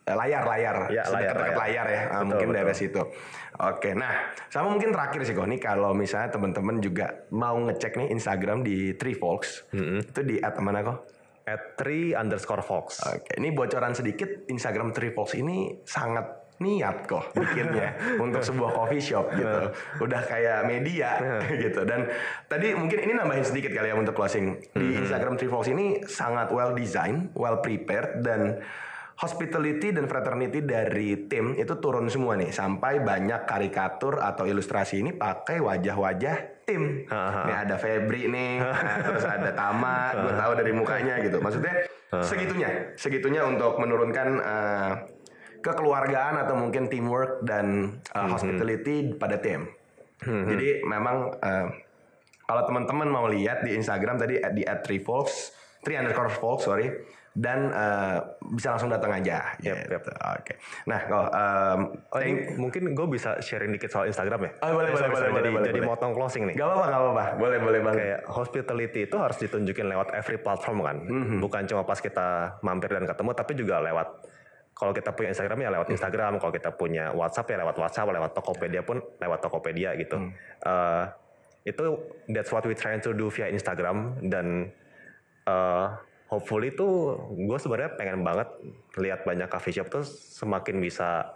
eh, 0.01 0.15
layar 0.15 0.43
layar 0.43 0.75
Ya, 0.88 1.03
layar, 1.05 1.36
layar. 1.36 1.55
layar 1.55 1.86
ya 1.86 2.01
Ah, 2.01 2.07
Betul, 2.13 2.25
mungkin 2.25 2.47
betul. 2.47 2.57
daerah 2.57 2.75
situ 2.75 3.01
oke 3.57 3.89
nah 3.93 4.13
sama 4.47 4.67
mungkin 4.69 4.89
terakhir 4.89 5.21
sih 5.21 5.34
kok 5.34 5.45
nih 5.45 5.59
kalau 5.59 5.91
misalnya 5.91 6.29
teman-teman 6.29 6.79
juga 6.79 7.05
mau 7.29 7.57
ngecek 7.59 7.93
nih 7.95 8.07
Instagram 8.11 8.61
di 8.61 8.95
Three 8.95 9.13
Folks 9.13 9.67
itu 9.71 10.21
di 10.21 10.39
at 10.39 10.55
mana 10.57 10.79
kok 10.82 10.97
At 11.51 11.75
3 11.75 12.15
underscore 12.15 12.63
Fox. 12.63 13.03
Oke, 13.03 13.35
ini 13.35 13.51
bocoran 13.51 13.91
sedikit 13.91 14.47
Instagram 14.47 14.95
Three 14.95 15.11
Folks 15.11 15.35
ini 15.35 15.83
sangat 15.83 16.55
niat 16.61 17.09
kok 17.09 17.33
bikinnya 17.33 17.97
untuk 18.23 18.45
sebuah 18.45 18.71
coffee 18.71 19.03
shop 19.03 19.33
gitu. 19.35 19.75
Udah 19.99 20.21
kayak 20.23 20.69
media 20.69 21.19
gitu. 21.67 21.83
Dan 21.83 22.07
tadi 22.47 22.71
mungkin 22.77 23.01
ini 23.03 23.17
nambahin 23.17 23.43
sedikit 23.43 23.75
kali 23.75 23.91
ya 23.91 23.97
untuk 23.97 24.15
closing. 24.15 24.61
Di 24.71 25.03
Instagram 25.03 25.35
Three 25.35 25.51
Folks 25.51 25.67
ini 25.67 26.05
sangat 26.07 26.53
well 26.53 26.71
design, 26.71 27.33
well 27.35 27.59
prepared 27.59 28.23
dan 28.23 28.63
hospitality 29.21 29.93
dan 29.93 30.09
fraternity 30.09 30.65
dari 30.65 31.29
tim 31.29 31.53
itu 31.53 31.77
turun 31.77 32.09
semua 32.09 32.33
nih 32.33 32.49
sampai 32.49 33.05
banyak 33.05 33.45
karikatur 33.45 34.17
atau 34.17 34.49
ilustrasi 34.49 35.05
ini 35.05 35.11
pakai 35.13 35.61
wajah-wajah 35.61 36.61
tim. 36.72 36.84
Nih 37.11 37.55
ada 37.67 37.76
Febri 37.76 38.32
nih, 38.32 38.63
nah, 38.63 38.97
terus 39.03 39.28
ada 39.28 39.51
Tama, 39.51 40.15
gue 40.15 40.34
tahu 40.39 40.51
dari 40.55 40.72
mukanya 40.72 41.19
gitu. 41.19 41.43
Maksudnya 41.43 41.74
segitunya, 42.24 42.95
segitunya 42.95 43.43
untuk 43.43 43.76
menurunkan 43.76 44.28
eh, 44.39 44.91
kekeluargaan 45.59 46.39
atau 46.47 46.55
mungkin 46.55 46.88
teamwork 46.88 47.43
dan 47.43 47.99
eh, 48.15 48.28
hospitality 48.32 49.19
pada 49.19 49.36
tim. 49.43 49.67
Jadi 50.22 50.86
memang 50.86 51.34
eh, 51.43 51.67
kalau 52.45 52.63
teman-teman 52.67 53.07
mau 53.07 53.26
lihat 53.28 53.63
di 53.63 53.76
Instagram 53.76 54.19
tadi 54.19 54.39
di 54.55 54.63
folks, 55.03 55.51
three 55.84 55.95
underscore 55.95 56.32
folks 56.32 56.67
sorry, 56.67 56.88
dan 57.32 57.71
eh, 57.71 58.17
bisa 58.51 58.75
langsung 58.75 58.91
datang 58.91 59.11
aja. 59.13 59.55
Yep, 59.57 59.75
gitu. 59.88 60.11
Oke. 60.11 60.53
Nah, 60.84 60.99
kalau 61.05 61.25
em, 61.27 61.79
Oh, 62.05 62.19
thank- 62.19 62.27
ini 62.27 62.59
mungkin 62.59 62.82
gue 62.91 63.07
bisa 63.07 63.39
sharing 63.39 63.71
dikit 63.71 63.88
soal 63.88 64.05
Instagram 64.05 64.39
ya? 64.41 64.51
Oh, 64.59 64.75
boleh, 64.75 64.91
Eh, 64.91 64.93
boleh, 64.93 65.07
boleh, 65.07 65.29
jadi, 65.32 65.49
boleh, 65.49 65.65
jadi 65.65 65.79
boleh. 65.79 65.89
motong 65.89 66.11
closing 66.11 66.43
nih. 66.45 66.55
Gak 66.55 66.67
apa-apa, 66.67 66.86
gak 66.86 66.99
apa-apa. 66.99 67.23
Boleh, 67.38 67.57
boleh 67.57 67.79
banget. 67.79 67.99
Kayak 68.01 68.21
hospitality 68.27 68.99
itu 69.05 69.15
harus 69.15 69.38
ditunjukin 69.38 69.88
lewat 69.88 70.11
every 70.11 70.38
platform 70.38 70.77
kan. 70.82 70.97
Mhm. 70.99 71.38
Bukan 71.39 71.63
cuma 71.65 71.82
pas 71.82 71.97
kita 71.97 72.27
mampir 72.59 72.89
dan 72.89 73.07
ketemu, 73.07 73.32
tapi 73.32 73.51
juga 73.55 73.79
lewat 73.79 74.07
kalau 74.71 74.91
kita 74.91 75.13
punya 75.13 75.29
Instagram 75.29 75.59
ya 75.61 75.69
lewat 75.69 75.88
Instagram, 75.89 76.32
kalau 76.36 76.49
kita 76.49 76.73
punya 76.73 77.13
WhatsApp 77.13 77.47
ya 77.47 77.57
lewat 77.59 77.75
WhatsApp, 77.77 78.07
lewat 78.09 78.32
Tokopedia 78.34 78.82
pun 78.82 78.97
lewat 79.15 79.39
Tokopedia 79.39 79.93
gitu. 79.93 80.17
Hmm. 80.17 80.34
Eh, 80.59 81.03
itu 81.63 81.84
that's 82.27 82.49
what 82.49 82.65
we 82.65 82.73
trying 82.73 82.97
to 82.97 83.13
do 83.13 83.29
via 83.29 83.45
Instagram 83.47 83.97
dan 84.25 84.73
eh, 85.43 85.86
hopefully 86.32 86.71
tuh 86.71 87.19
gue 87.36 87.57
sebenarnya 87.59 87.99
pengen 87.99 88.23
banget 88.23 88.47
lihat 88.95 89.27
banyak 89.27 89.51
coffee 89.51 89.75
shop 89.75 89.91
tuh 89.91 90.07
semakin 90.07 90.79
bisa 90.79 91.27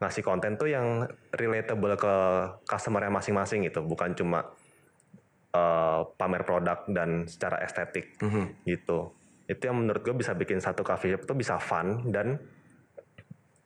ngasih 0.00 0.24
konten 0.24 0.56
tuh 0.56 0.72
yang 0.72 1.04
relatable 1.34 1.98
ke 1.98 2.14
customer-nya 2.64 3.10
masing-masing 3.12 3.66
gitu, 3.66 3.82
bukan 3.84 4.14
cuma 4.14 4.46
eh, 5.52 6.00
pamer 6.16 6.42
produk 6.46 6.86
dan 6.88 7.26
secara 7.26 7.60
estetik 7.66 8.16
gitu. 8.64 9.12
Itu 9.50 9.62
yang 9.68 9.84
menurut 9.84 10.00
gue 10.06 10.14
bisa 10.16 10.32
bikin 10.38 10.62
satu 10.62 10.86
coffee 10.86 11.12
shop 11.12 11.26
tuh 11.26 11.36
bisa 11.36 11.58
fun 11.58 12.08
dan 12.14 12.38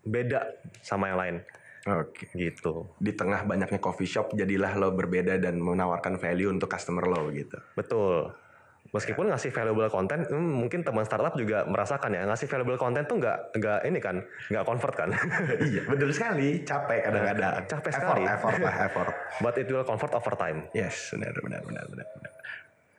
beda 0.03 0.51
sama 0.83 1.14
yang 1.14 1.18
lain 1.20 1.37
Oke. 1.83 2.30
gitu. 2.39 2.95
Di 3.03 3.12
tengah 3.14 3.43
banyaknya 3.43 3.83
coffee 3.83 4.07
shop, 4.07 4.35
jadilah 4.39 4.78
lo 4.78 4.95
berbeda 4.95 5.39
dan 5.39 5.59
menawarkan 5.59 6.18
value 6.18 6.51
untuk 6.51 6.70
customer 6.70 7.07
lo 7.07 7.28
gitu. 7.35 7.59
Betul. 7.74 8.30
Meskipun 8.93 9.32
ngasih 9.32 9.49
valuable 9.57 9.88
content, 9.88 10.28
hmm, 10.28 10.53
mungkin 10.53 10.84
teman 10.84 11.09
startup 11.09 11.32
juga 11.32 11.64
merasakan 11.64 12.12
ya 12.12 12.28
ngasih 12.28 12.45
valuable 12.45 12.76
content 12.76 13.09
tuh 13.09 13.16
nggak 13.24 13.57
nggak 13.57 13.78
ini 13.88 13.99
kan 14.05 14.20
nggak 14.53 14.64
convert 14.68 14.93
kan. 14.93 15.09
iya, 15.72 15.80
betul 15.88 16.12
sekali. 16.12 16.61
Capek 16.61 17.09
kadang-kadang. 17.09 17.64
Capek 17.72 17.88
effort, 17.88 17.97
sekali. 17.97 18.22
Effort 18.28 18.57
lah, 18.61 18.76
effort. 18.93 19.14
But 19.40 19.57
it 19.57 19.72
will 19.72 19.88
convert 19.88 20.12
over 20.12 20.36
time. 20.36 20.68
Yes, 20.76 21.09
benar, 21.09 21.32
benar, 21.40 21.64
benar, 21.64 21.84
benar, 21.88 22.07
benar. 22.20 22.32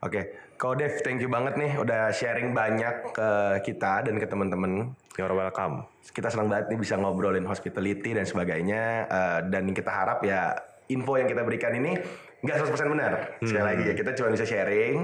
Oke, 0.04 0.22
Kau 0.58 0.74
Dev, 0.74 0.98
thank 1.06 1.22
you 1.22 1.30
banget 1.30 1.62
nih 1.62 1.78
udah 1.78 2.10
sharing 2.10 2.58
banyak 2.58 3.14
ke 3.14 3.30
kita 3.62 4.02
dan 4.02 4.18
ke 4.18 4.26
teman-teman. 4.26 4.98
You're 5.14 5.38
welcome. 5.38 5.86
Kita 6.10 6.34
senang 6.34 6.50
banget 6.50 6.74
nih 6.74 6.80
bisa 6.82 6.98
ngobrolin 6.98 7.46
hospitality 7.46 8.18
dan 8.18 8.26
sebagainya. 8.26 9.06
Eh, 9.06 9.40
dan 9.54 9.70
kita 9.70 9.94
harap 9.94 10.26
ya 10.26 10.58
info 10.90 11.22
yang 11.22 11.30
kita 11.30 11.46
berikan 11.46 11.72
ini 11.78 12.02
nggak 12.44 12.56
100% 12.60 12.94
benar. 12.94 13.12
Sekali 13.40 13.64
lagi 13.64 13.84
ya, 13.88 13.94
kita 13.96 14.12
cuma 14.20 14.30
bisa 14.36 14.44
sharing. 14.44 14.96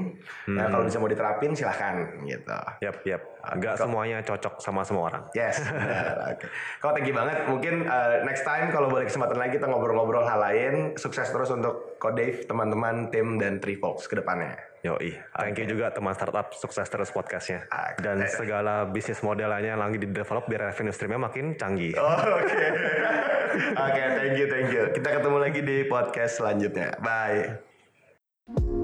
Nah, 0.52 0.68
kalau 0.68 0.84
bisa 0.84 1.00
mau 1.00 1.08
diterapin 1.08 1.56
silahkan 1.56 2.20
gitu. 2.28 2.60
Yap, 2.84 2.96
yap. 3.08 3.22
Nggak 3.56 3.80
semuanya 3.80 4.20
cocok 4.20 4.60
sama 4.60 4.84
semua 4.84 5.08
orang. 5.08 5.24
Yes, 5.32 5.64
benar. 5.72 6.36
Oke. 6.36 6.52
Kau 6.84 6.92
thank 6.92 7.08
you 7.08 7.16
banget. 7.16 7.48
Mungkin 7.48 7.88
uh, 7.88 8.28
next 8.28 8.44
time 8.44 8.68
kalau 8.76 8.92
boleh 8.92 9.08
kesempatan 9.08 9.40
lagi 9.40 9.56
kita 9.56 9.72
ngobrol-ngobrol 9.72 10.28
hal 10.28 10.44
lain. 10.44 11.00
Sukses 11.00 11.32
terus 11.32 11.48
untuk 11.50 11.96
Ko 11.96 12.12
Dave, 12.12 12.44
teman-teman, 12.44 13.08
tim 13.08 13.40
dan 13.40 13.64
Folks 13.80 14.12
ke 14.12 14.20
depannya. 14.20 14.69
Yoi. 14.80 15.12
Thank 15.36 15.60
you 15.60 15.68
juga 15.68 15.92
teman 15.92 16.16
startup 16.16 16.56
sukses 16.56 16.88
terus 16.88 17.12
podcastnya. 17.12 17.68
Oke. 17.68 18.00
Dan 18.00 18.24
segala 18.32 18.88
bisnis 18.88 19.20
modelnya 19.20 19.76
yang 19.76 19.82
lagi 19.82 20.00
di 20.00 20.08
develop 20.08 20.48
biar 20.48 20.72
revenue 20.72 20.96
streamnya 20.96 21.20
makin 21.20 21.60
canggih. 21.60 22.00
Oh, 22.00 22.40
Oke. 22.40 22.56
Oke, 23.86 24.04
thank 24.16 24.36
you, 24.40 24.48
thank 24.48 24.70
you. 24.72 24.84
Kita 24.96 25.20
ketemu 25.20 25.38
lagi 25.42 25.60
di 25.60 25.78
podcast 25.84 26.40
selanjutnya. 26.40 26.96
Bye. 27.04 28.79